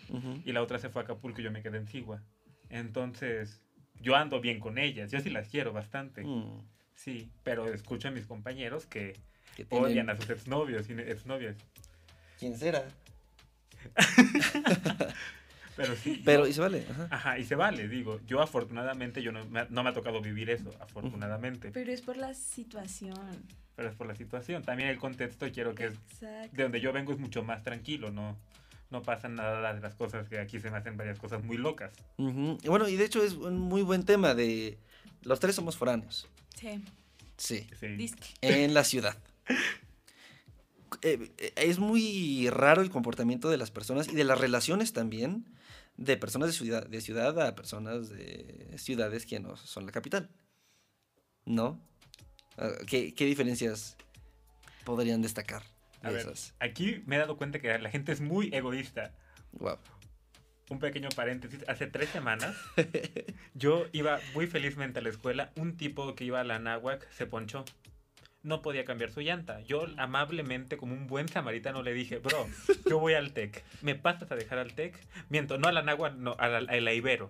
y 0.45 0.51
la 0.51 0.61
otra 0.61 0.79
se 0.79 0.89
fue 0.89 1.01
a 1.01 1.03
Acapulco 1.03 1.41
y 1.41 1.43
yo 1.43 1.51
me 1.51 1.61
quedé 1.61 1.77
en 1.77 1.87
Sigua. 1.87 2.23
Entonces, 2.69 3.61
yo 3.99 4.15
ando 4.15 4.39
bien 4.41 4.59
con 4.59 4.77
ellas. 4.77 5.11
Yo 5.11 5.19
sí 5.19 5.29
las 5.29 5.49
quiero 5.49 5.73
bastante. 5.73 6.23
Mm, 6.23 6.61
Sí, 6.95 7.31
pero 7.43 7.71
escucho 7.73 8.09
a 8.09 8.11
mis 8.11 8.25
compañeros 8.25 8.85
que 8.85 9.13
que 9.55 9.63
tienen- 9.65 9.85
odian 9.85 10.09
a 10.09 10.15
sus 10.17 10.29
exnovios 10.29 10.89
y 10.89 10.93
exnovias. 10.93 11.55
¿Quién 12.39 12.57
será? 12.57 12.85
Pero 15.75 15.95
sí. 15.95 16.21
Pero, 16.25 16.45
y 16.47 16.53
se 16.53 16.59
vale. 16.59 16.85
Ajá. 16.89 17.07
Ajá, 17.09 17.39
y 17.39 17.45
se 17.45 17.55
vale, 17.55 17.87
digo. 17.87 18.19
Yo 18.27 18.41
afortunadamente, 18.41 19.21
yo 19.21 19.31
no, 19.31 19.45
me 19.45 19.61
ha- 19.61 19.67
no 19.69 19.81
me 19.83 19.89
ha 19.89 19.93
tocado 19.93 20.21
vivir 20.21 20.49
eso, 20.49 20.73
afortunadamente. 20.81 21.71
Pero 21.71 21.91
es 21.91 22.01
por 22.01 22.17
la 22.17 22.33
situación. 22.33 23.15
pero 23.75 23.87
es 23.89 23.95
por 23.95 24.07
la 24.07 24.15
situación. 24.15 24.61
También 24.63 24.89
el 24.89 24.97
contexto 24.97 25.49
quiero 25.53 25.73
que 25.73 25.85
es 25.85 25.93
de 26.19 26.63
donde 26.63 26.81
yo 26.81 26.91
vengo 26.91 27.13
es 27.13 27.19
mucho 27.19 27.43
más 27.43 27.63
tranquilo, 27.63 28.11
no, 28.11 28.37
no 28.89 29.01
pasan 29.03 29.35
nada 29.35 29.73
de 29.73 29.79
las 29.79 29.95
cosas 29.95 30.27
que 30.27 30.37
aquí 30.39 30.59
se 30.59 30.69
me 30.69 30.77
hacen 30.77 30.97
varias 30.97 31.17
cosas 31.17 31.41
muy 31.45 31.55
locas. 31.57 31.93
Ujú. 32.17 32.57
Y 32.61 32.67
Bueno, 32.67 32.89
y 32.89 32.97
de 32.97 33.05
hecho 33.05 33.23
es 33.23 33.33
un 33.35 33.57
muy 33.57 33.81
buen 33.81 34.03
tema 34.03 34.33
de... 34.35 34.77
Los 35.21 35.39
tres 35.39 35.55
somos 35.55 35.77
foráneos. 35.77 36.27
Sí, 36.57 36.83
Sí. 37.37 37.65
Sí. 37.79 38.09
En 38.41 38.73
la 38.73 38.83
ciudad. 38.83 39.15
Eh, 41.01 41.31
eh, 41.37 41.53
es 41.55 41.79
muy 41.79 42.49
raro 42.49 42.81
el 42.81 42.89
comportamiento 42.89 43.49
de 43.49 43.57
las 43.57 43.71
personas 43.71 44.07
y 44.07 44.15
de 44.15 44.23
las 44.23 44.39
relaciones 44.39 44.93
también 44.93 45.45
de 45.97 46.17
personas 46.17 46.49
de 46.49 46.53
ciudad, 46.53 46.87
de 46.87 47.01
ciudad 47.01 47.39
a 47.41 47.55
personas 47.55 48.09
de 48.09 48.73
ciudades 48.77 49.25
que 49.25 49.39
no 49.39 49.57
son 49.57 49.85
la 49.85 49.91
capital. 49.91 50.29
¿No? 51.45 51.79
Ah, 52.57 52.71
¿Qué, 52.87 53.13
qué 53.13 53.25
diferencias 53.25 53.97
podrían 54.83 55.21
destacar 55.21 55.63
A 56.01 56.11
ver, 56.11 56.25
aquí 56.59 57.03
me 57.05 57.15
he 57.15 57.19
dado 57.19 57.37
cuenta 57.37 57.59
que 57.59 57.77
la 57.77 57.89
gente 57.89 58.11
es 58.11 58.21
muy 58.21 58.49
egoísta. 58.53 59.13
Wow. 59.53 59.77
Un 60.69 60.79
pequeño 60.79 61.09
paréntesis, 61.15 61.63
hace 61.67 61.87
tres 61.87 62.09
semanas 62.09 62.55
yo 63.55 63.87
iba 63.91 64.19
muy 64.33 64.45
felizmente 64.47 64.99
a 64.99 65.01
la 65.01 65.09
escuela, 65.09 65.51
un 65.55 65.77
tipo 65.77 66.15
que 66.15 66.25
iba 66.25 66.39
a 66.39 66.43
la 66.43 66.59
náhuac 66.59 67.09
se 67.11 67.25
ponchó. 67.25 67.65
No 68.41 68.61
podía 68.61 68.85
cambiar 68.85 69.11
su 69.11 69.21
llanta. 69.21 69.59
Yo 69.61 69.85
amablemente, 69.97 70.77
como 70.77 70.93
un 70.93 71.07
buen 71.07 71.27
samaritano, 71.27 71.83
le 71.83 71.93
dije, 71.93 72.19
bro, 72.19 72.47
yo 72.89 72.99
voy 72.99 73.13
al 73.13 73.33
TEC. 73.33 73.63
¿Me 73.81 73.95
pasas 73.95 74.31
a 74.31 74.35
dejar 74.35 74.59
al 74.59 74.73
TEC? 74.73 74.97
Miento, 75.29 75.57
no 75.57 75.67
a 75.67 75.71
la 75.71 75.81
náhuac, 75.81 76.15
no, 76.15 76.35
a 76.39 76.47
la, 76.47 76.57
a 76.59 76.79
la 76.79 76.93
Ibero. 76.93 77.29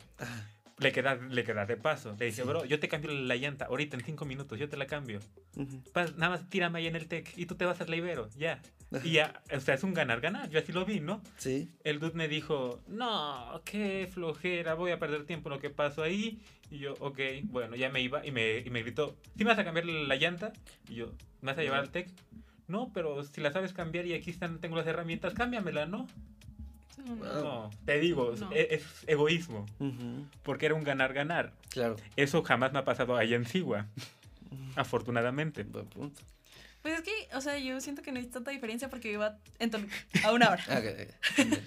Le 0.80 0.92
queda, 0.92 1.16
le 1.16 1.44
queda 1.44 1.66
de 1.66 1.78
paso. 1.78 2.16
Le 2.20 2.28
dice, 2.28 2.44
Sí. 2.44 2.48
bro, 2.48 2.66
yo 2.66 2.80
te 2.80 2.88
cambio 2.88 3.12
la 3.12 3.36
llanta. 3.36 3.66
Ahorita 3.66 3.98
en 3.98 4.04
cinco 4.04 4.26
minutos, 4.26 4.58
yo 4.58 4.70
te 4.70 4.78
la 4.78 4.88
cambio. 4.88 5.20
Ujú. 5.56 5.84
Pa- 5.94 6.06
nada 6.18 6.30
más 6.30 6.50
tírame 6.50 6.80
ahí 6.80 6.88
en 6.88 6.96
el 6.96 7.08
TEC 7.08 7.34
y 7.38 7.46
tú 7.46 7.56
te 7.56 7.66
vas 7.66 7.82
a 7.82 7.86
la 7.86 7.96
Ibero. 7.96 8.30
Ya. 8.38 8.62
Y 9.04 9.12
ya, 9.12 9.42
o 9.56 9.60
sea, 9.60 9.76
es 9.76 9.84
un 9.84 9.94
ganar-ganar. 9.94 10.50
Yo 10.50 10.58
así 10.60 10.72
lo 10.72 10.84
vi, 10.86 11.00
¿no? 11.00 11.22
Sí. 11.38 11.70
El 11.84 12.00
dude 12.00 12.14
me 12.16 12.28
dijo, 12.28 12.80
no, 12.88 13.62
qué 13.66 14.10
flojera, 14.12 14.74
voy 14.74 14.92
a 14.92 14.98
perder 15.00 15.26
tiempo 15.26 15.50
en 15.50 15.56
lo 15.56 15.60
que 15.62 15.70
paso 15.70 16.02
ahí. 16.02 16.40
Y 16.72 16.80
yo, 16.80 16.94
ok, 17.00 17.20
bueno, 17.44 17.76
ya 17.76 17.90
me 17.90 18.02
iba 18.02 18.26
y 18.26 18.32
me, 18.32 18.60
y 18.60 18.70
me 18.70 18.82
gritó, 18.82 19.16
¿sí 19.38 19.44
me 19.44 19.52
vas 19.52 19.60
a 19.60 19.64
cambiar 19.64 19.86
la 19.86 20.16
llanta? 20.16 20.54
Y 20.88 20.96
yo, 20.96 21.08
¿me 21.42 21.52
vas 21.52 21.58
a 21.60 21.62
llevar 21.62 21.80
al 21.82 21.92
TEC? 21.92 22.10
No, 22.68 22.92
pero 22.94 23.24
si 23.24 23.42
la 23.42 23.52
sabes 23.52 23.74
cambiar 23.74 24.06
y 24.06 24.14
aquí 24.14 24.30
están, 24.32 24.60
tengo 24.60 24.76
las 24.78 24.88
herramientas, 24.88 25.34
cámbiamela, 25.34 25.86
¿no? 25.88 26.08
No, 27.06 27.16
no. 27.16 27.26
Wow. 27.26 27.44
No, 27.44 27.70
te 27.86 28.00
digo, 28.00 28.34
No. 28.40 28.52
es, 28.52 28.68
es 28.72 28.84
egoísmo, 29.08 29.66
porque 30.44 30.66
era 30.68 30.76
un 30.76 30.84
ganar-ganar. 30.84 31.54
Claro. 31.70 31.96
Eso 32.16 32.44
jamás 32.44 32.72
me 32.74 32.80
ha 32.80 32.84
pasado 32.86 33.16
allá 33.16 33.36
en 33.36 33.46
Sigua, 33.46 33.88
afortunadamente. 34.76 35.64
Buen 35.64 35.88
punto. 35.88 36.22
Pues 36.82 36.94
es 37.00 37.02
que, 37.02 37.12
o 37.36 37.42
sea, 37.42 37.58
yo 37.60 37.80
siento 37.82 38.02
que 38.02 38.12
no 38.12 38.20
hay 38.20 38.26
tanta 38.28 38.52
diferencia 38.52 38.90
porque 38.90 39.12
iba 39.12 39.38
en 39.60 39.70
Toluca 39.70 39.94
a 40.24 40.32
una 40.32 40.50
hora. 40.52 40.64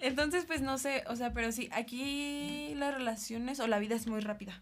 Entonces, 0.00 0.44
pues 0.46 0.60
no 0.62 0.78
sé, 0.78 1.02
o 1.08 1.16
sea, 1.16 1.32
pero 1.32 1.50
sí, 1.52 1.68
aquí 1.72 2.74
las 2.76 2.94
relaciones 2.94 3.60
o 3.60 3.66
la 3.66 3.78
vida 3.78 3.94
es 3.96 4.06
muy 4.06 4.20
rápida. 4.20 4.60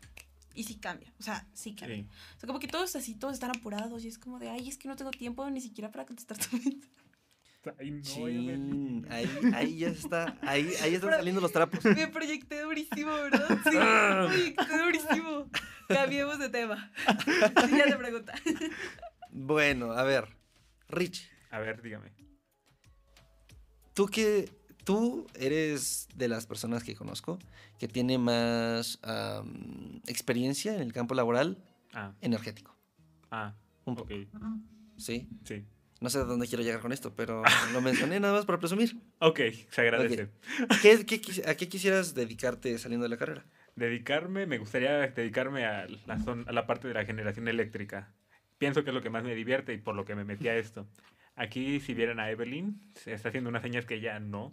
Y 0.54 0.64
sí 0.64 0.76
cambia, 0.76 1.10
o 1.18 1.22
sea, 1.22 1.46
sí 1.54 1.74
cambia. 1.74 1.96
Sí. 1.98 2.06
O 2.36 2.40
sea, 2.40 2.46
como 2.46 2.58
que 2.58 2.68
todos 2.68 2.94
así, 2.96 3.14
todos 3.14 3.34
están 3.34 3.50
apurados 3.56 4.04
y 4.04 4.08
es 4.08 4.18
como 4.18 4.38
de, 4.38 4.50
ay, 4.50 4.68
es 4.68 4.76
que 4.76 4.86
no 4.88 4.96
tengo 4.96 5.10
tiempo 5.10 5.48
ni 5.48 5.60
siquiera 5.60 5.90
para 5.90 6.04
contestar 6.04 6.36
tu 6.38 6.56
mensaje. 6.56 6.78
Ay, 7.78 7.90
no, 7.92 7.98
Evelyn. 8.28 9.02
Chin, 9.02 9.06
ahí, 9.12 9.28
ahí 9.54 9.78
ya 9.78 9.88
está. 9.88 10.36
Ahí, 10.42 10.72
ahí 10.82 10.94
están 10.94 11.10
Pero- 11.10 11.16
saliendo 11.16 11.40
los 11.40 11.52
trapos. 11.52 11.84
Me 11.84 12.08
proyecté 12.08 12.60
durísimo, 12.62 13.12
¿verdad? 13.12 13.48
Sí, 13.64 13.76
me 13.76 14.26
proyecté 14.28 14.78
durísimo. 14.84 15.46
Cambiemos 15.88 16.38
de 16.38 16.48
tema. 16.48 16.90
Siguiente 17.66 17.96
pregunta. 17.96 18.34
Bueno, 19.30 19.92
a 19.92 20.02
ver. 20.02 20.28
Rich, 20.88 21.30
A 21.50 21.58
ver, 21.60 21.80
dígame. 21.82 22.12
tú 23.94 24.06
que 24.06 24.50
tú 24.84 25.26
eres 25.34 26.08
de 26.16 26.28
las 26.28 26.46
personas 26.46 26.82
que 26.84 26.94
conozco 26.94 27.38
que 27.78 27.88
tiene 27.88 28.18
más 28.18 28.98
experiencia 30.06 30.74
en 30.74 30.82
el 30.82 30.92
campo 30.92 31.14
laboral 31.14 31.62
Ah, 31.94 32.14
energético. 32.20 32.76
ah, 33.30 33.54
Un 33.84 33.98
ok, 33.98 34.10
Sí. 34.96 35.28
sí. 35.44 35.64
No 36.02 36.10
sé 36.10 36.18
a 36.18 36.24
dónde 36.24 36.48
quiero 36.48 36.64
llegar 36.64 36.80
con 36.80 36.92
esto, 36.92 37.14
pero 37.14 37.42
lo 37.72 37.80
mencioné 37.80 38.18
nada 38.18 38.34
más 38.34 38.44
para 38.44 38.58
presumir. 38.58 38.96
Ok, 39.20 39.40
se 39.70 39.80
agradece. 39.80 40.30
¿Qué, 40.82 41.06
qué 41.06 41.20
¿A 41.46 41.54
qué 41.54 41.68
quisieras 41.68 42.12
dedicarte 42.14 42.76
saliendo 42.76 43.04
de 43.04 43.08
la 43.08 43.16
carrera? 43.16 43.44
Dedicarme, 43.76 44.46
me 44.46 44.58
gustaría 44.58 44.98
dedicarme 45.08 45.64
a 45.64 45.86
la, 46.06 46.14
a 46.46 46.52
la 46.52 46.66
parte 46.66 46.88
de 46.88 46.94
la 46.94 47.04
generación 47.04 47.46
eléctrica. 47.46 48.12
Pienso 48.58 48.82
que 48.82 48.90
es 48.90 48.94
lo 48.94 49.00
que 49.00 49.10
más 49.10 49.22
me 49.22 49.34
divierte 49.34 49.72
y 49.72 49.78
por 49.78 49.94
lo 49.94 50.04
que 50.04 50.16
me 50.16 50.24
metí 50.24 50.48
a 50.48 50.56
esto. 50.56 50.88
Aquí, 51.36 51.78
si 51.78 51.94
vieran 51.94 52.18
a 52.18 52.30
Evelyn, 52.30 52.80
se 52.94 53.12
está 53.12 53.28
haciendo 53.28 53.48
unas 53.48 53.62
señas 53.62 53.86
que 53.86 54.00
ya 54.00 54.18
no. 54.18 54.52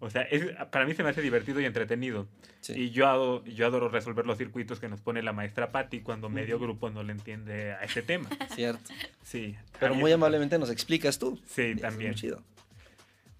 O 0.00 0.10
sea, 0.10 0.22
es- 0.22 0.46
para 0.70 0.84
mí 0.86 0.94
se 0.94 1.02
me 1.02 1.10
hace 1.10 1.22
divertido 1.22 1.60
y 1.60 1.64
entretenido. 1.64 2.26
Sí. 2.60 2.72
Y 2.74 2.90
yo 2.90 3.06
adoro, 3.08 3.44
yo 3.46 3.66
adoro 3.66 3.88
resolver 3.88 4.26
los 4.26 4.36
circuitos 4.38 4.80
que 4.80 4.88
nos 4.88 5.00
pone 5.00 5.22
la 5.22 5.32
maestra 5.32 5.70
Patti 5.72 6.00
cuando 6.00 6.28
medio 6.28 6.58
grupo 6.58 6.90
no 6.90 7.02
le 7.02 7.12
entiende 7.12 7.72
a 7.72 7.82
este 7.84 8.02
tema. 8.02 8.28
Cierto. 8.54 8.92
Sí. 9.22 9.56
Pero 9.80 9.94
muy 9.94 10.10
es- 10.10 10.14
amablemente 10.16 10.58
nos 10.58 10.70
explicas 10.70 11.18
tú. 11.18 11.40
Sí, 11.46 11.62
Eso 11.62 11.74
es 11.76 11.80
también. 11.80 12.10
muy 12.10 12.20
chido. 12.20 12.42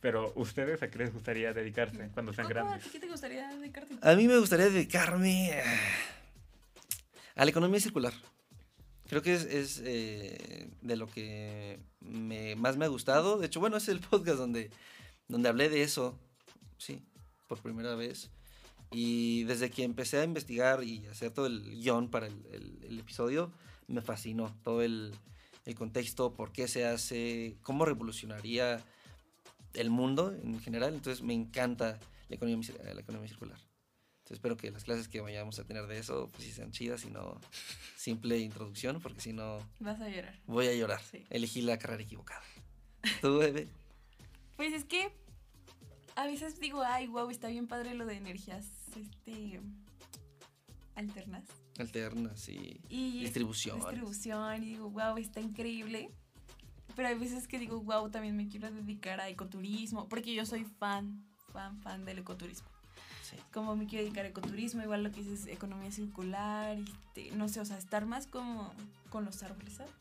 Pero 0.00 0.32
ustedes, 0.36 0.82
¿a 0.82 0.88
qué 0.90 0.98
les 0.98 1.12
gustaría 1.12 1.52
dedicarse 1.52 2.08
cuando 2.14 2.32
sean 2.32 2.46
Coco, 2.46 2.58
¿A 2.60 2.62
grandes? 2.64 2.84
ti 2.84 2.90
qué 2.90 3.00
te 3.00 3.08
gustaría 3.08 3.48
dedicarte? 3.48 3.94
A 4.02 4.14
mí 4.14 4.28
me 4.28 4.38
gustaría 4.38 4.68
dedicarme 4.68 5.50
eh, 5.50 5.62
a 7.34 7.44
la 7.44 7.50
economía 7.50 7.80
circular. 7.80 8.12
Creo 9.08 9.22
que 9.22 9.34
es, 9.34 9.44
es, 9.44 9.82
eh, 9.84 10.68
de 10.82 10.96
lo 10.96 11.06
que 11.08 11.78
me- 12.00 12.56
más 12.56 12.76
me 12.76 12.84
ha 12.84 12.88
gustado. 12.88 13.38
De 13.38 13.46
hecho, 13.46 13.60
bueno, 13.60 13.76
es 13.76 13.88
el 13.88 14.00
podcast 14.10 14.38
donde, 14.38 14.70
donde 15.28 15.48
hablé 15.48 15.68
de 15.68 15.82
eso, 15.82 16.18
sí, 16.78 17.02
por 17.48 17.60
primera 17.60 17.94
vez. 17.94 18.30
Y 18.92 19.44
desde 19.44 19.70
que 19.70 19.82
empecé 19.82 20.18
a 20.18 20.24
investigar 20.24 20.84
y 20.84 21.06
hacer 21.06 21.32
todo 21.32 21.46
el 21.46 21.62
guion 21.80 22.08
para 22.10 22.26
el, 22.28 22.46
el- 22.52 22.84
el 22.84 22.98
episodio, 23.00 23.52
me 23.88 24.00
fascinó 24.00 24.56
todo 24.62 24.82
el, 24.82 25.12
el 25.64 25.74
contexto, 25.74 26.34
por 26.34 26.52
qué 26.52 26.68
se 26.68 26.86
hace, 26.86 27.56
cómo 27.62 27.84
revolucionaría 27.84 28.84
el 29.74 29.90
mundo 29.90 30.32
en 30.32 30.60
general. 30.60 30.94
Entonces 30.94 31.22
me 31.24 31.34
encanta 31.34 31.98
la 32.28 32.36
economía, 32.36 32.68
cir- 32.68 32.82
la 32.94 33.00
economía 33.00 33.28
circular. 33.28 33.58
Entonces 34.18 34.38
espero 34.38 34.56
que 34.56 34.70
las 34.72 34.82
clases 34.84 35.06
que 35.08 35.20
vayamos 35.20 35.58
a 35.60 35.64
tener 35.64 35.86
de 35.86 35.98
eso, 35.98 36.28
pues 36.32 36.44
sí 36.44 36.52
sean 36.52 36.72
chidas 36.72 37.04
y 37.04 37.10
no 37.10 37.40
simple 37.96 38.38
introducción, 38.38 39.00
porque 39.00 39.20
si 39.20 39.32
no 39.32 39.58
Vas 39.78 40.00
a 40.00 40.08
llorar. 40.08 40.40
voy 40.46 40.66
a 40.66 40.74
llorar. 40.74 41.00
Sí. 41.02 41.24
Elegí 41.30 41.62
la 41.62 41.78
carrera 41.78 42.02
equivocada. 42.02 42.42
¿Tú, 43.20 43.38
bebé? 43.38 43.68
Pues 44.56 44.72
es 44.72 44.84
que 44.84 45.12
a 46.16 46.26
veces 46.26 46.58
digo, 46.58 46.82
ay, 46.82 47.06
wow, 47.06 47.30
está 47.30 47.48
bien 47.48 47.66
padre 47.68 47.94
lo 47.94 48.06
de 48.06 48.16
energías 48.16 48.66
este, 48.96 49.60
alternas. 50.94 51.44
Alternas 51.78 52.48
y 52.48 52.80
Y 52.88 53.20
distribución. 53.20 53.78
distribución, 53.78 54.62
y 54.62 54.66
digo, 54.66 54.90
wow, 54.90 55.16
está 55.18 55.40
increíble. 55.40 56.10
Pero 56.94 57.08
hay 57.08 57.14
veces 57.18 57.46
que 57.46 57.58
digo, 57.58 57.80
wow, 57.82 58.10
también 58.10 58.36
me 58.36 58.48
quiero 58.48 58.70
dedicar 58.70 59.20
a 59.20 59.28
ecoturismo, 59.28 60.08
porque 60.08 60.32
yo 60.34 60.46
soy 60.46 60.64
fan, 60.64 61.22
fan, 61.52 61.78
fan 61.82 62.04
del 62.06 62.18
ecoturismo. 62.20 62.66
Sí. 63.22 63.36
Como 63.52 63.76
me 63.76 63.86
quiero 63.86 64.04
dedicar 64.04 64.24
a 64.24 64.28
ecoturismo, 64.28 64.82
igual 64.82 65.02
lo 65.04 65.10
que 65.12 65.20
dices, 65.22 65.46
economía 65.48 65.90
circular, 65.92 66.78
este, 66.78 67.30
no 67.32 67.48
sé, 67.48 67.60
o 67.60 67.64
sea, 67.66 67.76
estar 67.76 68.06
más 68.06 68.26
como 68.26 68.72
con 69.10 69.24
los 69.26 69.42
árboles, 69.42 69.74
¿sabes? 69.74 69.92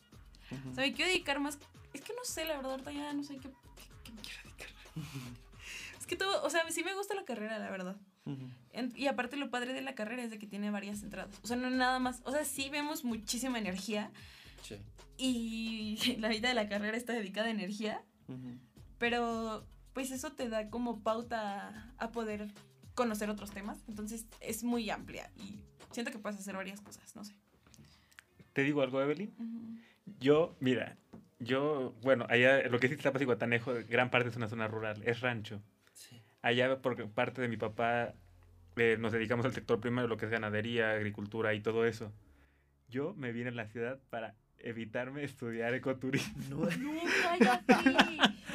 O 0.72 0.76
sea, 0.76 0.86
me 0.86 0.94
quiero 0.94 1.10
dedicar 1.12 1.40
más, 1.42 1.58
es 1.94 2.02
que 2.02 2.14
no 2.14 2.24
sé, 2.24 2.46
la 2.46 2.56
verdad, 2.56 2.72
ahorita 2.74 2.92
ya 2.94 3.12
no 3.14 3.24
sé 3.24 3.36
qué, 3.38 3.50
qué- 3.50 3.90
qué 4.04 4.12
me 4.14 4.22
quiero 4.22 4.40
dedicar. 4.44 4.70
es 6.06 6.10
que 6.10 6.16
todo, 6.16 6.44
o 6.44 6.50
sea, 6.52 6.62
sí 6.70 6.84
me 6.84 6.94
gusta 6.94 7.16
la 7.16 7.26
carrera, 7.26 7.58
la 7.58 7.72
verdad. 7.72 7.98
En- 8.74 8.94
y 8.96 9.08
aparte 9.08 9.38
lo 9.38 9.50
padre 9.50 9.74
de 9.74 9.82
la 9.82 9.96
carrera 9.96 10.24
es 10.24 10.30
de 10.30 10.38
que 10.38 10.46
tiene 10.46 10.70
varias 10.70 11.02
entradas. 11.02 11.36
O 11.44 11.48
sea, 11.48 11.58
no 11.58 11.72
nada 11.72 11.98
más, 11.98 12.22
o 12.26 12.32
sea, 12.32 12.46
sí 12.46 12.70
vemos 12.70 13.04
muchísima 13.04 13.58
energía 13.58 14.12
Sí. 14.62 14.78
y 15.18 15.98
la 16.20 16.30
vida 16.30 16.50
de 16.50 16.54
la 16.54 16.70
carrera 16.70 16.96
está 16.96 17.14
dedicada 17.14 17.48
a 17.48 17.52
energía, 17.52 18.04
pero 19.00 19.66
pues 19.94 20.12
eso 20.12 20.32
te 20.34 20.48
da 20.48 20.70
como 20.70 21.02
pauta 21.02 21.92
a, 21.98 22.12
poder 22.12 22.50
conocer 22.94 23.32
otros 23.32 23.50
temas. 23.50 23.80
Entonces 23.88 24.28
es 24.42 24.64
muy 24.64 24.88
amplia 24.92 25.32
y 25.38 25.60
siento 25.92 26.12
que 26.12 26.20
puedes 26.20 26.40
hacer 26.40 26.56
varias 26.56 26.82
cosas, 26.82 27.16
no 27.16 27.24
sé. 27.24 27.34
¿Te 28.54 28.62
digo 28.62 28.84
algo, 28.84 29.02
Evelyn? 29.02 29.34
Yo, 30.20 30.56
mira, 30.60 30.98
yo, 31.40 31.96
bueno, 32.04 32.28
allá 32.30 32.62
lo 32.70 32.80
que 32.80 32.90
sí 32.90 32.96
Tapas 32.96 33.24
y 33.24 33.26
Guatanejo, 33.26 33.74
gran 33.90 34.12
parte 34.12 34.30
es 34.30 34.36
una 34.36 34.48
zona 34.48 34.68
rural, 34.68 35.02
es 35.04 35.22
rancho. 35.22 35.62
Allá, 36.46 36.80
por 36.80 37.10
parte 37.10 37.42
de 37.42 37.48
mi 37.48 37.58
papá, 37.58 38.14
eh, 38.76 38.98
nos 39.00 39.12
dedicamos 39.12 39.48
al 39.48 39.54
sector 39.54 39.80
primero, 39.80 40.08
lo 40.08 40.16
que 40.16 40.26
es 40.26 40.32
ganadería, 40.32 40.92
agricultura 40.92 41.56
y 41.56 41.60
todo 41.60 41.88
eso. 41.88 42.14
Yo 42.88 43.16
me 43.16 43.32
vine 43.32 43.50
a 43.50 43.54
la 43.54 43.66
ciudad 43.66 44.00
para 44.12 44.36
evitarme 44.60 45.24
estudiar 45.24 45.74
ecoturismo. 45.74 46.66
No. 46.66 46.70
No, 46.78 47.02
cállate. 47.24 47.74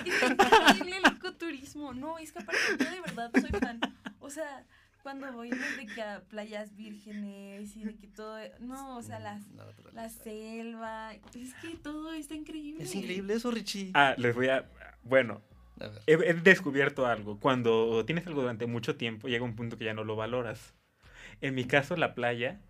Es 0.06 0.22
increíble 0.22 0.98
el 0.98 1.12
ecoturismo. 1.16 1.92
No, 1.92 2.16
es 2.18 2.30
que 2.30 2.38
aparte 2.38 2.60
yo 2.78 2.90
de 2.92 3.00
verdad 3.00 3.32
soy 3.34 3.50
fan. 3.58 3.80
O 4.20 4.30
sea, 4.30 4.64
cuando 5.02 5.32
voy 5.32 5.50
de 5.50 5.86
que 5.92 6.00
a 6.00 6.20
playas 6.28 6.76
vírgenes 6.76 7.74
y 7.74 7.82
de 7.82 7.96
que 7.96 8.06
todo, 8.06 8.38
no, 8.60 8.98
o 8.98 9.02
sea, 9.02 9.18
las, 9.18 9.48
No, 9.48 9.64
naturaleza. 9.66 10.00
la 10.00 10.08
selva, 10.10 11.14
es 11.14 11.54
que 11.60 11.76
todo 11.82 12.12
está 12.12 12.36
increíble. 12.36 12.84
Es 12.84 12.94
increíble 12.94 13.34
eso, 13.34 13.50
Richie. 13.50 13.90
Ah, 13.94 14.14
les 14.16 14.32
voy 14.32 14.46
a... 14.46 14.70
Bueno, 15.02 15.42
A 15.80 15.88
ver. 15.88 16.02
he, 16.06 16.12
he 16.30 16.34
descubierto 16.34 17.06
algo. 17.06 17.38
Cuando 17.40 18.04
tienes 18.04 18.26
algo 18.26 18.42
durante 18.42 18.66
mucho 18.66 18.96
tiempo, 18.96 19.28
llega 19.28 19.44
un 19.44 19.56
punto 19.56 19.76
que 19.76 19.84
ya 19.84 19.94
no 19.94 20.04
lo 20.04 20.14
valoras. 20.16 20.74
En 21.40 21.54
mi 21.54 21.64
caso, 21.64 21.96
la 21.96 22.14
playa, 22.14 22.60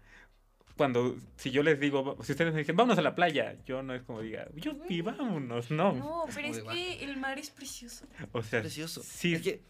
cuando, 0.76 1.16
si 1.36 1.50
yo 1.50 1.62
les 1.62 1.78
digo, 1.80 2.16
si 2.22 2.32
ustedes 2.32 2.52
me 2.54 2.60
dicen, 2.60 2.76
vámonos 2.76 2.98
a 2.98 3.02
la 3.02 3.14
playa, 3.14 3.56
yo 3.66 3.82
no 3.82 3.94
es 3.94 4.02
como 4.02 4.20
diga, 4.22 4.46
yo 4.54 4.72
y 4.88 5.00
vámonos, 5.02 5.70
no. 5.70 5.92
No, 5.92 6.24
pero 6.34 6.48
es 6.48 6.60
que 6.62 7.04
el 7.04 7.16
mar 7.18 7.38
es 7.38 7.50
precioso. 7.50 8.06
O 8.32 8.42
sea, 8.42 8.60
Precioso. 8.60 9.02
sí. 9.02 9.34
Es 9.34 9.42
que, 9.42 9.60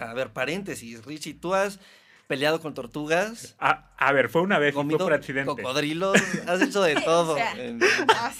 a 0.00 0.14
ver, 0.14 0.32
paréntesis, 0.32 1.04
Richie, 1.04 1.34
tú 1.34 1.52
has 1.54 1.80
peleado 2.28 2.60
con 2.60 2.72
tortugas, 2.72 3.54
A, 3.58 3.90
a 3.98 4.12
ver, 4.12 4.30
fue 4.30 4.40
una 4.40 4.58
vez 4.58 4.72
fue 4.74 4.84
por 4.96 5.12
accidente. 5.12 5.50
cocodrilos, 5.50 6.16
has 6.46 6.62
hecho 6.62 6.80
de 6.82 6.94
todo. 7.04 7.34
sea, 7.34 7.52
en- 7.62 7.82
O 7.82 7.86
sea, 7.86 8.32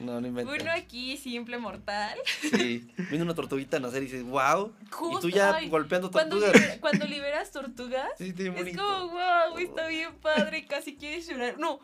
No, 0.00 0.20
no 0.20 0.26
inventes. 0.28 0.62
uno 0.62 0.70
aquí 0.72 1.16
simple 1.16 1.58
mortal. 1.58 2.16
Sí, 2.40 2.88
viene 3.10 3.24
una 3.24 3.34
tortuguita 3.34 3.78
a 3.78 3.80
nacer 3.80 4.02
y 4.02 4.06
dices, 4.06 4.22
wow. 4.24 4.72
Y 4.80 4.90
Justo, 4.90 5.20
tú 5.20 5.30
ya 5.30 5.56
ay, 5.56 5.68
golpeando 5.68 6.10
Cuando, 6.10 6.36
tortugas. 6.38 6.60
libera- 6.62 6.80
cuando 6.80 7.06
liberas 7.06 7.50
tortugas, 7.50 8.08
Sí, 8.18 8.32
sí, 8.36 8.46
es 8.46 8.54
bonito. 8.54 8.82
como, 8.82 9.08
wow, 9.12 9.58
está 9.58 9.86
bien 9.88 10.14
padre, 10.16 10.66
casi 10.66 10.96
quieres 10.96 11.26
llorar. 11.26 11.58
No, 11.58 11.80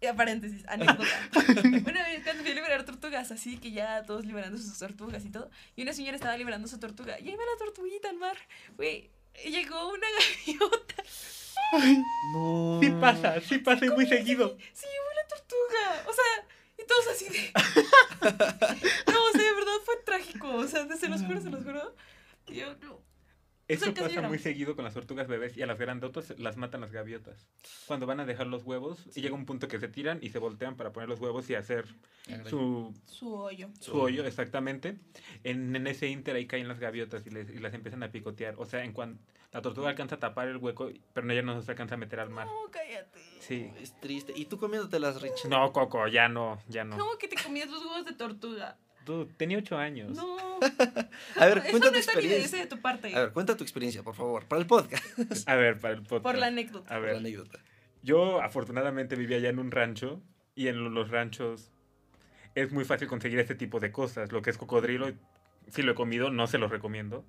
ya 0.00 0.14
paréntesis, 0.14 0.64
anécdota. 0.68 1.04
Una 1.90 2.02
vez 2.08 2.22
cuando 2.24 2.42
fui 2.42 2.52
a 2.52 2.54
liberar 2.54 2.84
tortugas, 2.84 3.30
así 3.32 3.58
que 3.58 3.70
ya 3.72 4.02
todos 4.04 4.24
liberando 4.24 4.58
sus 4.58 4.78
tortugas 4.78 5.24
y 5.24 5.30
todo, 5.30 5.50
y 5.76 5.82
una 5.82 5.92
señora 5.92 6.16
estaba 6.16 6.36
liberando 6.36 6.68
su 6.68 6.78
tortuga, 6.78 7.18
y 7.20 7.28
ahí 7.30 7.36
va 7.36 7.42
la 7.44 7.58
tortuguita 7.64 8.10
al 8.10 8.16
mar, 8.16 8.36
güey, 8.76 9.10
llegó 9.44 9.88
una 9.90 10.06
gaviota, 10.46 11.02
No. 12.32 12.78
Sí 12.82 12.90
pasa, 13.00 13.40
sí 13.40 13.58
pasa 13.58 13.86
y 13.86 13.90
muy 13.90 14.06
seguido. 14.06 14.56
se 14.72 14.86
llevó 14.86 15.06
la 15.22 15.28
tortuga, 15.28 16.10
o 16.10 16.12
sea, 16.12 16.46
y 16.82 16.86
todos 16.86 17.06
así 17.08 17.28
de... 17.28 17.52
No, 19.12 19.24
o 19.24 19.32
sea, 19.32 19.42
de 19.42 19.54
verdad 19.54 19.72
fue 19.84 19.96
trágico, 20.04 20.54
o 20.54 20.66
sea, 20.66 20.86
se 20.96 21.08
los 21.08 21.22
juro, 21.22 21.40
se 21.40 21.50
los 21.50 21.64
juro. 21.64 21.94
Y 22.46 22.56
yo, 22.56 22.74
no. 22.76 23.00
Eso 23.72 23.94
pasa 23.94 24.22
muy 24.22 24.38
seguido 24.38 24.74
con 24.76 24.84
las 24.84 24.94
tortugas 24.94 25.26
bebés 25.28 25.56
y 25.56 25.62
a 25.62 25.66
las 25.66 25.78
grandotas 25.78 26.34
las 26.38 26.56
matan 26.56 26.80
las 26.80 26.92
gaviotas. 26.92 27.46
Cuando 27.86 28.06
van 28.06 28.20
a 28.20 28.24
dejar 28.26 28.46
los 28.46 28.64
huevos 28.64 29.04
y 29.14 29.20
llega 29.22 29.34
un 29.34 29.46
punto 29.46 29.68
que 29.68 29.78
se 29.78 29.88
tiran 29.88 30.18
y 30.22 30.30
se 30.30 30.38
voltean 30.38 30.76
para 30.76 30.92
poner 30.92 31.08
los 31.08 31.20
huevos 31.20 31.48
y 31.50 31.54
hacer 31.54 31.86
su, 32.48 32.92
Su 33.06 33.34
hoyo. 33.34 33.68
su 33.80 33.98
hoyo 34.00 34.24
exactamente. 34.26 34.96
En, 35.44 35.74
en 35.74 35.86
ese 35.86 36.08
inter 36.08 36.36
ahí 36.36 36.46
caen 36.46 36.68
las 36.68 36.78
gaviotas 36.78 37.26
y, 37.26 37.30
les- 37.30 37.50
y 37.50 37.58
las 37.58 37.74
empiezan 37.74 38.02
a 38.02 38.10
picotear. 38.10 38.54
O 38.58 38.64
sea, 38.66 38.84
en 38.84 38.92
cuanto 38.92 39.22
la 39.52 39.60
tortuga 39.60 39.90
alcanza 39.90 40.14
a 40.14 40.18
tapar 40.18 40.48
el 40.48 40.56
hueco, 40.56 40.90
pero 41.12 41.30
ella 41.30 41.42
no 41.42 41.60
se 41.60 41.70
alcanza 41.72 41.96
a 41.96 41.98
meter 41.98 42.20
al 42.20 42.30
mar. 42.30 42.46
No, 42.46 42.70
cállate. 42.70 43.20
Sí. 43.40 43.70
Es 43.80 43.98
triste. 44.00 44.32
¿Y 44.34 44.46
tú 44.46 44.56
comiéndotelas, 44.58 45.20
Richie? 45.20 45.48
No, 45.50 45.72
Coco, 45.72 46.06
ya 46.08 46.28
no, 46.28 46.58
ya 46.68 46.84
no. 46.84 46.96
¿Cómo 46.96 47.18
que 47.18 47.28
te 47.28 47.36
comías 47.42 47.68
los 47.68 47.84
huevos 47.84 48.06
de 48.06 48.12
tortuga? 48.14 48.78
Tú, 49.04 49.26
tenía 49.36 49.58
ocho 49.58 49.76
años. 49.78 50.16
No. 50.16 50.36
A 51.36 51.46
ver, 51.46 51.58
Eso 51.58 51.70
cuenta 51.70 51.86
no 51.88 51.92
tu 51.92 51.98
experiencia. 51.98 52.58
de 52.58 52.66
tu 52.66 52.80
parte. 52.80 53.14
A 53.14 53.20
ver, 53.20 53.32
cuenta 53.32 53.56
tu 53.56 53.64
experiencia, 53.64 54.02
por 54.02 54.14
favor, 54.14 54.46
para 54.46 54.60
el 54.60 54.66
podcast. 54.66 55.04
A 55.48 55.56
ver, 55.56 55.78
para 55.80 55.94
el 55.94 56.02
podcast. 56.02 56.22
por 56.22 56.38
la 56.38 56.46
anécdota. 56.46 56.90
A 56.90 56.98
La 56.98 57.00
ver, 57.06 57.16
anécdota. 57.16 57.58
yo 58.02 58.40
afortunadamente 58.42 59.16
vivía 59.16 59.38
allá 59.38 59.48
en 59.50 59.58
un 59.58 59.70
rancho 59.70 60.22
y 60.54 60.68
en 60.68 60.92
los 60.94 61.10
ranchos 61.10 61.70
es 62.54 62.70
muy 62.72 62.84
fácil 62.84 63.08
conseguir 63.08 63.38
este 63.38 63.54
tipo 63.54 63.80
de 63.80 63.90
cosas. 63.90 64.30
Lo 64.30 64.42
que 64.42 64.50
es 64.50 64.58
cocodrilo, 64.58 65.10
si 65.68 65.82
lo 65.82 65.92
he 65.92 65.94
comido, 65.94 66.30
no 66.30 66.46
se 66.46 66.58
lo 66.58 66.68
recomiendo. 66.68 67.24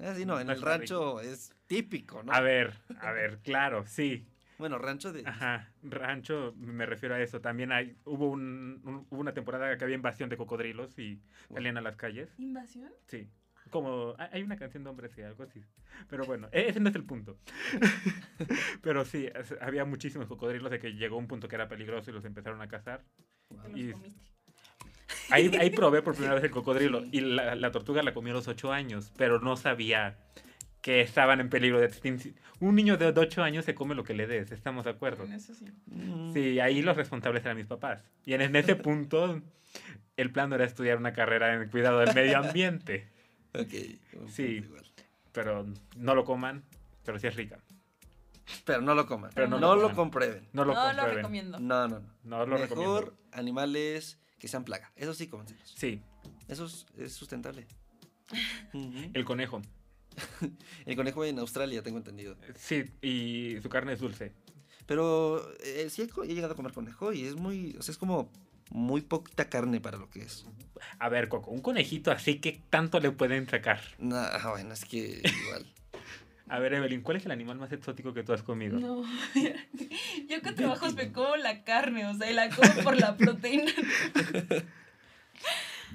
Ah, 0.00 0.14
sí, 0.16 0.24
no, 0.24 0.40
en 0.40 0.46
No 0.48 0.52
el 0.54 0.62
rancho 0.62 1.20
es 1.20 1.52
típico, 1.66 2.22
¿no? 2.24 2.32
A 2.32 2.40
ver, 2.40 2.72
a 3.00 3.12
ver, 3.12 3.38
claro, 3.44 3.84
sí. 3.86 4.26
Bueno, 4.62 4.78
rancho 4.78 5.12
de... 5.12 5.26
Ajá, 5.26 5.72
rancho, 5.82 6.54
me 6.56 6.86
refiero 6.86 7.16
a 7.16 7.20
eso. 7.20 7.40
También 7.40 7.72
hay, 7.72 7.96
hubo, 8.04 8.28
un, 8.30 8.80
un- 8.84 9.06
hubo 9.10 9.20
una 9.20 9.34
temporada 9.34 9.76
que 9.76 9.82
había 9.82 9.96
invasión 9.96 10.28
de 10.30 10.36
cocodrilos 10.36 10.96
y 11.00 11.20
salían 11.52 11.78
a 11.78 11.80
las 11.80 11.96
calles. 11.96 12.32
¿Invasión? 12.38 12.92
Sí. 13.08 13.28
Como, 13.70 14.14
hay 14.18 14.40
una 14.44 14.56
canción 14.56 14.84
de 14.84 14.90
hombres 14.90 15.12
que 15.12 15.24
algo 15.24 15.42
así. 15.42 15.64
Pero 16.08 16.24
bueno, 16.26 16.48
e- 16.52 16.68
ese 16.68 16.78
no 16.78 16.90
es 16.90 16.94
el 16.94 17.02
punto. 17.02 17.36
Pero 18.82 19.04
sí, 19.04 19.28
había 19.60 19.84
muchísimos 19.84 20.28
cocodrilos 20.28 20.70
de 20.70 20.78
que 20.78 20.94
llegó 20.94 21.16
un 21.16 21.26
punto 21.26 21.48
que 21.48 21.56
era 21.56 21.66
peligroso 21.68 22.10
y 22.10 22.14
los 22.14 22.24
empezaron 22.24 22.62
a 22.62 22.68
cazar. 22.68 23.02
Los 23.50 23.76
Y-. 23.76 23.94
Ahí, 25.30 25.50
ahí 25.58 25.70
probé 25.70 26.02
por 26.02 26.14
primera 26.14 26.34
vez 26.34 26.44
el 26.44 26.52
cocodrilo 26.52 27.02
y 27.10 27.20
la, 27.20 27.56
la 27.56 27.72
tortuga 27.72 28.00
la 28.04 28.14
comí 28.14 28.30
a 28.30 28.34
los 28.34 28.46
8 28.46 28.72
años, 28.72 29.12
pero 29.16 29.40
no 29.40 29.56
sabía 29.56 30.16
que 30.82 31.00
estaban 31.00 31.40
en 31.40 31.48
peligro 31.48 31.80
de 31.80 31.86
extinción. 31.86 32.34
Un 32.60 32.74
niño 32.74 32.96
de 32.98 33.06
8 33.06 33.42
años 33.42 33.64
se 33.64 33.74
come 33.74 33.94
lo 33.94 34.04
que 34.04 34.12
le 34.14 34.26
des, 34.26 34.52
¿estamos 34.52 34.84
de 34.84 34.90
acuerdo? 34.90 35.24
En 35.24 35.32
eso 35.32 35.54
sí. 35.54 35.64
Mm, 35.86 36.32
Sí, 36.34 36.60
ahí 36.60 36.82
los 36.82 36.96
responsables 36.96 37.42
eran 37.44 37.56
mis 37.56 37.66
papás. 37.66 38.02
Y 38.26 38.34
en, 38.34 38.42
en 38.42 38.54
ese 38.56 38.74
punto, 38.76 39.40
el 40.16 40.30
plan 40.32 40.50
no 40.50 40.56
era 40.56 40.64
estudiar 40.66 40.98
una 40.98 41.12
carrera 41.14 41.54
en 41.54 41.70
cuidado 41.70 42.00
del 42.00 42.14
medio 42.14 42.38
ambiente. 42.38 43.08
Ok. 43.54 43.68
Sí. 44.30 44.64
Pero 45.32 45.66
no 45.98 46.14
lo 46.14 46.24
coman, 46.24 46.62
pero 47.04 47.18
sí 47.18 47.26
es 47.26 47.36
rica. 47.36 47.58
Pero 48.64 48.80
no 48.80 48.94
lo 48.94 49.06
coman. 49.06 49.30
Pero 49.34 49.46
no, 49.46 49.60
no 49.60 49.68
lo 49.68 49.74
lo 49.74 49.80
coman. 49.82 49.96
comprueben. 49.96 50.48
No 50.54 50.64
lo 50.64 50.72
No 50.72 50.80
lo 50.80 50.86
comprueben. 50.88 51.16
recomiendo. 51.16 51.60
No, 51.60 51.86
no, 51.86 52.00
no. 52.00 52.06
No 52.24 52.38
lo 52.46 52.58
Mejor 52.58 52.68
recomiendo. 52.70 53.14
animales 53.32 54.18
que 54.38 54.48
sean 54.48 54.64
plaga. 54.64 54.90
Eso 54.96 55.12
sí, 55.12 55.28
cómanselos. 55.28 55.68
Sí, 55.76 56.00
Eso 56.48 56.64
es, 56.64 56.86
es 56.96 57.12
sustentable. 57.12 57.66
Ujú. 58.72 59.10
el 59.12 59.24
conejo. 59.26 59.60
El 60.86 60.96
conejo 60.96 61.24
en 61.24 61.38
Australia, 61.38 61.82
tengo 61.82 61.98
entendido. 61.98 62.36
Sí, 62.56 62.84
y 63.00 63.60
su 63.62 63.68
carne 63.68 63.92
es 63.92 64.00
dulce. 64.00 64.32
Pero 64.86 65.48
eh, 65.62 65.88
sí 65.90 66.02
he, 66.02 66.26
llegado 66.26 66.52
a 66.52 66.56
comer 66.56 66.72
conejo 66.72 67.12
y 67.12 67.24
es 67.24 67.36
muy, 67.36 67.76
o 67.78 67.82
sea, 67.82 67.92
es 67.92 67.98
como 67.98 68.30
muy 68.70 69.00
poquita 69.00 69.48
carne 69.48 69.80
para 69.80 69.98
lo 69.98 70.10
que 70.10 70.22
es. 70.22 70.46
A 70.98 71.08
ver, 71.08 71.28
Coco, 71.28 71.50
un 71.50 71.60
conejito 71.60 72.10
así 72.10 72.40
que 72.40 72.60
tanto 72.70 72.98
le 73.00 73.10
pueden 73.12 73.48
sacar. 73.48 73.80
Nah, 73.98 74.24
ah, 74.24 74.50
bueno, 74.50 74.72
es 74.72 74.84
que 74.84 75.22
igual. 75.44 75.66
A 76.48 76.58
ver, 76.58 76.74
Evelyn, 76.74 77.00
¿cuál 77.00 77.16
es 77.16 77.24
el 77.24 77.30
animal 77.30 77.56
más 77.56 77.72
exótico 77.72 78.12
que 78.12 78.24
tú 78.24 78.34
has 78.34 78.42
comido? 78.42 78.78
No. 78.78 79.02
Yo 80.28 80.42
con 80.42 80.54
trabajos 80.54 80.94
me 80.94 81.10
como 81.10 81.36
la 81.36 81.64
carne, 81.64 82.04
o 82.06 82.14
sea, 82.14 82.30
y 82.30 82.34
la 82.34 82.50
como 82.50 82.74
por 82.82 83.00
la 83.00 83.16
proteína. 83.16 83.72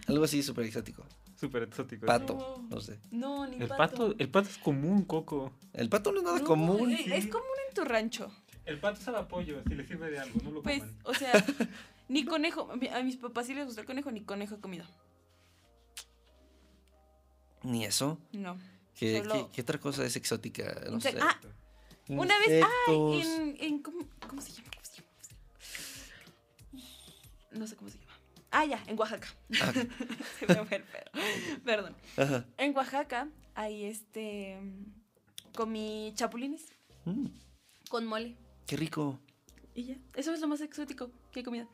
Algo 0.07 0.23
así 0.23 0.41
súper 0.41 0.65
exótico. 0.65 1.05
Súper 1.39 1.63
exótico. 1.63 2.05
Pato, 2.05 2.33
No. 2.35 2.67
no 2.75 2.81
sé. 2.81 2.99
No, 3.11 3.45
ni 3.47 3.57
El 3.57 3.67
pato. 3.67 3.77
pato, 3.77 4.15
el 4.17 4.29
pato 4.29 4.49
es 4.49 4.57
común, 4.57 5.03
Coco. 5.05 5.53
El 5.73 5.87
pato 5.89 6.11
no 6.11 6.17
es 6.19 6.23
nada 6.23 6.39
No, 6.39 6.45
común. 6.45 6.91
Es, 6.91 7.07
es 7.07 7.27
común 7.27 7.47
en 7.67 7.73
tu 7.75 7.83
rancho. 7.83 8.31
El 8.65 8.79
pato 8.79 8.99
sabe 8.99 9.19
a 9.19 9.27
pollo, 9.27 9.61
si 9.67 9.75
le 9.75 9.85
sirve 9.85 10.09
de 10.11 10.19
algo, 10.19 10.39
no 10.43 10.51
lo 10.51 10.61
Pues, 10.63 10.79
coman. 10.79 10.97
o 11.03 11.13
sea, 11.13 11.31
ni 12.09 12.25
conejo. 12.25 12.69
a 12.71 12.75
mi- 12.75 12.87
A 12.89 13.01
mis 13.03 13.15
papás 13.17 13.45
sí 13.47 13.53
les 13.53 13.65
gusta 13.65 13.81
el 13.81 13.87
conejo, 13.87 14.11
ni 14.11 14.21
conejo 14.21 14.55
he 14.55 14.59
comido. 14.59 14.85
Ni 17.63 17.85
eso. 17.85 18.19
No. 18.33 18.57
¿Qué, 18.95 19.19
Solo- 19.19 19.33
qué- 19.49 19.55
qué 19.55 19.61
otra 19.61 19.79
cosa 19.79 20.03
es 20.05 20.15
exótica? 20.15 20.81
No 20.89 20.99
sé. 20.99 21.15
Ah, 21.21 21.39
una 22.09 22.37
vez. 22.39 22.63
Ay, 22.87 22.93
Insectos. 22.95 23.25
en. 23.39 23.57
en 23.59 23.79
¿cómo. 23.83 23.99
¿Cómo 24.27 24.41
se 24.41 24.51
llama? 24.53 24.67
No 27.51 27.67
sé 27.67 27.75
cómo 27.75 27.89
se 27.89 27.97
llama. 27.99 28.06
Ah, 28.59 28.65
ya, 28.65 28.83
en 28.87 28.97
Oaxaca. 28.97 29.27
Ah, 29.61 29.71
se 30.39 30.47
me 30.47 30.65
fue 30.65 30.77
el 30.77 30.83
pedo. 30.83 31.11
Perdón. 31.63 31.95
ajá. 32.17 32.43
En 32.57 32.75
Oaxaca 32.75 33.27
hay 33.53 33.85
este. 33.85 34.57
Comí 35.55 36.11
chapulines 36.15 36.65
Mm, 37.05 37.27
con 37.89 38.05
mole. 38.07 38.35
qué 38.65 38.75
rico. 38.75 39.19
Y 39.75 39.83
ya. 39.85 39.95
Eso 40.15 40.33
es 40.33 40.41
lo 40.41 40.47
más 40.47 40.61
exótico 40.61 41.11
que 41.31 41.41
he 41.41 41.43
comido. 41.43 41.67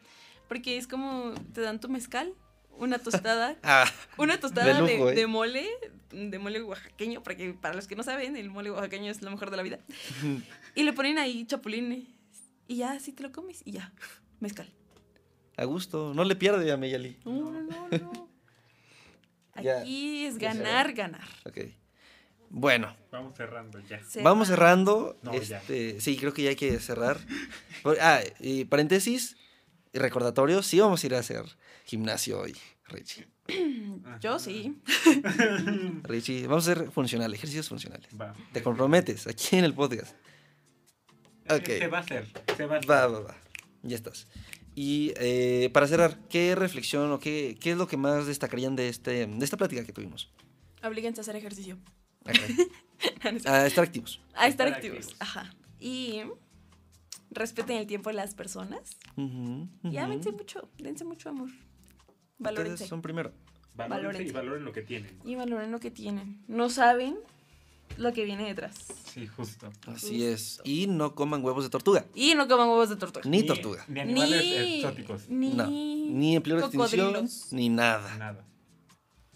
Porque 0.49 0.75
es 0.77 0.87
como 0.87 1.33
te 1.53 1.61
dan 1.61 1.79
tu 1.79 1.87
mezcal, 1.87 2.33
una 2.71 2.99
tostada, 2.99 3.55
Ah, 3.63 3.85
una 4.17 4.37
tostada 4.39 4.67
De 4.67 4.73
de, 4.73 4.97
lujo, 4.97 5.09
¿eh? 5.09 5.15
de 5.15 5.25
mole, 5.27 5.69
de 6.11 6.37
mole 6.37 6.61
oaxaqueño, 6.63 7.23
porque 7.23 7.53
para 7.53 7.75
los 7.75 7.87
que 7.87 7.95
no 7.95 8.03
saben, 8.03 8.35
el 8.35 8.49
mole 8.49 8.71
oaxaqueño 8.71 9.09
es 9.09 9.21
lo 9.21 9.31
mejor 9.31 9.51
de 9.51 9.57
la 9.57 9.63
vida. 9.63 9.79
Y 10.75 10.83
le 10.83 10.91
ponen 10.91 11.17
ahí 11.17 11.45
chapulines. 11.47 12.03
Y 12.67 12.75
ya, 12.77 12.91
así 12.91 13.13
te 13.13 13.23
lo 13.23 13.31
comes 13.31 13.61
y 13.65 13.71
ya. 13.71 13.93
Mezcal. 14.41 14.69
A 15.57 15.65
gusto. 15.65 16.13
No 16.13 16.23
le 16.23 16.35
pierde 16.35 16.71
a 16.71 16.77
Meyali. 16.77 17.17
No, 17.25 17.51
no, 17.51 17.61
no, 17.61 17.87
no. 17.89 18.33
Ya, 19.61 19.81
Aquí 19.81 20.25
es 20.25 20.39
ya 20.39 20.51
ganar, 20.51 20.93
ganar. 20.93 21.27
Ok. 21.45 21.59
Bueno, 22.49 22.95
Vamos 23.11 23.35
cerrando 23.35 23.79
ya. 23.81 24.01
Vamos 24.23 24.47
va. 24.47 24.55
cerrando. 24.55 25.19
No, 25.21 25.31
ya. 25.39 25.59
este, 25.59 26.01
sí, 26.01 26.17
creo 26.17 26.33
que 26.33 26.41
ya 26.41 26.49
hay 26.49 26.55
que 26.55 26.79
cerrar. 26.79 27.19
Ah, 28.01 28.21
y 28.39 28.65
paréntesis 28.65 29.37
y 29.91 29.99
recordatorio, 29.99 30.63
sí 30.63 30.79
vamos 30.79 31.03
a 31.03 31.05
ir 31.05 31.13
a 31.15 31.19
hacer 31.19 31.45
gimnasio 31.85 32.39
hoy, 32.39 32.55
Richie. 32.87 33.27
Yo 34.19 34.39
sí. 34.39 34.81
Richie, 36.03 36.47
vamos 36.47 36.67
a 36.67 36.71
hacer 36.71 36.91
funcional, 36.91 37.31
ejercicios 37.33 37.69
funcionales. 37.69 38.09
Va. 38.19 38.33
Te 38.53 38.63
comprometes 38.63 39.27
aquí 39.27 39.57
en 39.57 39.65
el 39.65 39.75
podcast. 39.75 40.15
Ok. 41.49 41.65
Se 41.65 41.87
va 41.87 41.99
a 41.99 42.01
hacer. 42.01 42.27
Se 42.57 42.65
va 42.65 42.75
a 42.75 42.77
hacer. 42.79 42.89
Va, 42.89 43.07
va, 43.07 43.19
va. 43.19 43.35
Ya 43.83 43.95
estás. 43.95 44.27
Y 44.75 45.13
eh, 45.17 45.69
para 45.73 45.87
cerrar, 45.87 46.17
¿qué 46.29 46.55
reflexión 46.55 47.11
o 47.11 47.19
qué, 47.19 47.57
qué 47.59 47.71
es 47.71 47.77
lo 47.77 47.87
que 47.87 47.97
más 47.97 48.25
destacarían 48.25 48.75
de, 48.75 48.89
este, 48.89 49.25
de 49.27 49.45
esta 49.45 49.57
plática 49.57 49.83
que 49.85 49.93
tuvimos? 49.93 50.31
Oblíguense 50.83 51.19
a 51.19 51.23
hacer 51.23 51.35
ejercicio. 51.35 51.77
A 53.45 53.65
estar 53.65 53.83
activos. 53.83 54.21
a 54.33 54.47
estar 54.47 54.67
estar 54.67 54.67
activos. 54.67 54.97
activos. 54.99 55.15
Ajá. 55.21 55.53
Y 55.79 56.21
respeten 57.31 57.77
el 57.77 57.87
tiempo 57.87 58.09
de 58.09 58.15
las 58.15 58.33
personas. 58.33 58.97
Ujú, 59.17 59.67
Y 59.83 59.97
ámense 59.97 60.31
mucho, 60.31 60.69
dense 60.77 61.03
mucho 61.03 61.29
amor. 61.29 61.49
Valórense. 62.37 62.73
Ustedes 62.75 62.89
son 62.89 63.01
primero. 63.01 63.33
Valórense 63.75 64.23
y 64.23 64.31
valoren 64.31 64.63
lo 64.63 64.71
que 64.71 64.83
tienen. 64.83 65.19
Y 65.25 65.35
valoren 65.35 65.71
lo 65.71 65.79
que 65.79 65.91
tienen. 65.91 66.43
No 66.47 66.69
saben 66.69 67.17
lo 67.97 68.11
que 68.13 68.23
viene 68.25 68.45
detrás. 68.47 68.73
Sí, 69.13 69.27
justo. 69.27 69.71
Así 69.87 70.25
es. 70.25 70.59
Y 70.63 70.87
no 70.87 71.13
coman 71.15 71.43
huevos 71.43 71.63
de 71.63 71.69
tortuga. 71.69 72.05
Y 72.15 72.33
no 72.35 72.47
coman 72.47 72.67
huevos 72.69 72.89
de 72.89 72.95
tortuga. 72.95 73.23
Ni 73.29 73.43
tortuga. 73.43 73.83
Ni 73.87 73.99
animales 73.99 74.41
exóticos. 74.43 75.29
Ni, 75.29 75.49
No. 75.53 75.67
Ni 75.69 76.35
en 76.35 76.41
peligro 76.41 76.67
de 76.67 76.75
extinción. 76.77 77.29
Ni 77.51 77.69
nada. 77.69 78.17
Nada. 78.17 78.45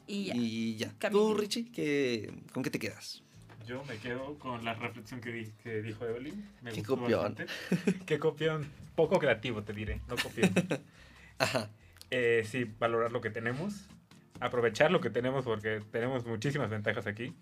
Y 0.07 0.25
ya. 0.25 0.35
Y 0.35 0.75
ya. 0.77 0.93
¿Tú. 1.11 1.33
Richie, 1.35 1.71
qué, 1.71 2.33
con 2.53 2.63
qué 2.63 2.69
te 2.69 2.79
quedas? 2.79 3.21
Yo 3.67 3.83
me 3.83 3.97
quedo 3.97 4.39
con 4.39 4.63
la 4.63 4.73
reflexión 4.73 5.19
que, 5.19 5.31
di- 5.31 5.51
que 5.61 5.81
dijo 5.81 6.05
Evelyn. 6.05 6.49
Me 6.61 6.71
Qué 6.71 6.77
gustó 6.79 6.97
copión. 6.97 7.19
bastante. 7.35 7.45
Qué 8.05 8.17
copión. 8.17 8.65
Poco 8.95 9.19
creativo, 9.19 9.63
te 9.63 9.73
diré. 9.73 10.01
No 10.07 10.15
copión. 10.15 10.51
Ajá. 11.37 11.69
Eh, 12.09 12.47
sí, 12.49 12.63
valorar 12.79 13.11
lo 13.11 13.19
que 13.19 13.29
tenemos. 13.29 13.73
Aprovechar 14.39 14.89
lo 14.91 15.01
que 15.01 15.09
tenemos 15.09 15.43
porque 15.43 15.81
tenemos 15.91 16.25
muchísimas 16.25 16.69
ventajas 16.69 17.05
aquí. 17.07 17.33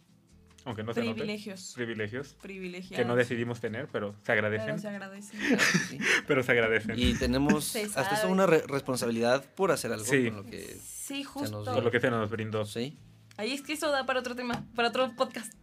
Aunque 0.65 0.83
no 0.83 0.93
se 0.93 1.01
note. 1.01 1.13
Privilegios. 1.13 1.73
Privilegios. 1.75 2.97
Que 2.97 3.05
no 3.05 3.15
decidimos 3.15 3.59
tener, 3.61 3.87
pero 3.91 4.15
se 4.23 4.31
agradecen. 4.31 4.67
Pero 4.67 4.79
se 4.79 4.87
agradecen. 4.89 5.39
Sí. 5.89 5.99
Pero 6.27 6.43
se 6.43 6.51
agradecen. 6.51 6.95
Y 6.99 7.13
tenemos 7.13 7.63
Se 7.65 7.83
hasta 7.83 8.15
eso 8.15 8.27
una 8.29 8.45
re- 8.47 8.63
responsabilidad 8.67 9.45
por 9.55 9.71
hacer 9.71 9.91
algo 9.93 10.05
Sí. 10.05 10.25
con 10.31 10.37
lo 10.37 10.45
que. 10.45 10.77
Sí, 10.83 11.23
justo. 11.23 11.63
nos 11.63 11.69
Por 11.73 11.83
lo 11.83 11.91
que 11.91 11.99
se 12.01 12.09
nos 12.09 12.29
brindó. 12.29 12.65
Sí. 12.65 12.97
Ahí 13.37 13.51
es 13.51 13.61
que 13.61 13.73
eso 13.73 13.91
da 13.91 14.05
para 14.05 14.19
otro 14.21 14.35
tema, 14.35 14.65
para 14.75 14.87
otro 14.89 15.11
podcast. 15.15 15.53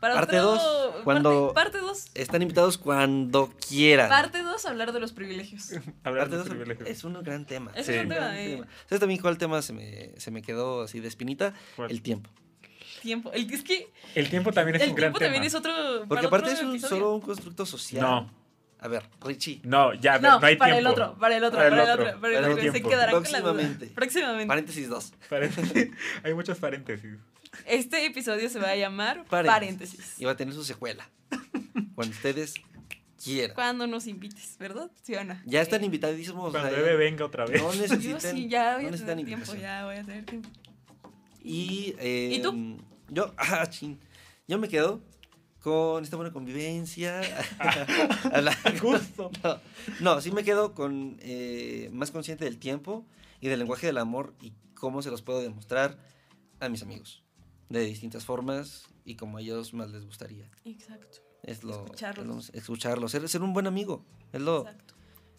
Para 0.00 0.14
Parte 0.14 0.40
otro- 0.40 0.52
dos, 0.62 1.02
cuando- 1.04 1.52
Parte 1.54 1.78
2. 1.78 2.06
Están 2.14 2.40
invitados 2.42 2.78
cuando 2.78 3.52
quieran. 3.68 4.08
Parte 4.08 4.42
2, 4.42 4.64
hablar 4.66 4.92
de 4.92 5.00
los 5.00 5.12
privilegios. 5.12 5.72
Hablar 6.04 6.22
Parte 6.24 6.30
de 6.30 6.36
dos 6.38 6.48
privilegios. 6.48 6.88
es 6.88 7.04
un 7.04 7.22
gran 7.22 7.44
tema. 7.44 7.70
Es 7.74 7.84
Sí. 7.86 7.92
un 7.92 8.08
gran 8.08 8.30
tema, 8.34 8.40
eh, 8.42 8.50
tema. 8.56 8.66
¿Sabes 8.88 9.00
también 9.00 9.20
cuál 9.20 9.36
tema 9.36 9.60
se 9.60 9.72
me, 9.74 10.12
se 10.18 10.30
me 10.30 10.40
quedó 10.40 10.82
así 10.82 11.00
de 11.00 11.08
espinita? 11.08 11.52
¿Cuál? 11.76 11.90
El 11.90 12.00
tiempo. 12.00 12.30
Tiempo. 13.00 13.32
El, 13.32 13.52
es 13.52 13.62
que 13.62 13.88
El 14.14 14.28
tiempo 14.30 14.52
también 14.52 14.76
es 14.76 14.82
el 14.82 14.90
un 14.90 14.94
gran 14.94 15.06
tiempo 15.12 15.18
tema. 15.18 15.26
también 15.32 15.44
es 15.44 15.54
otro. 15.54 15.72
Porque 16.08 16.28
para 16.28 16.28
aparte 16.28 16.50
otro 16.52 16.72
es 16.74 16.82
un, 16.84 16.88
solo 16.88 17.14
un 17.14 17.20
constructo 17.20 17.66
social. 17.66 18.02
No, 18.02 18.30
A 18.78 18.88
ver, 18.88 19.02
Richie. 19.22 19.60
no, 19.64 19.92
ya, 19.94 20.18
No, 20.18 20.38
no 20.40 20.46
hay 20.46 20.56
para 20.56 20.74
tiempo. 20.74 20.78
el 20.78 20.86
otro, 20.86 21.18
para 21.18 21.36
el 21.36 21.44
otro, 21.44 21.58
Para 21.58 21.70
para 21.70 21.82
el 21.82 21.88
el 21.88 21.92
otro, 21.94 22.04
otro. 22.08 22.20
Para 22.20 22.32
el 22.38 22.44
el 22.44 22.50
otro. 22.52 22.62
Se 22.64 22.70
tiempo. 22.70 22.88
quedarán 22.90 23.22
con 23.22 23.32
la 23.32 23.40
duda. 23.40 23.52
Próximamente. 23.52 23.86
Próximamente. 23.94 24.46
Paréntesis 24.46 24.88
2. 24.88 25.12
Paréntesis. 25.28 25.88
hay 26.24 26.34
muchos 26.34 26.58
paréntesis. 26.58 27.10
Este 27.66 28.06
episodio 28.06 28.48
se 28.48 28.58
va 28.60 28.70
a 28.70 28.76
llamar 28.76 29.24
Paréntesis. 29.24 29.52
Paréntesis. 29.96 30.20
Y 30.20 30.24
va 30.24 30.32
a 30.32 30.36
tener 30.36 30.54
su 30.54 30.62
secuela. 30.64 31.08
Cuando 31.94 32.14
ustedes 32.14 32.54
quieran. 33.22 33.54
Cuando 33.54 33.86
nos 33.86 34.06
invites, 34.06 34.56
¿verdad? 34.58 34.90
¿Sí 35.02 35.14
o 35.14 35.24
no? 35.24 35.36
Ya 35.44 35.60
están 35.60 35.84
invitadísimos. 35.84 36.50
Cuando 36.52 36.74
Eve 36.74 36.96
venga 36.96 37.24
otra 37.24 37.44
vez. 37.46 37.60
No 37.60 37.72
Yo 37.74 37.80
necesitan, 37.82 38.20
sí, 38.36 38.48
ya 38.48 38.74
voy 38.76 38.82
no 38.84 38.88
a 38.88 38.90
necesitan 38.92 39.16
tener 39.18 39.26
tiempo, 39.26 39.54
ya 39.60 39.84
voy 39.84 39.96
a 39.96 40.04
tener 40.04 40.24
tiempo. 40.24 40.48
Y, 41.42 41.94
eh, 41.98 42.30
¿Y 42.38 42.42
tú? 42.42 42.78
Yo, 43.08 43.32
ah, 43.38 43.66
chin. 43.68 43.98
Yo 44.48 44.58
me 44.58 44.68
quedo 44.68 45.00
con 45.62 46.02
esta 46.04 46.16
buena 46.16 46.32
convivencia. 46.32 47.20
A 48.32 48.40
la- 48.40 48.56
Justo. 48.80 49.30
No, 49.42 49.60
no, 50.00 50.20
sí 50.20 50.30
me 50.32 50.44
quedo 50.44 50.74
con 50.74 51.16
eh, 51.20 51.88
más 51.92 52.10
consciente 52.10 52.44
del 52.44 52.58
tiempo 52.58 53.04
y 53.40 53.48
del 53.48 53.58
lenguaje 53.58 53.86
del 53.86 53.98
amor 53.98 54.34
y 54.40 54.52
cómo 54.74 55.02
se 55.02 55.10
los 55.10 55.22
puedo 55.22 55.40
demostrar 55.40 55.98
a 56.60 56.68
mis 56.68 56.82
amigos. 56.82 57.22
De 57.68 57.80
distintas 57.84 58.24
formas 58.24 58.84
y 59.04 59.14
como 59.14 59.38
a 59.38 59.40
ellos 59.40 59.72
más 59.74 59.90
les 59.90 60.04
gustaría. 60.04 60.50
Exacto. 60.64 61.18
Es 61.42 61.62
lo, 61.64 61.84
Escucharlos. 61.84 62.48
es 62.48 62.54
lo- 62.54 62.58
escucharlos, 62.60 63.10
ser, 63.12 63.28
ser 63.28 63.42
un 63.42 63.52
buen 63.54 63.66
amigo. 63.66 64.04
Es, 64.32 64.40
lo, 64.42 64.60
Exacto. 64.62 64.94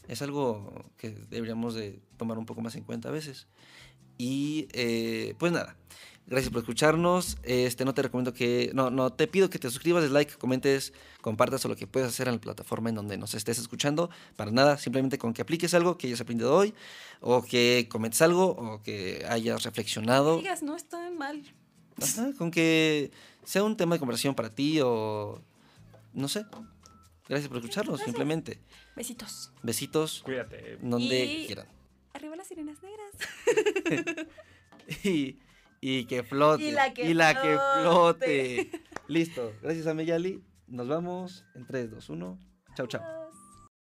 es 0.07 0.21
algo 0.21 0.91
que 0.97 1.09
deberíamos 1.11 1.75
de 1.75 2.01
tomar 2.17 2.37
un 2.39 2.45
poco 2.45 2.61
más 2.61 2.75
en 2.75 2.83
cuenta 2.83 3.09
a 3.09 3.11
veces. 3.11 3.47
Y 4.23 4.67
eh, 4.73 5.33
pues 5.39 5.51
nada, 5.51 5.75
gracias 6.27 6.51
por 6.53 6.59
escucharnos. 6.59 7.37
Este, 7.41 7.85
no 7.85 7.95
te 7.95 8.03
recomiendo 8.03 8.33
que, 8.35 8.69
no, 8.75 8.91
no, 8.91 9.11
te 9.11 9.25
pido 9.27 9.49
que 9.49 9.57
te 9.57 9.67
suscribas, 9.67 10.03
des 10.03 10.11
like, 10.11 10.35
comentes, 10.37 10.93
compartas 11.21 11.65
o 11.65 11.69
lo 11.69 11.75
que 11.75 11.87
puedas 11.87 12.09
hacer 12.09 12.27
en 12.27 12.35
la 12.35 12.39
plataforma 12.39 12.89
en 12.89 12.95
donde 12.95 13.17
nos 13.17 13.33
estés 13.33 13.57
escuchando. 13.57 14.11
Para 14.35 14.51
nada, 14.51 14.77
simplemente 14.77 15.17
con 15.17 15.33
que 15.33 15.41
apliques 15.41 15.73
algo 15.73 15.97
que 15.97 16.05
hayas 16.05 16.21
aprendido 16.21 16.53
hoy, 16.55 16.75
o 17.19 17.41
que 17.41 17.87
comentes 17.89 18.21
algo, 18.21 18.45
o 18.51 18.83
que 18.83 19.25
hayas 19.27 19.63
reflexionado. 19.63 20.37
Digas, 20.37 20.61
no 20.61 20.75
está 20.75 21.09
mal. 21.09 21.41
Ajá, 21.99 22.31
con 22.37 22.51
que 22.51 23.09
sea 23.43 23.63
un 23.63 23.75
tema 23.75 23.95
de 23.95 23.99
conversación 23.99 24.35
para 24.35 24.53
ti 24.53 24.79
o 24.83 25.41
no 26.13 26.27
sé. 26.27 26.45
Gracias 27.27 27.47
por 27.47 27.57
escucharnos, 27.57 27.93
Gracias. 27.97 28.05
simplemente. 28.05 28.59
Besitos. 28.95 29.51
Besitos 29.63 30.21
Cuídate. 30.23 30.77
donde 30.79 31.25
Y- 31.25 31.45
quieran. 31.47 31.65
Arriba 32.21 32.35
las 32.35 32.47
sirenas 32.47 32.77
negras. 32.83 34.27
Y, 35.03 35.39
y 35.79 36.05
que 36.05 36.21
flote. 36.21 36.63
Y 36.63 36.71
la 36.71 36.93
que 36.93 37.03
que 37.03 37.13
flote. 37.13 37.81
flote. 37.81 38.71
Listo. 39.07 39.53
Gracias 39.61 39.87
a 39.87 39.93
Meyali. 39.93 40.43
Nos 40.67 40.87
vamos 40.87 41.45
en 41.55 41.65
3, 41.65 41.89
2, 41.89 42.09
1. 42.09 42.39
Chao, 42.75 42.87
chao. 42.87 43.20